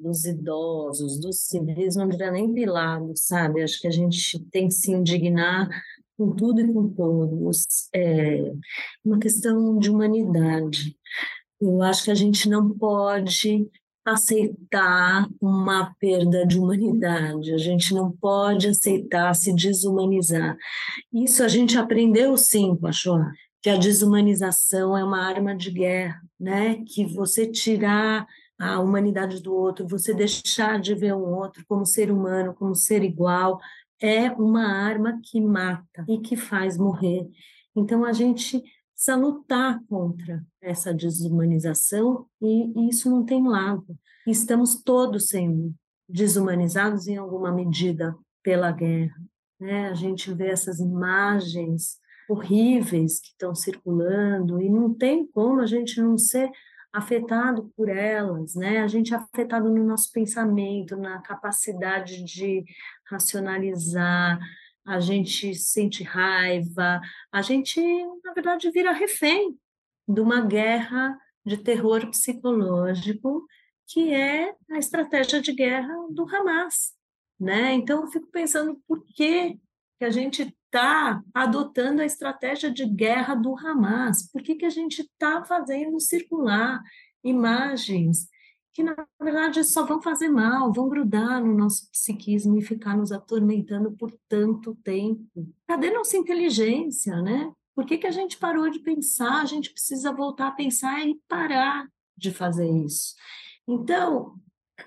dos 0.00 0.24
idosos, 0.24 1.20
dos 1.20 1.40
civis 1.42 1.94
não 1.94 2.08
vira 2.08 2.32
nem 2.32 2.52
pilado, 2.52 3.12
sabe? 3.14 3.62
Acho 3.62 3.80
que 3.80 3.86
a 3.86 3.92
gente 3.92 4.40
tem 4.50 4.66
que 4.66 4.74
se 4.74 4.90
indignar 4.90 5.68
com 6.16 6.32
tudo 6.34 6.60
e 6.60 6.72
com 6.72 6.88
todos. 6.88 7.66
É 7.94 8.52
uma 9.04 9.18
questão 9.18 9.78
de 9.78 9.90
humanidade. 9.90 10.96
Eu 11.60 11.82
acho 11.82 12.04
que 12.04 12.10
a 12.10 12.14
gente 12.14 12.48
não 12.48 12.70
pode 12.70 13.68
aceitar 14.04 15.28
uma 15.40 15.92
perda 15.98 16.46
de 16.46 16.58
humanidade, 16.58 17.52
a 17.52 17.58
gente 17.58 17.92
não 17.92 18.12
pode 18.12 18.68
aceitar 18.68 19.34
se 19.34 19.52
desumanizar. 19.52 20.56
Isso 21.12 21.42
a 21.42 21.48
gente 21.48 21.76
aprendeu 21.76 22.36
sim 22.36 22.78
Shoah 22.92 23.32
que 23.66 23.70
a 23.70 23.76
desumanização 23.76 24.96
é 24.96 25.02
uma 25.02 25.20
arma 25.26 25.52
de 25.52 25.72
guerra, 25.72 26.22
né? 26.38 26.84
Que 26.86 27.04
você 27.04 27.50
tirar 27.50 28.24
a 28.56 28.78
humanidade 28.78 29.42
do 29.42 29.52
outro, 29.52 29.88
você 29.88 30.14
deixar 30.14 30.80
de 30.80 30.94
ver 30.94 31.12
um 31.14 31.34
outro 31.34 31.64
como 31.66 31.84
ser 31.84 32.12
humano, 32.12 32.54
como 32.54 32.76
ser 32.76 33.02
igual, 33.02 33.58
é 34.00 34.30
uma 34.32 34.66
arma 34.66 35.20
que 35.22 35.40
mata 35.40 36.04
e 36.08 36.18
que 36.18 36.36
faz 36.36 36.76
morrer. 36.76 37.26
Então 37.74 38.04
a 38.04 38.12
gente 38.12 38.62
precisa 38.92 39.16
lutar 39.16 39.80
contra 39.88 40.44
essa 40.60 40.92
desumanização 40.92 42.26
e, 42.40 42.72
e 42.74 42.88
isso 42.88 43.10
não 43.10 43.24
tem 43.24 43.46
lado. 43.46 43.86
Estamos 44.26 44.82
todos 44.82 45.28
sendo 45.28 45.74
desumanizados 46.08 47.06
em 47.06 47.16
alguma 47.16 47.52
medida 47.52 48.16
pela 48.42 48.72
guerra. 48.72 49.16
Né? 49.60 49.88
A 49.88 49.94
gente 49.94 50.32
vê 50.32 50.48
essas 50.48 50.78
imagens 50.78 51.98
horríveis 52.28 53.20
que 53.20 53.28
estão 53.28 53.54
circulando 53.54 54.60
e 54.60 54.68
não 54.68 54.92
tem 54.92 55.26
como 55.26 55.60
a 55.60 55.66
gente 55.66 56.00
não 56.00 56.18
ser 56.18 56.50
afetado 56.96 57.70
por 57.76 57.90
elas, 57.90 58.54
né? 58.54 58.80
A 58.80 58.88
gente 58.88 59.12
é 59.12 59.16
afetado 59.18 59.68
no 59.68 59.84
nosso 59.84 60.10
pensamento, 60.10 60.96
na 60.96 61.20
capacidade 61.20 62.24
de 62.24 62.64
racionalizar, 63.04 64.40
a 64.82 64.98
gente 64.98 65.54
sente 65.54 66.02
raiva, 66.02 67.00
a 67.30 67.42
gente, 67.42 67.80
na 68.24 68.32
verdade, 68.32 68.70
vira 68.70 68.92
refém 68.92 69.58
de 70.08 70.20
uma 70.22 70.40
guerra 70.40 71.18
de 71.44 71.58
terror 71.58 72.08
psicológico 72.08 73.46
que 73.88 74.14
é 74.14 74.54
a 74.70 74.78
estratégia 74.78 75.40
de 75.40 75.52
guerra 75.52 75.94
do 76.10 76.22
Hamas, 76.22 76.94
né? 77.38 77.74
Então 77.74 78.02
eu 78.02 78.08
fico 78.08 78.28
pensando 78.28 78.80
por 78.88 79.04
que 79.04 79.58
que 79.98 80.04
a 80.04 80.10
gente 80.10 80.55
está 80.66 81.22
adotando 81.32 82.02
a 82.02 82.06
estratégia 82.06 82.70
de 82.70 82.84
guerra 82.84 83.34
do 83.34 83.56
Hamas? 83.56 84.30
Por 84.30 84.42
que, 84.42 84.54
que 84.54 84.66
a 84.66 84.70
gente 84.70 85.00
está 85.00 85.44
fazendo 85.44 85.98
circular 86.00 86.82
imagens 87.24 88.28
que, 88.72 88.82
na 88.82 88.94
verdade, 89.20 89.64
só 89.64 89.86
vão 89.86 90.02
fazer 90.02 90.28
mal, 90.28 90.70
vão 90.70 90.88
grudar 90.88 91.42
no 91.42 91.56
nosso 91.56 91.90
psiquismo 91.90 92.58
e 92.58 92.62
ficar 92.62 92.94
nos 92.94 93.10
atormentando 93.10 93.92
por 93.92 94.12
tanto 94.28 94.74
tempo? 94.84 95.48
Cadê 95.66 95.90
nossa 95.90 96.16
inteligência, 96.16 97.22
né? 97.22 97.50
Por 97.74 97.86
que, 97.86 97.98
que 97.98 98.06
a 98.06 98.10
gente 98.10 98.36
parou 98.36 98.68
de 98.70 98.80
pensar? 98.80 99.40
A 99.40 99.46
gente 99.46 99.70
precisa 99.70 100.12
voltar 100.12 100.48
a 100.48 100.52
pensar 100.52 101.06
e 101.06 101.18
parar 101.26 101.88
de 102.16 102.30
fazer 102.30 102.68
isso. 102.68 103.14
Então, 103.66 104.38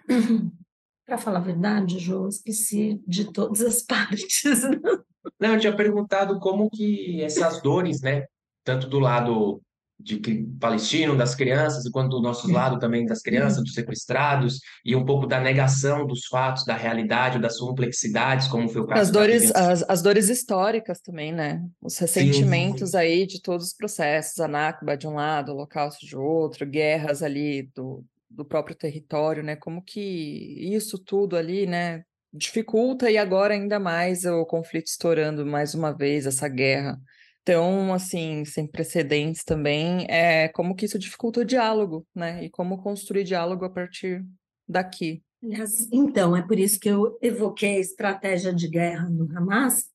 para 1.05 1.17
falar 1.17 1.39
a 1.39 1.43
verdade, 1.43 1.99
João, 1.99 2.27
esqueci 2.27 3.01
de 3.07 3.31
todas 3.31 3.61
as 3.61 3.81
partes. 3.83 4.43
Não, 4.63 5.03
eu 5.39 5.59
tinha 5.59 5.75
perguntado 5.75 6.39
como 6.39 6.69
que 6.69 7.21
essas 7.21 7.61
dores, 7.61 8.01
né, 8.01 8.25
tanto 8.63 8.87
do 8.87 8.99
lado 8.99 9.61
de 9.99 10.17
palestino, 10.59 11.17
das 11.17 11.35
crianças, 11.35 11.89
quanto 11.89 12.11
do 12.11 12.21
nosso 12.21 12.49
lado 12.49 12.79
também 12.79 13.05
das 13.05 13.21
crianças, 13.21 13.61
dos 13.61 13.73
sequestrados, 13.73 14.61
e 14.85 14.95
um 14.95 15.03
pouco 15.03 15.27
da 15.27 15.41
negação 15.41 16.07
dos 16.07 16.25
fatos, 16.25 16.63
da 16.63 16.73
realidade, 16.73 17.37
das 17.37 17.57
complexidades, 17.57 18.47
como 18.47 18.69
foi 18.69 18.81
o 18.81 18.87
caso 18.87 19.01
as 19.01 19.11
dores, 19.11 19.51
as, 19.53 19.83
as, 19.89 20.01
dores 20.01 20.29
históricas 20.29 21.01
também, 21.01 21.33
né? 21.33 21.61
Os 21.81 21.97
ressentimentos 21.97 22.91
sim, 22.91 22.97
aí 22.97 23.27
de 23.27 23.41
todos 23.41 23.67
os 23.67 23.73
processos, 23.73 24.39
a 24.39 24.47
Nakba 24.47 24.95
de 24.95 25.05
um 25.05 25.15
lado, 25.15 25.49
o 25.49 25.55
Holocausto 25.55 26.05
de 26.05 26.15
outro, 26.15 26.65
guerras 26.65 27.21
ali 27.21 27.69
do, 27.75 28.05
do 28.29 28.45
próprio 28.45 28.77
território, 28.77 29.43
né? 29.43 29.57
Como 29.57 29.83
que 29.83 29.99
isso 30.73 30.97
tudo 30.97 31.35
ali, 31.35 31.65
né, 31.65 32.05
dificulta 32.33 33.09
e 33.09 33.17
agora 33.17 33.53
ainda 33.53 33.79
mais 33.79 34.25
o 34.25 34.45
conflito 34.45 34.87
estourando 34.87 35.45
mais 35.45 35.73
uma 35.73 35.91
vez, 35.91 36.25
essa 36.25 36.47
guerra. 36.47 36.99
Então, 37.41 37.93
assim, 37.93 38.45
sem 38.45 38.67
precedentes 38.67 39.43
também, 39.43 40.05
é 40.09 40.47
como 40.49 40.75
que 40.75 40.85
isso 40.85 40.99
dificulta 40.99 41.41
o 41.41 41.45
diálogo, 41.45 42.05
né? 42.13 42.43
E 42.43 42.49
como 42.49 42.81
construir 42.81 43.23
diálogo 43.23 43.65
a 43.65 43.69
partir 43.69 44.23
daqui. 44.67 45.23
Então, 45.91 46.35
é 46.35 46.41
por 46.41 46.59
isso 46.59 46.79
que 46.79 46.89
eu 46.89 47.17
evoquei 47.21 47.77
a 47.77 47.79
estratégia 47.79 48.53
de 48.53 48.67
guerra 48.67 49.09
no 49.09 49.27
Hamas, 49.35 49.85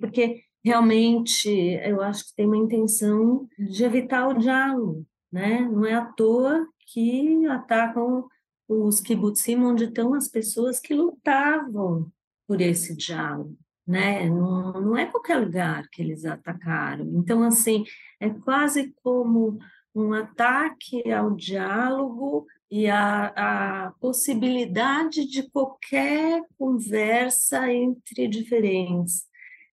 porque 0.00 0.42
realmente 0.64 1.48
eu 1.84 2.00
acho 2.00 2.24
que 2.24 2.34
tem 2.34 2.46
uma 2.46 2.56
intenção 2.56 3.46
de 3.58 3.84
evitar 3.84 4.26
o 4.26 4.38
diálogo, 4.38 5.06
né? 5.30 5.60
Não 5.60 5.86
é 5.86 5.94
à 5.94 6.04
toa 6.04 6.66
que 6.86 7.46
atacam 7.46 8.26
os 8.68 9.00
kibbutzim, 9.00 9.56
onde 9.56 9.84
estão 9.84 10.14
as 10.14 10.28
pessoas 10.28 10.80
que 10.80 10.94
lutavam 10.94 12.10
por 12.46 12.60
esse 12.60 12.96
diálogo, 12.96 13.56
né? 13.86 14.28
Não, 14.28 14.72
não 14.80 14.96
é 14.96 15.06
qualquer 15.06 15.36
lugar 15.36 15.88
que 15.90 16.02
eles 16.02 16.24
atacaram. 16.24 17.06
Então, 17.14 17.42
assim, 17.42 17.84
é 18.20 18.30
quase 18.30 18.94
como 19.02 19.58
um 19.94 20.12
ataque 20.12 21.10
ao 21.10 21.34
diálogo 21.34 22.46
e 22.70 22.88
a, 22.88 23.86
a 23.86 23.90
possibilidade 24.00 25.26
de 25.26 25.48
qualquer 25.50 26.42
conversa 26.58 27.72
entre 27.72 28.26
diferentes. 28.26 29.26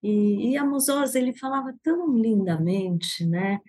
E, 0.04 0.52
e 0.52 0.58
Amos 0.58 0.88
Oz, 0.90 1.16
ele 1.16 1.34
falava 1.34 1.74
tão 1.82 2.16
lindamente, 2.16 3.26
né? 3.26 3.60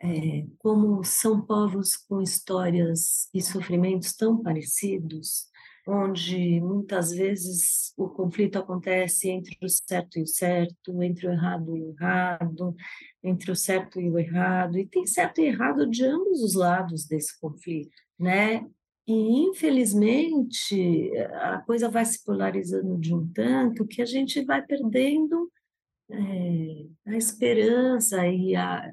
É, 0.00 0.46
como 0.58 1.02
são 1.04 1.40
povos 1.40 1.96
com 1.96 2.22
histórias 2.22 3.28
e 3.34 3.42
sofrimentos 3.42 4.14
tão 4.14 4.40
parecidos, 4.42 5.46
onde 5.86 6.60
muitas 6.60 7.10
vezes 7.10 7.92
o 7.96 8.08
conflito 8.08 8.58
acontece 8.58 9.30
entre 9.30 9.56
o 9.62 9.68
certo 9.68 10.18
e 10.18 10.22
o 10.22 10.26
certo, 10.26 11.02
entre 11.02 11.26
o 11.26 11.32
errado 11.32 11.76
e 11.76 11.82
o 11.82 11.90
errado, 11.90 12.76
entre 13.24 13.50
o 13.50 13.56
certo 13.56 14.00
e 14.00 14.10
o 14.10 14.18
errado, 14.18 14.78
e 14.78 14.86
tem 14.86 15.06
certo 15.06 15.40
e 15.40 15.46
errado 15.46 15.88
de 15.88 16.04
ambos 16.04 16.42
os 16.42 16.54
lados 16.54 17.06
desse 17.06 17.38
conflito, 17.40 17.96
né? 18.18 18.66
E, 19.06 19.48
infelizmente, 19.48 21.10
a 21.32 21.58
coisa 21.62 21.88
vai 21.88 22.04
se 22.04 22.22
polarizando 22.22 22.98
de 22.98 23.14
um 23.14 23.26
tanto 23.32 23.86
que 23.86 24.02
a 24.02 24.04
gente 24.04 24.44
vai 24.44 24.60
perdendo 24.60 25.50
é, 26.10 26.86
a 27.06 27.16
esperança 27.16 28.26
e 28.26 28.54
a, 28.54 28.92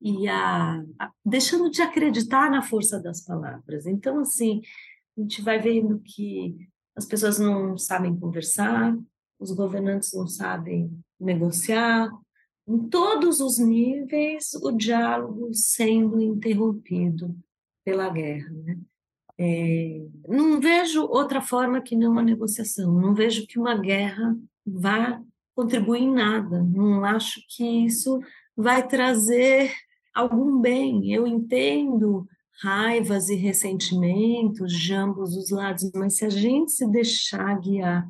e 0.00 0.28
a, 0.28 0.82
a, 0.98 1.12
deixando 1.24 1.70
de 1.70 1.82
acreditar 1.82 2.50
na 2.50 2.62
força 2.62 3.00
das 3.00 3.20
palavras. 3.20 3.86
Então, 3.86 4.20
assim, 4.20 4.60
a 5.16 5.20
gente 5.20 5.42
vai 5.42 5.58
vendo 5.58 6.00
que 6.00 6.56
as 6.94 7.04
pessoas 7.04 7.38
não 7.38 7.76
sabem 7.76 8.18
conversar, 8.18 8.96
os 9.38 9.52
governantes 9.52 10.12
não 10.14 10.26
sabem 10.26 10.90
negociar, 11.20 12.10
em 12.68 12.88
todos 12.88 13.40
os 13.40 13.58
níveis, 13.58 14.54
o 14.54 14.72
diálogo 14.72 15.50
sendo 15.52 16.20
interrompido 16.20 17.36
pela 17.84 18.08
guerra. 18.08 18.50
Né? 18.50 18.78
É, 19.38 20.06
não 20.26 20.60
vejo 20.60 21.02
outra 21.02 21.40
forma 21.40 21.80
que 21.80 21.94
não 21.94 22.18
a 22.18 22.22
negociação, 22.22 22.92
não 22.92 23.14
vejo 23.14 23.46
que 23.46 23.58
uma 23.58 23.76
guerra 23.76 24.36
vá 24.66 25.22
contribuir 25.54 26.02
em 26.02 26.12
nada, 26.12 26.62
não 26.62 27.04
acho 27.04 27.40
que 27.48 27.86
isso 27.86 28.18
vai 28.56 28.86
trazer 28.86 29.72
algum 30.16 30.58
bem. 30.60 31.12
Eu 31.12 31.26
entendo 31.26 32.26
raivas 32.62 33.28
e 33.28 33.34
ressentimentos 33.34 34.72
de 34.72 34.94
ambos 34.94 35.36
os 35.36 35.50
lados, 35.50 35.90
mas 35.94 36.16
se 36.16 36.24
a 36.24 36.30
gente 36.30 36.72
se 36.72 36.90
deixar 36.90 37.60
guiar 37.60 38.08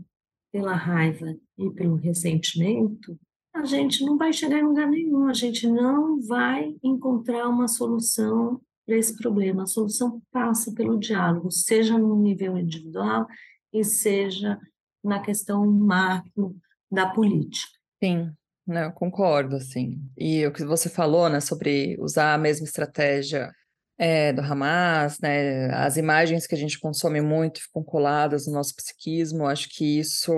pela 0.52 0.74
raiva 0.74 1.36
e 1.58 1.68
pelo 1.70 1.96
ressentimento, 1.96 3.18
a 3.52 3.64
gente 3.64 4.04
não 4.04 4.16
vai 4.16 4.32
chegar 4.32 4.60
em 4.60 4.64
lugar 4.64 4.88
nenhum, 4.88 5.26
a 5.26 5.32
gente 5.32 5.66
não 5.66 6.20
vai 6.22 6.76
encontrar 6.82 7.48
uma 7.48 7.66
solução 7.66 8.60
para 8.86 8.96
esse 8.96 9.16
problema. 9.16 9.64
A 9.64 9.66
solução 9.66 10.22
passa 10.30 10.72
pelo 10.72 10.98
diálogo, 10.98 11.50
seja 11.50 11.98
no 11.98 12.14
nível 12.16 12.56
individual 12.56 13.26
e 13.72 13.82
seja 13.82 14.60
na 15.02 15.20
questão 15.20 15.66
macro 15.66 16.56
da 16.90 17.08
política. 17.08 17.72
Sim, 18.02 18.30
não, 18.66 18.82
eu 18.82 18.92
concordo, 18.92 19.56
assim. 19.56 20.00
E 20.16 20.46
o 20.46 20.52
que 20.52 20.64
você 20.64 20.88
falou, 20.88 21.28
né, 21.28 21.40
sobre 21.40 21.96
usar 22.00 22.34
a 22.34 22.38
mesma 22.38 22.64
estratégia 22.66 23.52
é, 23.98 24.32
do 24.32 24.42
Hamas, 24.42 25.18
né? 25.20 25.70
As 25.72 25.96
imagens 25.96 26.46
que 26.46 26.54
a 26.54 26.58
gente 26.58 26.78
consome 26.78 27.20
muito 27.20 27.62
ficam 27.62 27.82
coladas 27.82 28.46
no 28.46 28.52
nosso 28.52 28.74
psiquismo. 28.74 29.46
Acho 29.46 29.68
que 29.70 29.98
isso 29.98 30.32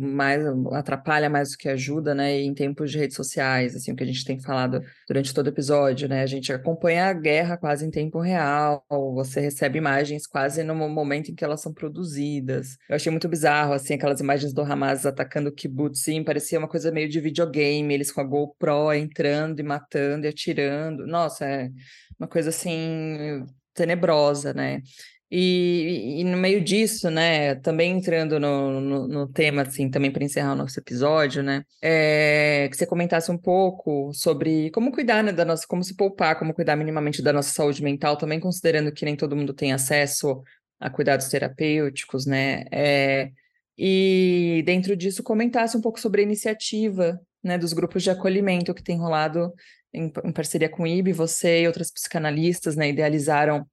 mais 0.00 0.42
atrapalha 0.72 1.30
mais 1.30 1.50
do 1.50 1.58
que 1.58 1.68
ajuda, 1.68 2.14
né? 2.14 2.40
em 2.40 2.54
tempos 2.54 2.90
de 2.90 2.98
redes 2.98 3.16
sociais, 3.16 3.76
assim, 3.76 3.92
o 3.92 3.96
que 3.96 4.02
a 4.02 4.06
gente 4.06 4.24
tem 4.24 4.40
falado 4.40 4.82
durante 5.08 5.32
todo 5.32 5.46
o 5.46 5.48
episódio, 5.48 6.06
né? 6.06 6.22
A 6.22 6.26
gente 6.26 6.52
acompanha 6.52 7.06
a 7.06 7.12
guerra 7.14 7.56
quase 7.56 7.86
em 7.86 7.90
tempo 7.90 8.20
real. 8.20 8.84
Você 9.14 9.40
recebe 9.40 9.78
imagens 9.78 10.26
quase 10.26 10.62
no 10.62 10.74
momento 10.74 11.30
em 11.30 11.34
que 11.34 11.42
elas 11.42 11.62
são 11.62 11.72
produzidas. 11.72 12.76
Eu 12.88 12.96
achei 12.96 13.10
muito 13.10 13.26
bizarro, 13.26 13.72
assim, 13.72 13.94
aquelas 13.94 14.20
imagens 14.20 14.52
do 14.52 14.60
Hamas 14.60 15.06
atacando 15.06 15.48
o 15.48 15.52
kibbutzim, 15.52 16.22
parecia 16.22 16.58
uma 16.58 16.68
coisa 16.68 16.92
meio 16.92 17.08
de 17.08 17.20
videogame, 17.20 17.94
eles 17.94 18.12
com 18.12 18.20
a 18.20 18.24
GoPro 18.24 18.92
entrando 18.92 19.60
e 19.60 19.62
matando 19.62 20.26
e 20.26 20.28
atirando. 20.28 21.06
Nossa, 21.06 21.46
é 21.46 21.70
uma 22.18 22.28
coisa 22.28 22.50
assim 22.50 23.46
tenebrosa, 23.72 24.52
né? 24.52 24.82
E, 25.30 26.20
e, 26.20 26.24
no 26.24 26.38
meio 26.38 26.62
disso, 26.64 27.10
né, 27.10 27.54
também 27.56 27.92
entrando 27.92 28.40
no, 28.40 28.80
no, 28.80 29.08
no 29.08 29.28
tema, 29.28 29.60
assim, 29.60 29.90
também 29.90 30.10
para 30.10 30.24
encerrar 30.24 30.52
o 30.52 30.56
nosso 30.56 30.80
episódio, 30.80 31.42
né, 31.42 31.64
é, 31.82 32.66
que 32.70 32.76
você 32.76 32.86
comentasse 32.86 33.30
um 33.30 33.36
pouco 33.36 34.10
sobre 34.14 34.70
como 34.70 34.90
cuidar, 34.90 35.22
né, 35.22 35.30
da 35.30 35.44
nossa, 35.44 35.66
como 35.68 35.84
se 35.84 35.94
poupar, 35.94 36.38
como 36.38 36.54
cuidar 36.54 36.76
minimamente 36.76 37.20
da 37.20 37.30
nossa 37.30 37.50
saúde 37.50 37.82
mental, 37.82 38.16
também 38.16 38.40
considerando 38.40 38.90
que 38.90 39.04
nem 39.04 39.16
todo 39.16 39.36
mundo 39.36 39.52
tem 39.52 39.70
acesso 39.70 40.42
a 40.80 40.88
cuidados 40.88 41.28
terapêuticos, 41.28 42.24
né, 42.24 42.64
é, 42.72 43.30
e 43.76 44.62
dentro 44.64 44.96
disso 44.96 45.22
comentasse 45.22 45.76
um 45.76 45.80
pouco 45.82 46.00
sobre 46.00 46.22
a 46.22 46.24
iniciativa, 46.24 47.20
né, 47.44 47.58
dos 47.58 47.74
grupos 47.74 48.02
de 48.02 48.10
acolhimento 48.10 48.72
que 48.72 48.82
tem 48.82 48.98
rolado 48.98 49.52
em, 49.92 50.10
em 50.24 50.32
parceria 50.32 50.70
com 50.70 50.84
o 50.84 50.86
IB, 50.86 51.12
você 51.12 51.62
e 51.62 51.66
outras 51.66 51.90
psicanalistas, 51.90 52.76
né, 52.76 52.88
idealizaram 52.88 53.66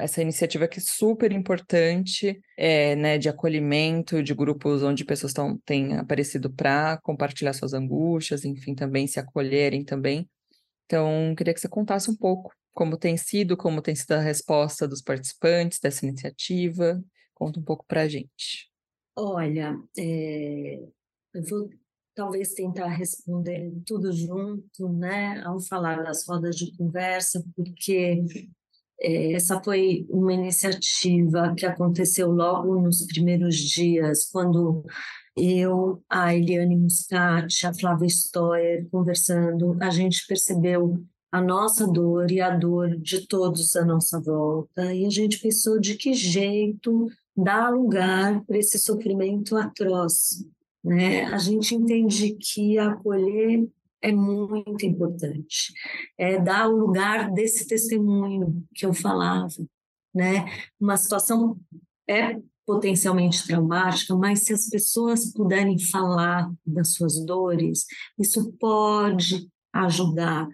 essa 0.00 0.20
iniciativa 0.20 0.68
que 0.68 0.78
é 0.78 0.82
super 0.82 1.32
importante, 1.32 2.40
é, 2.56 2.94
né, 2.96 3.18
de 3.18 3.28
acolhimento, 3.28 4.22
de 4.22 4.34
grupos 4.34 4.82
onde 4.82 5.04
pessoas 5.04 5.32
tão, 5.32 5.56
têm 5.58 5.96
aparecido 5.96 6.50
para 6.50 6.98
compartilhar 6.98 7.52
suas 7.52 7.72
angústias, 7.72 8.44
enfim, 8.44 8.74
também 8.74 9.06
se 9.06 9.18
acolherem 9.18 9.84
também. 9.84 10.28
Então, 10.84 11.34
queria 11.36 11.54
que 11.54 11.60
você 11.60 11.68
contasse 11.68 12.10
um 12.10 12.16
pouco 12.16 12.52
como 12.72 12.96
tem 12.96 13.16
sido, 13.16 13.56
como 13.56 13.82
tem 13.82 13.94
sido 13.94 14.12
a 14.12 14.20
resposta 14.20 14.86
dos 14.86 15.02
participantes 15.02 15.80
dessa 15.80 16.06
iniciativa. 16.06 17.02
Conta 17.34 17.58
um 17.58 17.64
pouco 17.64 17.84
para 17.86 18.02
a 18.02 18.08
gente. 18.08 18.70
Olha, 19.16 19.76
é, 19.98 20.78
eu 21.34 21.42
vou 21.44 21.68
talvez 22.14 22.52
tentar 22.52 22.88
responder 22.88 23.72
tudo 23.86 24.12
junto, 24.12 24.88
né, 24.92 25.40
ao 25.44 25.60
falar 25.60 26.02
das 26.02 26.26
rodas 26.26 26.56
de 26.56 26.76
conversa, 26.76 27.44
porque 27.54 28.24
essa 29.00 29.62
foi 29.62 30.06
uma 30.08 30.32
iniciativa 30.32 31.54
que 31.56 31.64
aconteceu 31.64 32.30
logo 32.30 32.80
nos 32.80 33.06
primeiros 33.06 33.56
dias, 33.56 34.28
quando 34.30 34.84
eu, 35.36 36.02
a 36.08 36.34
Eliane 36.34 36.76
Muscati, 36.76 37.66
a 37.66 37.74
Flávia 37.74 38.08
Stoyer 38.08 38.88
conversando, 38.90 39.76
a 39.80 39.90
gente 39.90 40.26
percebeu 40.26 41.00
a 41.30 41.40
nossa 41.40 41.86
dor 41.86 42.30
e 42.30 42.40
a 42.40 42.50
dor 42.50 42.96
de 42.96 43.26
todos 43.26 43.76
à 43.76 43.84
nossa 43.84 44.20
volta, 44.20 44.92
e 44.94 45.04
a 45.04 45.10
gente 45.10 45.38
pensou 45.38 45.78
de 45.78 45.94
que 45.94 46.12
jeito 46.14 47.06
dar 47.36 47.70
lugar 47.70 48.42
para 48.44 48.58
esse 48.58 48.78
sofrimento 48.78 49.56
atroz 49.56 50.44
né? 50.82 51.24
A 51.24 51.38
gente 51.38 51.74
entende 51.74 52.36
que 52.40 52.78
acolher 52.78 53.68
é 54.02 54.12
muito 54.12 54.86
importante, 54.86 55.72
é 56.16 56.38
dar 56.38 56.68
o 56.68 56.76
lugar 56.76 57.30
desse 57.32 57.66
testemunho 57.66 58.64
que 58.74 58.86
eu 58.86 58.94
falava, 58.94 59.48
né? 60.14 60.44
Uma 60.80 60.96
situação 60.96 61.58
é 62.08 62.40
potencialmente 62.66 63.46
traumática, 63.46 64.14
mas 64.14 64.44
se 64.44 64.52
as 64.52 64.68
pessoas 64.68 65.32
puderem 65.32 65.78
falar 65.78 66.52
das 66.66 66.92
suas 66.92 67.24
dores, 67.24 67.86
isso 68.18 68.52
pode 68.60 69.48
ajudar 69.72 70.48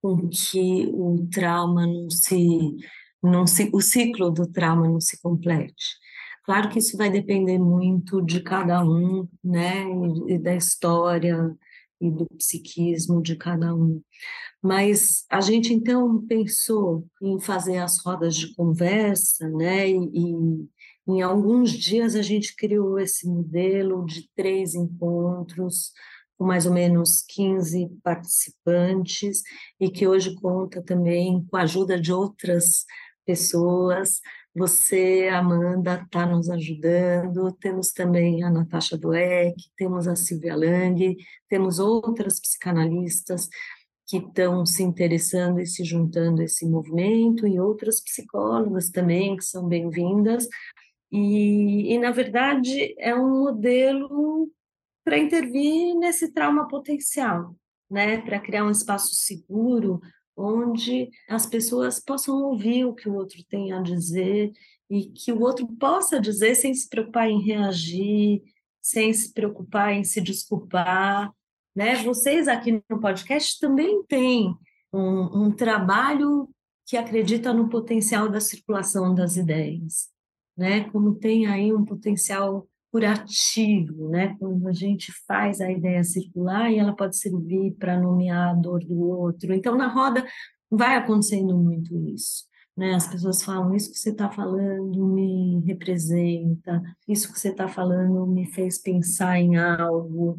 com 0.00 0.28
que 0.28 0.86
o 0.94 1.26
trauma 1.28 1.86
não 1.86 2.08
se, 2.08 2.76
não 3.22 3.46
se, 3.46 3.68
o 3.72 3.80
ciclo 3.80 4.30
do 4.30 4.46
trauma 4.46 4.88
não 4.88 5.00
se 5.00 5.20
complete. 5.20 5.96
Claro 6.44 6.68
que 6.68 6.78
isso 6.78 6.96
vai 6.96 7.10
depender 7.10 7.58
muito 7.58 8.22
de 8.22 8.40
cada 8.40 8.84
um, 8.84 9.26
né, 9.42 9.84
e 10.28 10.38
da 10.38 10.54
história 10.54 11.52
e 12.00 12.10
do 12.10 12.26
psiquismo 12.36 13.22
de 13.22 13.36
cada 13.36 13.74
um. 13.74 14.00
Mas 14.62 15.24
a 15.30 15.40
gente 15.40 15.72
então 15.72 16.24
pensou 16.26 17.06
em 17.22 17.38
fazer 17.38 17.78
as 17.78 17.98
rodas 17.98 18.34
de 18.34 18.54
conversa, 18.54 19.48
né, 19.48 19.88
e, 19.88 19.96
e 19.96 20.68
em 21.08 21.22
alguns 21.22 21.70
dias 21.70 22.14
a 22.16 22.22
gente 22.22 22.56
criou 22.56 22.98
esse 22.98 23.26
modelo 23.28 24.04
de 24.04 24.28
três 24.34 24.74
encontros 24.74 25.92
com 26.36 26.44
mais 26.44 26.66
ou 26.66 26.72
menos 26.72 27.22
15 27.28 27.88
participantes 28.02 29.42
e 29.80 29.88
que 29.88 30.06
hoje 30.06 30.34
conta 30.34 30.82
também 30.82 31.46
com 31.50 31.56
a 31.56 31.62
ajuda 31.62 31.98
de 31.98 32.12
outras 32.12 32.84
pessoas 33.26 34.20
você, 34.56 35.28
Amanda, 35.30 36.00
está 36.02 36.24
nos 36.24 36.48
ajudando. 36.48 37.52
Temos 37.60 37.92
também 37.92 38.42
a 38.42 38.50
Natasha 38.50 38.96
Dueck, 38.96 39.54
temos 39.76 40.08
a 40.08 40.16
Silvia 40.16 40.56
Lang, 40.56 41.14
temos 41.46 41.78
outras 41.78 42.40
psicanalistas 42.40 43.50
que 44.06 44.16
estão 44.16 44.64
se 44.64 44.82
interessando 44.82 45.60
e 45.60 45.66
se 45.66 45.84
juntando 45.84 46.40
a 46.40 46.44
esse 46.44 46.64
movimento, 46.64 47.46
e 47.46 47.60
outras 47.60 48.00
psicólogas 48.00 48.88
também 48.88 49.36
que 49.36 49.44
são 49.44 49.68
bem-vindas. 49.68 50.48
E, 51.12 51.92
e, 51.92 51.98
na 51.98 52.10
verdade, 52.10 52.94
é 52.98 53.14
um 53.14 53.42
modelo 53.42 54.50
para 55.04 55.18
intervir 55.18 55.94
nesse 55.98 56.32
trauma 56.32 56.66
potencial, 56.66 57.54
né? 57.90 58.22
para 58.22 58.40
criar 58.40 58.64
um 58.64 58.70
espaço 58.70 59.14
seguro 59.14 60.00
onde 60.36 61.10
as 61.28 61.46
pessoas 61.46 61.98
possam 61.98 62.36
ouvir 62.42 62.84
o 62.84 62.94
que 62.94 63.08
o 63.08 63.14
outro 63.14 63.42
tem 63.48 63.72
a 63.72 63.80
dizer 63.80 64.52
e 64.90 65.06
que 65.06 65.32
o 65.32 65.40
outro 65.40 65.66
possa 65.66 66.20
dizer 66.20 66.54
sem 66.54 66.74
se 66.74 66.88
preocupar 66.88 67.28
em 67.28 67.40
reagir, 67.40 68.42
sem 68.82 69.12
se 69.12 69.32
preocupar 69.32 69.92
em 69.94 70.04
se 70.04 70.20
desculpar. 70.20 71.32
Né? 71.74 71.96
Vocês 72.02 72.46
aqui 72.46 72.82
no 72.88 73.00
podcast 73.00 73.58
também 73.58 74.04
têm 74.04 74.54
um, 74.92 75.46
um 75.46 75.50
trabalho 75.50 76.48
que 76.86 76.96
acredita 76.96 77.52
no 77.52 77.68
potencial 77.68 78.28
da 78.28 78.40
circulação 78.40 79.12
das 79.12 79.36
ideias, 79.36 80.08
né? 80.56 80.88
Como 80.90 81.16
tem 81.16 81.46
aí 81.46 81.72
um 81.72 81.84
potencial 81.84 82.68
curativo, 82.90 84.08
né? 84.08 84.36
Quando 84.38 84.66
a 84.68 84.72
gente 84.72 85.12
faz 85.26 85.60
a 85.60 85.70
ideia 85.70 86.02
circular 86.04 86.70
e 86.70 86.78
ela 86.78 86.94
pode 86.94 87.16
servir 87.16 87.72
para 87.72 88.00
nomear 88.00 88.50
a 88.50 88.54
dor 88.54 88.80
do 88.84 88.98
outro. 89.00 89.52
Então, 89.52 89.76
na 89.76 89.88
roda 89.88 90.26
vai 90.70 90.96
acontecendo 90.96 91.56
muito 91.56 91.96
isso. 92.08 92.44
Né? 92.76 92.94
As 92.94 93.06
pessoas 93.06 93.42
falam: 93.42 93.74
Isso 93.74 93.90
que 93.90 93.98
você 93.98 94.10
está 94.10 94.30
falando 94.30 95.06
me 95.06 95.60
representa, 95.66 96.82
isso 97.08 97.32
que 97.32 97.38
você 97.38 97.48
está 97.48 97.66
falando 97.66 98.26
me 98.26 98.46
fez 98.46 98.78
pensar 98.78 99.38
em 99.40 99.56
algo. 99.56 100.38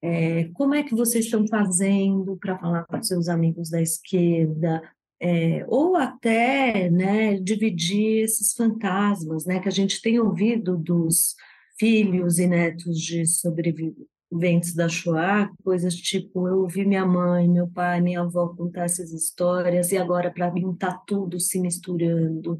É, 0.00 0.44
como 0.54 0.74
é 0.74 0.82
que 0.82 0.94
vocês 0.94 1.24
estão 1.24 1.46
fazendo 1.48 2.36
para 2.36 2.58
falar 2.58 2.84
com 2.84 3.02
seus 3.02 3.28
amigos 3.28 3.70
da 3.70 3.80
esquerda? 3.80 4.82
É, 5.20 5.64
ou 5.66 5.96
até 5.96 6.88
né, 6.88 7.40
dividir 7.40 8.22
esses 8.22 8.52
fantasmas 8.52 9.44
né, 9.44 9.58
que 9.58 9.66
a 9.66 9.72
gente 9.72 10.00
tem 10.00 10.20
ouvido 10.20 10.76
dos 10.76 11.34
filhos 11.78 12.38
e 12.38 12.46
netos 12.46 12.98
de 12.98 13.26
sobreviventes 13.26 14.74
da 14.74 14.88
Shoah, 14.88 15.50
coisas 15.62 15.94
tipo, 15.94 16.48
eu 16.48 16.60
ouvi 16.60 16.84
minha 16.84 17.06
mãe, 17.06 17.48
meu 17.48 17.68
pai, 17.68 18.00
minha 18.00 18.20
avó 18.20 18.48
contar 18.48 18.84
essas 18.84 19.12
histórias, 19.12 19.92
e 19.92 19.96
agora 19.96 20.30
para 20.30 20.52
mim 20.52 20.72
está 20.72 20.92
tudo 21.06 21.38
se 21.40 21.60
misturando. 21.60 22.58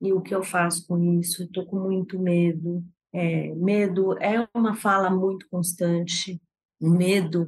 E 0.00 0.12
o 0.12 0.20
que 0.20 0.34
eu 0.34 0.42
faço 0.42 0.86
com 0.86 0.98
isso? 1.20 1.44
Estou 1.44 1.64
com 1.66 1.78
muito 1.78 2.18
medo. 2.18 2.84
É, 3.12 3.54
medo 3.54 4.18
é 4.18 4.46
uma 4.54 4.74
fala 4.74 5.10
muito 5.10 5.46
constante. 5.48 6.40
Medo 6.80 7.46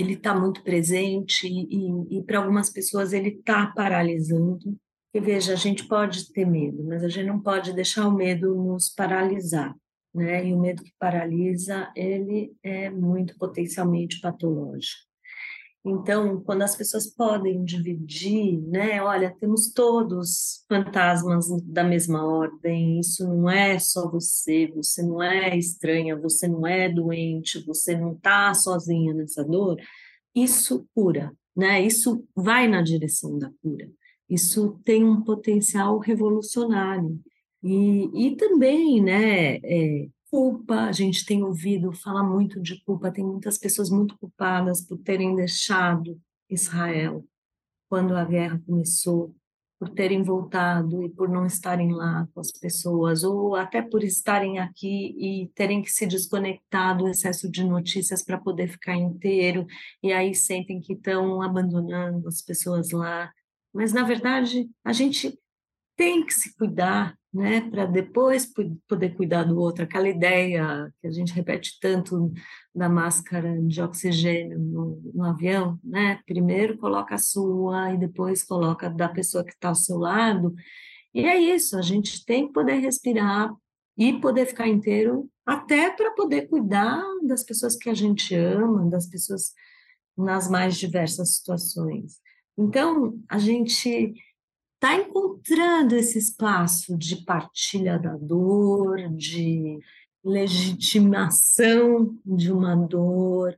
ele 0.00 0.14
está 0.14 0.34
muito 0.34 0.62
presente 0.62 1.46
e, 1.46 2.18
e 2.18 2.22
para 2.22 2.38
algumas 2.38 2.70
pessoas 2.70 3.12
ele 3.12 3.28
está 3.28 3.66
paralisando. 3.66 4.78
E 5.12 5.20
veja, 5.20 5.52
a 5.52 5.56
gente 5.56 5.86
pode 5.86 6.32
ter 6.32 6.46
medo, 6.46 6.84
mas 6.84 7.02
a 7.02 7.08
gente 7.08 7.26
não 7.26 7.40
pode 7.40 7.72
deixar 7.72 8.06
o 8.06 8.14
medo 8.14 8.54
nos 8.54 8.88
paralisar, 8.88 9.74
né? 10.14 10.46
E 10.46 10.52
o 10.52 10.58
medo 10.58 10.82
que 10.82 10.92
paralisa, 10.98 11.90
ele 11.96 12.54
é 12.62 12.90
muito 12.90 13.36
potencialmente 13.38 14.20
patológico. 14.20 15.10
Então, 15.84 16.42
quando 16.42 16.60
as 16.60 16.76
pessoas 16.76 17.06
podem 17.06 17.64
dividir, 17.64 18.60
né? 18.68 19.02
Olha, 19.02 19.34
temos 19.40 19.72
todos 19.72 20.62
fantasmas 20.68 21.46
da 21.64 21.82
mesma 21.82 22.22
ordem, 22.22 23.00
isso 23.00 23.26
não 23.26 23.48
é 23.48 23.78
só 23.78 24.10
você, 24.10 24.70
você 24.74 25.02
não 25.02 25.22
é 25.22 25.56
estranha, 25.56 26.18
você 26.20 26.46
não 26.46 26.66
é 26.66 26.86
doente, 26.86 27.64
você 27.64 27.96
não 27.96 28.12
está 28.12 28.52
sozinha 28.52 29.14
nessa 29.14 29.42
dor. 29.42 29.78
Isso 30.34 30.86
cura, 30.94 31.32
né? 31.56 31.80
Isso 31.80 32.26
vai 32.36 32.68
na 32.68 32.82
direção 32.82 33.38
da 33.38 33.50
cura. 33.62 33.90
Isso 34.28 34.78
tem 34.84 35.02
um 35.02 35.22
potencial 35.22 35.98
revolucionário. 35.98 37.18
E, 37.62 38.28
e 38.28 38.36
também, 38.36 39.02
né? 39.02 39.56
É, 39.56 40.08
culpa, 40.30 40.84
a 40.84 40.92
gente 40.92 41.26
tem 41.26 41.42
ouvido 41.42 41.92
falar 41.92 42.22
muito 42.22 42.60
de 42.60 42.80
culpa, 42.84 43.10
tem 43.10 43.24
muitas 43.24 43.58
pessoas 43.58 43.90
muito 43.90 44.16
culpadas 44.18 44.80
por 44.80 44.96
terem 44.98 45.34
deixado 45.34 46.20
Israel 46.48 47.24
quando 47.88 48.14
a 48.14 48.24
guerra 48.24 48.62
começou, 48.64 49.34
por 49.76 49.88
terem 49.88 50.22
voltado 50.22 51.02
e 51.02 51.08
por 51.08 51.28
não 51.28 51.44
estarem 51.44 51.92
lá 51.92 52.28
com 52.32 52.40
as 52.40 52.52
pessoas, 52.52 53.24
ou 53.24 53.56
até 53.56 53.82
por 53.82 54.04
estarem 54.04 54.60
aqui 54.60 55.16
e 55.18 55.48
terem 55.54 55.82
que 55.82 55.90
se 55.90 56.06
desconectar 56.06 56.96
do 56.96 57.08
excesso 57.08 57.50
de 57.50 57.64
notícias 57.64 58.22
para 58.22 58.38
poder 58.38 58.68
ficar 58.68 58.94
inteiro, 58.94 59.66
e 60.02 60.12
aí 60.12 60.34
sentem 60.34 60.80
que 60.80 60.92
estão 60.92 61.42
abandonando 61.42 62.28
as 62.28 62.40
pessoas 62.40 62.90
lá. 62.90 63.32
Mas, 63.74 63.92
na 63.92 64.04
verdade, 64.04 64.68
a 64.84 64.92
gente 64.92 65.36
tem 65.96 66.24
que 66.24 66.32
se 66.32 66.54
cuidar, 66.56 67.18
né, 67.32 67.60
para 67.70 67.86
depois 67.86 68.50
poder 68.88 69.14
cuidar 69.14 69.44
do 69.44 69.58
outro. 69.58 69.84
Aquela 69.84 70.08
ideia 70.08 70.92
que 71.00 71.06
a 71.06 71.10
gente 71.10 71.32
repete 71.32 71.78
tanto 71.80 72.32
da 72.74 72.88
máscara 72.88 73.60
de 73.62 73.80
oxigênio 73.80 74.58
no, 74.58 75.00
no 75.14 75.24
avião, 75.24 75.78
né? 75.82 76.20
Primeiro 76.26 76.76
coloca 76.78 77.14
a 77.14 77.18
sua 77.18 77.94
e 77.94 77.98
depois 77.98 78.42
coloca 78.42 78.90
da 78.90 79.08
pessoa 79.08 79.44
que 79.44 79.52
está 79.52 79.68
ao 79.68 79.74
seu 79.74 79.96
lado. 79.96 80.54
E 81.14 81.24
é 81.24 81.36
isso, 81.36 81.76
a 81.76 81.82
gente 81.82 82.24
tem 82.24 82.46
que 82.46 82.52
poder 82.52 82.78
respirar 82.78 83.54
e 83.96 84.18
poder 84.20 84.46
ficar 84.46 84.68
inteiro 84.68 85.28
até 85.44 85.90
para 85.90 86.12
poder 86.12 86.48
cuidar 86.48 87.02
das 87.22 87.44
pessoas 87.44 87.76
que 87.76 87.90
a 87.90 87.94
gente 87.94 88.34
ama, 88.34 88.88
das 88.88 89.06
pessoas 89.06 89.52
nas 90.16 90.48
mais 90.48 90.76
diversas 90.76 91.36
situações. 91.36 92.18
Então, 92.56 93.18
a 93.28 93.38
gente 93.38 94.14
está 94.80 94.94
encontrando 94.94 95.94
esse 95.94 96.18
espaço 96.18 96.96
de 96.96 97.16
partilha 97.16 97.98
da 97.98 98.16
dor, 98.16 98.96
de 99.10 99.78
legitimação 100.24 102.16
de 102.24 102.50
uma 102.50 102.74
dor, 102.74 103.54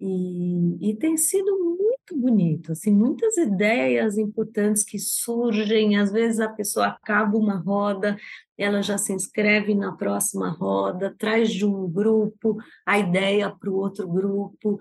e, 0.00 0.90
e, 0.90 0.96
tem 0.96 1.16
sido 1.16 1.76
muito 1.76 2.16
bonito, 2.16 2.72
assim, 2.72 2.90
muitas 2.90 3.36
ideias 3.36 4.16
importantes 4.16 4.82
que 4.82 4.98
surgem, 4.98 5.98
às 5.98 6.10
vezes 6.10 6.40
a 6.40 6.48
pessoa 6.48 6.86
acaba 6.86 7.36
uma 7.36 7.56
roda, 7.56 8.16
ela 8.56 8.80
já 8.80 8.96
se 8.96 9.12
inscreve 9.12 9.74
na 9.74 9.92
próxima 9.92 10.48
roda, 10.48 11.14
traz 11.18 11.52
de 11.52 11.66
um 11.66 11.86
grupo 11.86 12.56
a 12.86 12.98
ideia 12.98 13.50
para 13.50 13.70
o 13.70 13.76
outro 13.76 14.08
grupo, 14.08 14.80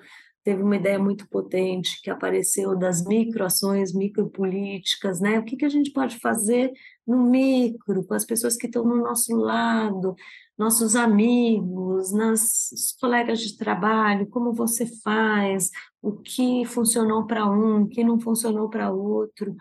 teve 0.49 0.63
uma 0.63 0.77
ideia 0.77 0.97
muito 0.97 1.29
potente 1.29 2.01
que 2.01 2.09
apareceu 2.09 2.75
das 2.75 3.05
microações, 3.05 3.93
micropolíticas, 3.93 5.21
né? 5.21 5.37
O 5.37 5.45
que, 5.45 5.55
que 5.55 5.63
a 5.63 5.69
gente 5.69 5.91
pode 5.91 6.17
fazer 6.17 6.71
no 7.05 7.21
micro, 7.21 8.03
com 8.03 8.15
as 8.15 8.25
pessoas 8.25 8.57
que 8.57 8.65
estão 8.65 8.83
no 8.83 8.95
nosso 8.95 9.35
lado, 9.35 10.15
nossos 10.57 10.95
amigos, 10.95 12.11
nas 12.11 12.95
colegas 12.99 13.41
de 13.41 13.57
trabalho, 13.57 14.25
como 14.25 14.51
você 14.51 14.87
faz, 15.03 15.69
o 16.01 16.13
que 16.13 16.65
funcionou 16.65 17.27
para 17.27 17.45
um, 17.45 17.83
o 17.83 17.87
que 17.87 18.03
não 18.03 18.19
funcionou 18.19 18.71
para 18.71 18.91
outro. 18.91 19.55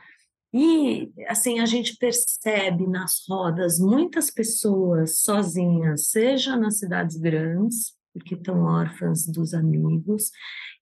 E 0.54 1.12
assim 1.26 1.60
a 1.60 1.66
gente 1.66 1.98
percebe 1.98 2.86
nas 2.86 3.26
rodas 3.28 3.78
muitas 3.78 4.30
pessoas 4.30 5.20
sozinhas, 5.20 6.08
seja 6.08 6.56
nas 6.56 6.78
cidades 6.78 7.18
grandes, 7.18 7.97
porque 8.18 8.34
estão 8.34 8.64
órfãs 8.64 9.26
dos 9.26 9.54
amigos, 9.54 10.30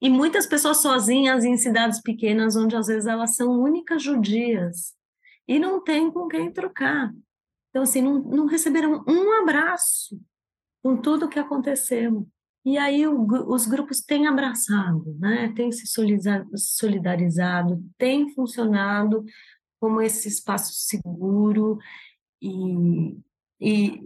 e 0.00 0.10
muitas 0.10 0.46
pessoas 0.46 0.78
sozinhas 0.78 1.44
em 1.44 1.56
cidades 1.56 2.00
pequenas, 2.00 2.56
onde 2.56 2.76
às 2.76 2.86
vezes 2.86 3.06
elas 3.06 3.36
são 3.36 3.60
únicas 3.60 4.02
judias 4.02 4.94
e 5.48 5.58
não 5.58 5.82
tem 5.82 6.10
com 6.10 6.28
quem 6.28 6.50
trocar. 6.50 7.12
Então, 7.70 7.82
assim, 7.82 8.02
não, 8.02 8.20
não 8.20 8.46
receberam 8.46 9.04
um 9.06 9.42
abraço 9.42 10.20
com 10.82 10.96
tudo 10.96 11.26
o 11.26 11.28
que 11.28 11.38
aconteceu. 11.38 12.26
E 12.64 12.76
aí 12.78 13.06
o, 13.06 13.26
os 13.52 13.66
grupos 13.66 14.00
têm 14.00 14.26
abraçado, 14.26 15.16
né? 15.20 15.52
têm 15.54 15.70
se 15.70 15.84
solidarizado, 16.56 17.84
têm 17.96 18.34
funcionado 18.34 19.24
como 19.78 20.00
esse 20.00 20.26
espaço 20.26 20.72
seguro 20.74 21.78
e, 22.42 23.16
e 23.60 24.04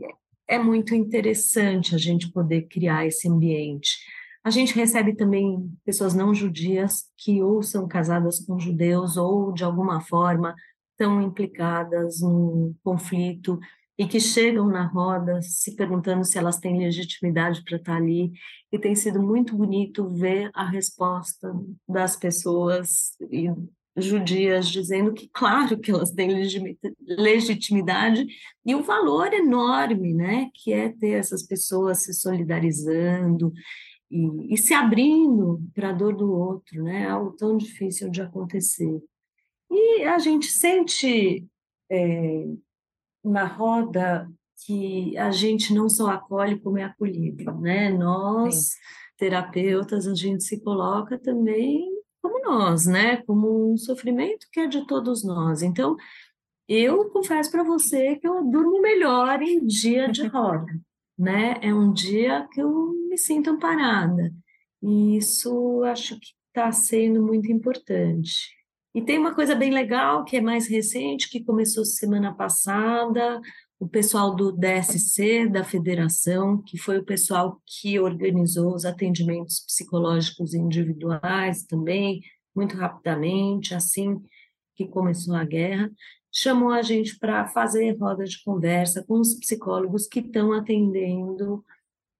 é 0.50 0.58
muito 0.58 0.96
interessante 0.96 1.94
a 1.94 1.98
gente 1.98 2.28
poder 2.32 2.62
criar 2.62 3.06
esse 3.06 3.28
ambiente. 3.28 3.96
A 4.42 4.50
gente 4.50 4.74
recebe 4.74 5.14
também 5.14 5.72
pessoas 5.84 6.12
não 6.12 6.34
judias 6.34 7.04
que 7.16 7.40
ou 7.40 7.62
são 7.62 7.86
casadas 7.86 8.40
com 8.40 8.58
judeus 8.58 9.16
ou, 9.16 9.52
de 9.52 9.62
alguma 9.62 10.00
forma, 10.00 10.56
estão 10.90 11.22
implicadas 11.22 12.20
no 12.20 12.74
conflito 12.82 13.60
e 13.96 14.08
que 14.08 14.18
chegam 14.18 14.66
na 14.66 14.86
roda 14.86 15.40
se 15.40 15.76
perguntando 15.76 16.24
se 16.24 16.36
elas 16.36 16.58
têm 16.58 16.78
legitimidade 16.78 17.62
para 17.62 17.76
estar 17.76 17.96
ali. 17.96 18.32
E 18.72 18.78
tem 18.78 18.96
sido 18.96 19.22
muito 19.22 19.56
bonito 19.56 20.08
ver 20.08 20.50
a 20.52 20.64
resposta 20.64 21.52
das 21.88 22.16
pessoas 22.16 23.12
e 23.30 23.46
judias 23.96 24.68
dizendo 24.68 25.12
que, 25.12 25.28
claro, 25.32 25.78
que 25.78 25.90
elas 25.90 26.10
têm 26.10 26.30
legitimidade 27.00 28.26
e 28.64 28.74
o 28.74 28.82
valor 28.82 29.32
enorme, 29.32 30.14
né, 30.14 30.50
que 30.54 30.72
é 30.72 30.88
ter 30.88 31.12
essas 31.12 31.42
pessoas 31.42 32.02
se 32.04 32.14
solidarizando 32.14 33.52
e, 34.10 34.54
e 34.54 34.56
se 34.56 34.72
abrindo 34.74 35.60
para 35.74 35.90
a 35.90 35.92
dor 35.92 36.16
do 36.16 36.32
outro, 36.32 36.82
né, 36.84 37.08
algo 37.08 37.32
tão 37.32 37.56
difícil 37.56 38.10
de 38.10 38.22
acontecer. 38.22 39.00
E 39.70 40.04
a 40.04 40.18
gente 40.18 40.46
sente 40.46 41.46
é, 41.90 42.44
na 43.24 43.44
roda 43.44 44.28
que 44.66 45.16
a 45.16 45.30
gente 45.30 45.72
não 45.72 45.88
só 45.88 46.10
acolhe 46.10 46.58
como 46.60 46.78
é 46.78 46.84
acolhido, 46.84 47.52
né? 47.60 47.90
Nós, 47.90 48.54
Sim. 48.54 48.78
terapeutas, 49.16 50.06
a 50.06 50.14
gente 50.14 50.42
se 50.44 50.60
coloca 50.60 51.18
também 51.18 51.99
como 52.22 52.42
nós, 52.42 52.86
né? 52.86 53.18
Como 53.18 53.72
um 53.72 53.76
sofrimento 53.76 54.46
que 54.52 54.60
é 54.60 54.66
de 54.66 54.86
todos 54.86 55.24
nós. 55.24 55.62
Então, 55.62 55.96
eu 56.68 57.10
confesso 57.10 57.50
para 57.50 57.62
você 57.62 58.16
que 58.16 58.28
eu 58.28 58.44
durmo 58.44 58.80
melhor 58.80 59.42
em 59.42 59.66
dia 59.66 60.08
de 60.08 60.26
roda, 60.28 60.72
né? 61.18 61.56
É 61.62 61.74
um 61.74 61.92
dia 61.92 62.48
que 62.52 62.60
eu 62.60 62.92
me 63.08 63.18
sinto 63.18 63.50
amparada. 63.50 64.32
E 64.82 65.16
isso 65.16 65.82
acho 65.84 66.18
que 66.18 66.28
está 66.48 66.72
sendo 66.72 67.22
muito 67.22 67.50
importante. 67.50 68.50
E 68.94 69.00
tem 69.00 69.18
uma 69.18 69.34
coisa 69.34 69.54
bem 69.54 69.70
legal 69.70 70.24
que 70.24 70.36
é 70.36 70.40
mais 70.40 70.66
recente, 70.66 71.30
que 71.30 71.44
começou 71.44 71.84
semana 71.84 72.34
passada, 72.34 73.40
o 73.80 73.88
pessoal 73.88 74.36
do 74.36 74.52
DSC, 74.52 75.48
da 75.48 75.64
federação, 75.64 76.62
que 76.62 76.76
foi 76.76 76.98
o 76.98 77.04
pessoal 77.04 77.58
que 77.66 77.98
organizou 77.98 78.74
os 78.74 78.84
atendimentos 78.84 79.60
psicológicos 79.60 80.52
individuais 80.52 81.64
também, 81.64 82.20
muito 82.54 82.76
rapidamente, 82.76 83.74
assim 83.74 84.22
que 84.76 84.86
começou 84.86 85.34
a 85.34 85.44
guerra, 85.44 85.90
chamou 86.30 86.70
a 86.70 86.82
gente 86.82 87.18
para 87.18 87.46
fazer 87.48 87.96
roda 87.98 88.24
de 88.24 88.42
conversa 88.44 89.02
com 89.02 89.18
os 89.18 89.34
psicólogos 89.34 90.06
que 90.06 90.20
estão 90.20 90.52
atendendo 90.52 91.64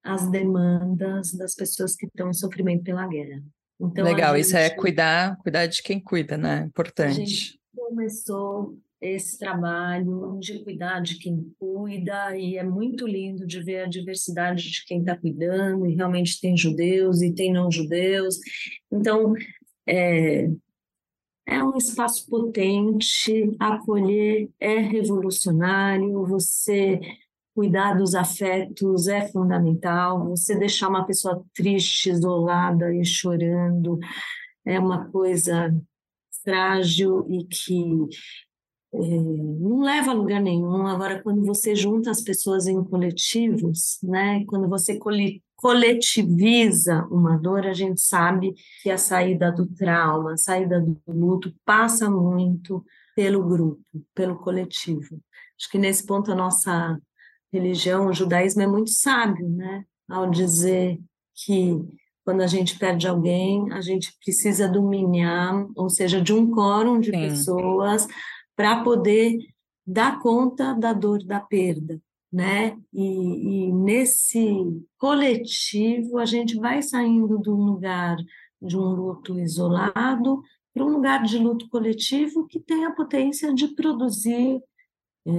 as 0.03 0.31
demandas 0.31 1.35
das 1.35 1.55
pessoas 1.55 1.95
que 1.95 2.07
estão 2.07 2.31
em 2.31 2.35
sofrimento 2.35 2.85
pela 2.85 3.07
guerra. 3.07 3.43
Então, 3.79 4.05
Legal, 4.05 4.35
gente, 4.35 4.47
isso 4.47 4.57
é 4.57 4.71
cuidar, 4.71 5.37
cuidar 5.39 5.67
de 5.67 5.83
quem 5.83 6.01
cuida, 6.01 6.39
né? 6.39 6.65
Importante. 6.65 7.11
A 7.11 7.25
gente 7.25 7.61
começou 7.75 8.79
esse 9.01 9.38
trabalho 9.38 10.38
de 10.40 10.62
cuidar 10.62 11.01
de 11.01 11.18
quem 11.18 11.53
cuida, 11.59 12.36
e 12.36 12.57
é 12.57 12.64
muito 12.64 13.07
lindo 13.07 13.46
de 13.46 13.62
ver 13.62 13.84
a 13.84 13.88
diversidade 13.88 14.70
de 14.70 14.84
quem 14.84 15.01
está 15.01 15.16
cuidando, 15.16 15.86
e 15.86 15.94
realmente 15.94 16.40
tem 16.40 16.57
judeus 16.57 17.22
e 17.22 17.32
tem 17.32 17.53
não 17.53 17.70
judeus. 17.70 18.38
Então, 18.92 19.34
é, 19.86 20.51
é 21.46 21.64
um 21.64 21.76
espaço 21.76 22.28
potente, 22.28 23.57
acolher 23.59 24.51
é 24.61 24.78
revolucionário, 24.78 26.26
você 26.26 27.01
cuidar 27.55 27.94
dos 27.94 28.14
afetos 28.14 29.07
é 29.07 29.28
fundamental. 29.28 30.28
Você 30.30 30.59
deixar 30.59 30.88
uma 30.88 31.05
pessoa 31.05 31.44
triste, 31.55 32.11
isolada 32.11 32.94
e 32.94 33.05
chorando 33.05 33.98
é 34.64 34.78
uma 34.78 35.11
coisa 35.11 35.74
frágil 36.42 37.26
e 37.28 37.44
que 37.44 37.84
é, 37.84 38.49
não 38.93 39.80
leva 39.82 40.11
a 40.11 40.14
lugar 40.14 40.41
nenhum. 40.41 40.86
Agora, 40.86 41.22
quando 41.22 41.45
você 41.45 41.74
junta 41.76 42.11
as 42.11 42.20
pessoas 42.20 42.66
em 42.66 42.82
coletivos, 42.82 43.99
né, 44.03 44.45
quando 44.47 44.68
você 44.68 44.99
coletiviza 45.57 47.07
uma 47.11 47.36
dor, 47.38 47.66
a 47.66 47.72
gente 47.72 48.01
sabe 48.01 48.55
que 48.82 48.91
a 48.91 48.99
saída 48.99 49.53
do 49.53 49.66
trauma, 49.66 50.32
a 50.32 50.36
saída 50.36 50.80
do 50.80 51.01
luto 51.07 51.55
passa 51.64 52.11
muito 52.11 52.84
pelo 53.14 53.45
grupo, 53.45 53.80
pelo 54.14 54.36
coletivo. 54.36 55.20
Acho 55.59 55.70
que 55.70 55.78
nesse 55.78 56.05
ponto 56.05 56.32
a 56.32 56.34
nossa 56.34 56.99
religião, 57.53 58.07
o 58.07 58.12
judaísmo 58.12 58.62
é 58.62 58.66
muito 58.66 58.91
sábio, 58.91 59.49
né, 59.49 59.84
ao 60.09 60.28
dizer 60.30 60.99
que 61.34 61.78
quando 62.24 62.43
a 62.43 62.47
gente 62.47 62.78
perde 62.78 63.09
alguém, 63.09 63.72
a 63.72 63.80
gente 63.80 64.14
precisa 64.22 64.68
dominar, 64.68 65.66
ou 65.74 65.88
seja, 65.88 66.20
de 66.20 66.32
um 66.32 66.51
quórum 66.51 67.01
de 67.01 67.11
Sim. 67.11 67.28
pessoas 67.28 68.07
para 68.61 68.85
poder 68.85 69.39
dar 69.87 70.21
conta 70.21 70.75
da 70.75 70.93
dor 70.93 71.25
da 71.25 71.41
perda, 71.41 71.99
né? 72.31 72.79
E, 72.93 73.69
e, 73.69 73.73
nesse 73.73 74.85
coletivo 74.99 76.19
a 76.19 76.27
gente 76.27 76.59
vai 76.59 76.83
saindo 76.83 77.41
de 77.41 77.49
um 77.49 77.65
lugar 77.65 78.19
de 78.61 78.77
um 78.77 78.91
luto 78.91 79.41
isolado 79.41 80.43
para 80.75 80.85
um 80.85 80.91
lugar 80.91 81.23
de 81.23 81.39
luto 81.39 81.71
coletivo 81.71 82.47
que 82.47 82.61
tem 82.61 82.85
a 82.85 82.91
potência 82.91 83.55
de 83.55 83.69
produzir 83.69 84.63
é, 85.27 85.33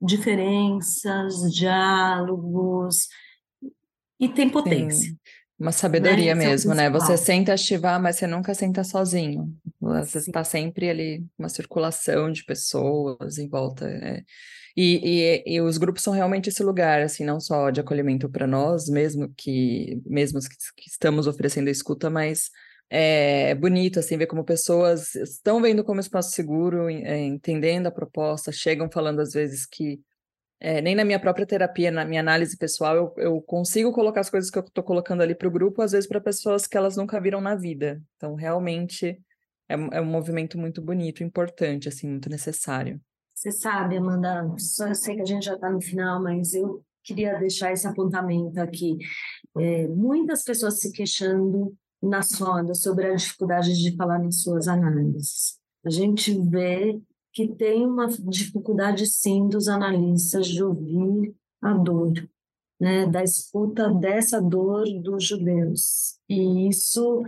diferenças, 0.00 1.52
diálogos 1.52 3.08
e 4.20 4.28
tem 4.28 4.48
potência. 4.48 5.10
Sim. 5.10 5.18
Uma 5.58 5.72
sabedoria 5.72 6.34
né? 6.34 6.46
mesmo, 6.48 6.74
né? 6.74 6.90
Você 6.90 7.16
senta 7.16 7.54
ativar, 7.54 8.00
mas 8.00 8.16
você 8.16 8.26
nunca 8.26 8.54
senta 8.54 8.84
sozinho. 8.84 9.54
Você 9.80 10.18
está 10.18 10.44
sempre 10.44 10.90
ali, 10.90 11.24
uma 11.38 11.48
circulação 11.48 12.30
de 12.30 12.44
pessoas 12.44 13.38
em 13.38 13.48
volta. 13.48 13.88
É. 13.88 14.22
E, 14.76 15.44
e, 15.46 15.54
e, 15.54 15.60
os 15.62 15.78
grupos 15.78 16.02
são 16.02 16.12
realmente 16.12 16.50
esse 16.50 16.62
lugar, 16.62 17.00
assim, 17.00 17.24
não 17.24 17.40
só 17.40 17.70
de 17.70 17.80
acolhimento 17.80 18.28
para 18.28 18.46
nós, 18.46 18.90
mesmo 18.90 19.32
que, 19.34 20.02
mesmo 20.04 20.38
que, 20.40 20.48
que 20.76 20.90
estamos 20.90 21.26
oferecendo 21.26 21.68
a 21.68 21.70
escuta, 21.70 22.10
mas 22.10 22.50
é 22.90 23.54
bonito, 23.54 23.98
assim, 23.98 24.18
ver 24.18 24.26
como 24.26 24.44
pessoas 24.44 25.14
estão 25.14 25.62
vendo 25.62 25.82
como 25.82 25.98
espaço 25.98 26.32
seguro, 26.32 26.90
é, 26.90 27.18
entendendo 27.24 27.86
a 27.86 27.90
proposta, 27.90 28.52
chegam 28.52 28.90
falando 28.90 29.20
às 29.20 29.32
vezes 29.32 29.64
que 29.64 29.98
é, 30.58 30.80
nem 30.80 30.94
na 30.94 31.04
minha 31.04 31.20
própria 31.20 31.46
terapia, 31.46 31.90
na 31.90 32.04
minha 32.04 32.20
análise 32.20 32.56
pessoal, 32.56 32.96
eu, 32.96 33.14
eu 33.16 33.42
consigo 33.42 33.92
colocar 33.92 34.20
as 34.20 34.30
coisas 34.30 34.50
que 34.50 34.58
eu 34.58 34.62
estou 34.62 34.82
colocando 34.82 35.22
ali 35.22 35.34
para 35.34 35.48
o 35.48 35.50
grupo, 35.50 35.82
às 35.82 35.92
vezes 35.92 36.08
para 36.08 36.20
pessoas 36.20 36.66
que 36.66 36.76
elas 36.76 36.96
nunca 36.96 37.20
viram 37.20 37.40
na 37.40 37.54
vida. 37.54 38.02
Então, 38.16 38.34
realmente, 38.34 39.20
é, 39.68 39.74
é, 39.74 40.00
um 40.00 40.06
movimento 40.06 40.58
muito 40.58 40.80
bonito, 40.80 41.22
importante, 41.22 41.88
assim, 41.88 42.08
muito 42.08 42.30
necessário. 42.30 43.00
Você 43.34 43.52
sabe, 43.52 43.98
Amanda, 43.98 44.50
eu 44.80 44.94
sei 44.94 45.16
que 45.16 45.22
a 45.22 45.26
gente 45.26 45.44
já 45.44 45.54
está 45.54 45.70
no 45.70 45.80
final, 45.80 46.22
mas 46.22 46.54
eu 46.54 46.82
queria 47.04 47.38
deixar 47.38 47.72
esse 47.72 47.86
apontamento 47.86 48.58
aqui. 48.58 48.96
É, 49.58 49.86
muitas 49.88 50.42
pessoas 50.42 50.80
se 50.80 50.90
queixando 50.90 51.76
nas 52.02 52.32
rodas 52.32 52.80
sobre 52.80 53.06
a 53.06 53.14
dificuldade 53.14 53.74
de 53.74 53.94
falar 53.94 54.18
nas 54.18 54.40
suas 54.42 54.68
análises. 54.68 55.58
A 55.84 55.90
gente 55.90 56.32
vê 56.48 56.98
que 57.36 57.46
tem 57.48 57.84
uma 57.84 58.06
dificuldade, 58.06 59.04
sim, 59.04 59.46
dos 59.46 59.68
analistas 59.68 60.46
de 60.46 60.64
ouvir 60.64 61.34
a 61.60 61.74
dor, 61.74 62.14
né, 62.80 63.04
da 63.04 63.22
escuta 63.22 63.92
dessa 63.92 64.40
dor 64.40 64.86
dos 65.02 65.22
judeus. 65.22 66.18
E 66.26 66.66
isso 66.66 67.22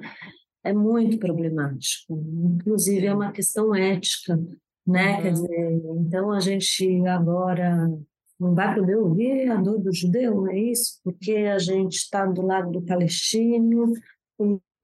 é 0.64 0.72
muito 0.72 1.18
problemático, 1.18 2.18
inclusive 2.54 3.04
é 3.04 3.12
uma 3.12 3.32
questão 3.32 3.74
ética, 3.74 4.34
né? 4.86 5.16
Uhum. 5.16 5.22
Quer 5.22 5.32
dizer, 5.32 5.82
então 5.98 6.32
a 6.32 6.40
gente 6.40 7.06
agora 7.06 7.86
não 8.40 8.54
vai 8.54 8.74
poder 8.74 8.96
ouvir 8.96 9.50
a 9.50 9.56
dor 9.56 9.78
do 9.78 9.92
judeu, 9.92 10.46
é 10.46 10.58
isso? 10.58 11.00
Porque 11.04 11.32
a 11.32 11.58
gente 11.58 11.96
está 11.96 12.24
do 12.24 12.40
lado 12.40 12.72
do 12.72 12.80
palestino, 12.80 13.92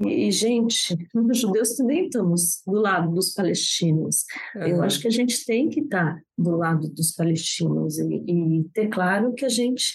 e, 0.07 0.31
gente, 0.31 0.97
os 1.15 1.39
judeus 1.39 1.75
também 1.75 2.07
estamos 2.07 2.63
do 2.67 2.81
lado 2.81 3.13
dos 3.13 3.33
palestinos. 3.35 4.25
Uhum. 4.55 4.63
Eu 4.63 4.83
acho 4.83 5.01
que 5.01 5.09
a 5.09 5.11
gente 5.11 5.45
tem 5.45 5.69
que 5.69 5.81
estar 5.81 6.23
do 6.37 6.57
lado 6.57 6.89
dos 6.89 7.13
palestinos 7.13 7.99
e, 7.99 8.25
e 8.27 8.65
ter 8.73 8.89
claro 8.89 9.35
que 9.35 9.45
a 9.45 9.49
gente 9.49 9.95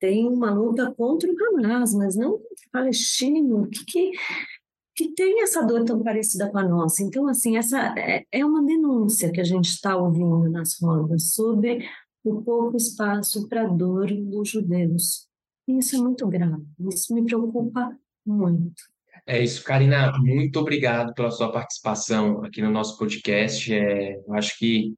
tem 0.00 0.26
uma 0.26 0.52
luta 0.52 0.92
contra 0.92 1.30
o 1.30 1.64
Hamas, 1.64 1.94
mas 1.94 2.16
não 2.16 2.32
contra 2.32 2.66
o 2.66 2.70
palestino, 2.72 3.68
que, 3.68 3.84
que, 3.84 4.10
que 4.96 5.08
tem 5.14 5.42
essa 5.42 5.62
dor 5.62 5.84
tão 5.84 6.02
parecida 6.02 6.50
com 6.50 6.58
a 6.58 6.68
nossa. 6.68 7.02
Então, 7.04 7.28
assim, 7.28 7.56
essa 7.56 7.94
é, 7.96 8.26
é 8.32 8.44
uma 8.44 8.64
denúncia 8.64 9.30
que 9.30 9.40
a 9.40 9.44
gente 9.44 9.66
está 9.66 9.96
ouvindo 9.96 10.50
nas 10.50 10.80
rodas 10.80 11.34
sobre 11.34 11.88
o 12.24 12.42
pouco 12.42 12.76
espaço 12.76 13.48
para 13.48 13.62
a 13.62 13.68
dor 13.68 14.08
dos 14.12 14.48
judeus. 14.48 15.28
E 15.68 15.78
isso 15.78 15.94
é 15.94 15.98
muito 15.98 16.26
grave, 16.26 16.64
isso 16.90 17.14
me 17.14 17.24
preocupa 17.24 17.96
muito. 18.26 18.91
É 19.26 19.40
isso, 19.40 19.62
Karina, 19.62 20.12
muito 20.18 20.58
obrigado 20.58 21.14
pela 21.14 21.30
sua 21.30 21.52
participação 21.52 22.44
aqui 22.44 22.60
no 22.60 22.70
nosso 22.70 22.98
podcast. 22.98 23.72
É, 23.72 24.16
eu 24.16 24.34
acho 24.34 24.58
que 24.58 24.94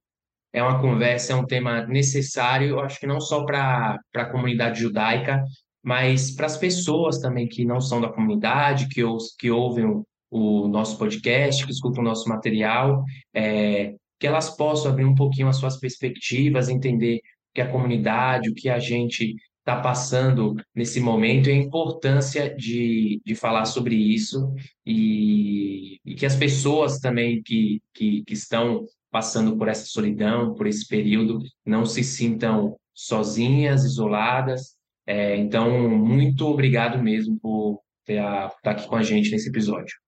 é 0.51 0.63
uma 0.63 0.81
conversa, 0.81 1.33
é 1.33 1.37
um 1.37 1.45
tema 1.45 1.87
necessário, 1.87 2.69
eu 2.69 2.81
acho 2.81 2.99
que 2.99 3.07
não 3.07 3.21
só 3.21 3.45
para 3.45 3.99
a 4.15 4.25
comunidade 4.25 4.81
judaica, 4.81 5.45
mas 5.83 6.31
para 6.31 6.47
as 6.47 6.57
pessoas 6.57 7.19
também 7.19 7.47
que 7.47 7.67
não 7.67 7.81
são 7.81 8.01
da 8.01 8.09
comunidade, 8.09 8.89
que, 8.89 9.05
ou, 9.05 9.19
que 9.39 9.51
ouvem 9.51 9.85
o, 9.85 10.07
o 10.31 10.69
nosso 10.69 10.97
podcast, 10.97 11.67
que 11.67 11.73
escutam 11.73 12.03
o 12.03 12.07
nosso 12.07 12.27
material, 12.27 13.05
é, 13.35 13.95
que 14.19 14.27
elas 14.27 14.57
possam 14.57 14.91
abrir 14.91 15.05
um 15.05 15.15
pouquinho 15.15 15.49
as 15.49 15.57
suas 15.57 15.77
perspectivas, 15.77 16.71
entender 16.71 17.17
o 17.17 17.21
que 17.55 17.61
a 17.61 17.71
comunidade, 17.71 18.49
o 18.49 18.55
que 18.55 18.71
a 18.71 18.79
gente 18.79 19.35
está 19.65 19.81
passando 19.81 20.55
nesse 20.75 21.01
momento 21.01 21.49
e 21.49 21.53
a 21.53 21.57
importância 21.57 22.55
de, 22.55 23.21
de 23.25 23.35
falar 23.35 23.65
sobre 23.65 23.97
isso 23.97 24.55
e, 24.85 25.99
e 26.05 26.15
que 26.15 26.27
as 26.27 26.37
pessoas 26.37 26.99
também 26.99 27.43
que, 27.43 27.81
que, 27.95 28.23
que 28.25 28.35
estão 28.35 28.85
passando 29.11 29.57
por 29.57 29.69
essa 29.69 29.87
solidão, 29.87 30.55
por 30.55 30.67
esse 30.67 30.87
período, 30.87 31.41
não 31.65 31.87
se 31.87 32.05
sintam 32.05 32.77
sozinhas, 32.93 33.85
isoladas. 33.85 34.77
É, 35.07 35.37
então, 35.37 35.89
muito 35.89 36.47
obrigado 36.47 37.03
mesmo 37.03 37.39
por 37.41 37.81
ter 38.05 38.19
a, 38.19 38.53
estar 38.55 38.73
aqui 38.73 38.87
com 38.87 38.97
a 38.97 39.03
gente 39.03 39.31
nesse 39.31 39.49
episódio. 39.49 40.04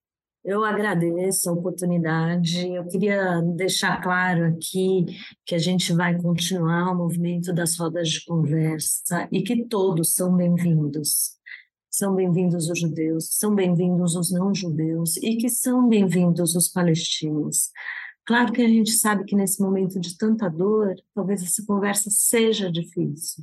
Eu 0.47 0.65
agradeço 0.65 1.51
a 1.51 1.53
oportunidade. 1.53 2.73
Eu 2.73 2.87
queria 2.87 3.43
deixar 3.43 4.01
claro 4.01 4.45
aqui 4.45 5.05
que 5.45 5.57
a 5.57 5.59
gente 5.59 5.93
vai 5.93 6.17
continuar 6.17 6.93
o 6.93 6.97
movimento 6.97 7.53
das 7.53 7.77
rodas 7.77 8.09
de 8.09 8.25
conversa 8.25 9.29
e 9.33 9.43
que 9.43 9.65
todos 9.65 10.15
são 10.15 10.37
bem-vindos. 10.37 11.33
São 11.91 12.15
bem-vindos 12.15 12.71
os 12.71 12.79
judeus, 12.79 13.29
são 13.33 13.57
bem-vindos 13.57 14.15
os 14.15 14.31
não-judeus 14.31 15.17
e 15.17 15.37
que 15.37 15.49
são 15.49 15.89
bem-vindos 15.89 16.55
os 16.55 16.69
palestinos. 16.69 17.73
Claro 18.25 18.53
que 18.53 18.63
a 18.63 18.69
gente 18.69 18.93
sabe 18.93 19.25
que 19.25 19.35
nesse 19.35 19.61
momento 19.61 19.99
de 19.99 20.17
tanta 20.17 20.49
dor, 20.49 20.95
talvez 21.13 21.43
essa 21.43 21.65
conversa 21.67 22.09
seja 22.09 22.71
difícil, 22.71 23.43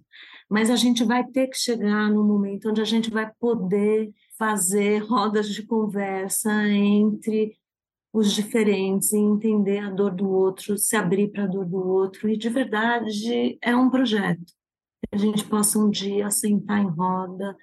mas 0.49 0.69
a 0.69 0.77
gente 0.77 1.03
vai 1.03 1.25
ter 1.25 1.47
que 1.47 1.57
chegar 1.57 2.09
no 2.09 2.23
momento 2.23 2.69
onde 2.69 2.79
a 2.79 2.85
gente 2.85 3.09
vai 3.09 3.29
poder 3.41 4.09
fazer 4.37 4.99
rodas 4.99 5.49
de 5.49 5.63
conversa 5.63 6.51
entre 6.67 7.57
os 8.11 8.33
diferentes 8.33 9.11
e 9.11 9.17
entender 9.17 9.79
a 9.79 9.89
dor 9.89 10.13
do 10.13 10.29
outro, 10.29 10.77
se 10.77 10.95
abrir 10.95 11.29
para 11.29 11.45
a 11.45 11.47
dor 11.47 11.65
do 11.65 11.77
outro. 11.77 12.29
E 12.29 12.37
de 12.37 12.49
verdade 12.49 13.57
é 13.61 13.75
um 13.75 13.89
projeto. 13.89 14.53
Que 15.09 15.15
a 15.15 15.17
gente 15.17 15.43
possa 15.45 15.79
um 15.79 15.89
dia 15.89 16.29
sentar 16.29 16.79
em 16.79 16.89
roda, 16.89 17.55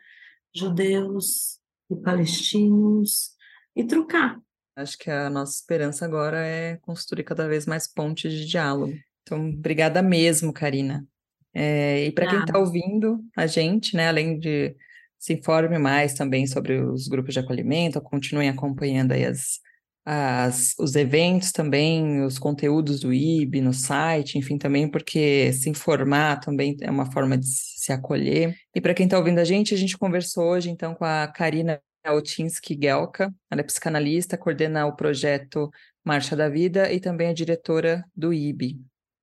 judeus 0.54 1.58
e 1.90 1.96
palestinos, 1.96 3.30
e 3.74 3.84
trocar. 3.84 4.40
Acho 4.76 4.98
que 4.98 5.10
a 5.10 5.30
nossa 5.30 5.54
esperança 5.54 6.04
agora 6.04 6.38
é 6.38 6.76
construir 6.78 7.24
cada 7.24 7.48
vez 7.48 7.66
mais 7.66 7.86
pontes 7.86 8.32
de 8.32 8.46
diálogo. 8.46 8.94
Então, 9.22 9.50
obrigada 9.50 10.02
mesmo, 10.02 10.52
Karina. 10.52 11.06
É, 11.52 12.06
e 12.06 12.12
para 12.12 12.28
quem 12.28 12.40
está 12.40 12.58
ouvindo 12.58 13.20
a 13.36 13.46
gente, 13.46 13.96
né, 13.96 14.08
além 14.08 14.38
de 14.38 14.76
se 15.20 15.34
informe 15.34 15.78
mais 15.78 16.14
também 16.14 16.46
sobre 16.46 16.80
os 16.80 17.06
grupos 17.06 17.34
de 17.34 17.40
acolhimento, 17.40 18.00
continuem 18.00 18.48
acompanhando 18.48 19.12
aí 19.12 19.26
as, 19.26 19.60
as, 20.04 20.74
os 20.78 20.96
eventos 20.96 21.52
também, 21.52 22.22
os 22.22 22.38
conteúdos 22.38 23.00
do 23.00 23.12
IB 23.12 23.60
no 23.60 23.74
site, 23.74 24.38
enfim, 24.38 24.56
também 24.56 24.90
porque 24.90 25.52
se 25.52 25.68
informar 25.68 26.40
também 26.40 26.74
é 26.80 26.90
uma 26.90 27.12
forma 27.12 27.36
de 27.36 27.46
se 27.46 27.92
acolher. 27.92 28.56
E 28.74 28.80
para 28.80 28.94
quem 28.94 29.04
está 29.04 29.18
ouvindo 29.18 29.38
a 29.40 29.44
gente, 29.44 29.74
a 29.74 29.76
gente 29.76 29.98
conversou 29.98 30.44
hoje 30.44 30.70
então 30.70 30.94
com 30.94 31.04
a 31.04 31.28
Karina 31.28 31.78
Otinsky 32.08 32.78
Gelka, 32.80 33.30
ela 33.50 33.60
é 33.60 33.64
psicanalista, 33.64 34.38
coordena 34.38 34.86
o 34.86 34.96
projeto 34.96 35.70
Marcha 36.02 36.34
da 36.34 36.48
Vida 36.48 36.90
e 36.90 36.98
também 36.98 37.28
é 37.28 37.34
diretora 37.34 38.02
do 38.16 38.32
IB. 38.32 38.80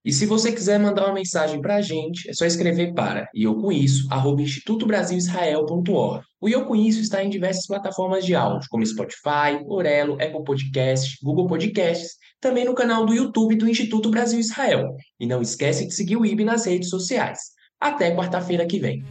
E 0.07 0.13
se 0.13 0.25
você 0.25 0.53
quiser 0.53 0.79
mandar 0.79 1.03
uma 1.03 1.15
mensagem 1.15 1.61
para 1.61 1.75
a 1.75 1.81
gente, 1.81 2.29
é 2.29 2.33
só 2.33 2.45
escrever 2.45 2.93
para 2.93 3.27
e 3.35 3.43
eu 3.43 3.53
com 3.55 3.69
isso, 3.73 4.07
arroba 4.09 4.41
institutobrasilisrael.org. 4.41 6.23
O 6.39 6.47
Eu 6.47 6.63
Com 6.63 6.77
Isso 6.77 7.01
está 7.01 7.21
em 7.21 7.29
diversas 7.29 7.67
plataformas 7.67 8.25
de 8.25 8.33
áudio, 8.33 8.69
como 8.69 8.85
Spotify, 8.85 9.61
Orelo, 9.67 10.13
Apple 10.13 10.45
Podcasts, 10.45 11.17
Google 11.21 11.47
Podcasts, 11.47 12.11
também 12.39 12.63
no 12.63 12.73
canal 12.73 13.05
do 13.05 13.13
YouTube 13.13 13.57
do 13.57 13.67
Instituto 13.67 14.09
Brasil 14.09 14.39
Israel. 14.39 14.95
E 15.19 15.27
não 15.27 15.41
esquece 15.41 15.85
de 15.85 15.93
seguir 15.93 16.15
o 16.15 16.25
IB 16.25 16.45
nas 16.45 16.65
redes 16.65 16.89
sociais. 16.89 17.39
Até 17.77 18.15
quarta-feira 18.15 18.65
que 18.65 18.79
vem. 18.79 19.03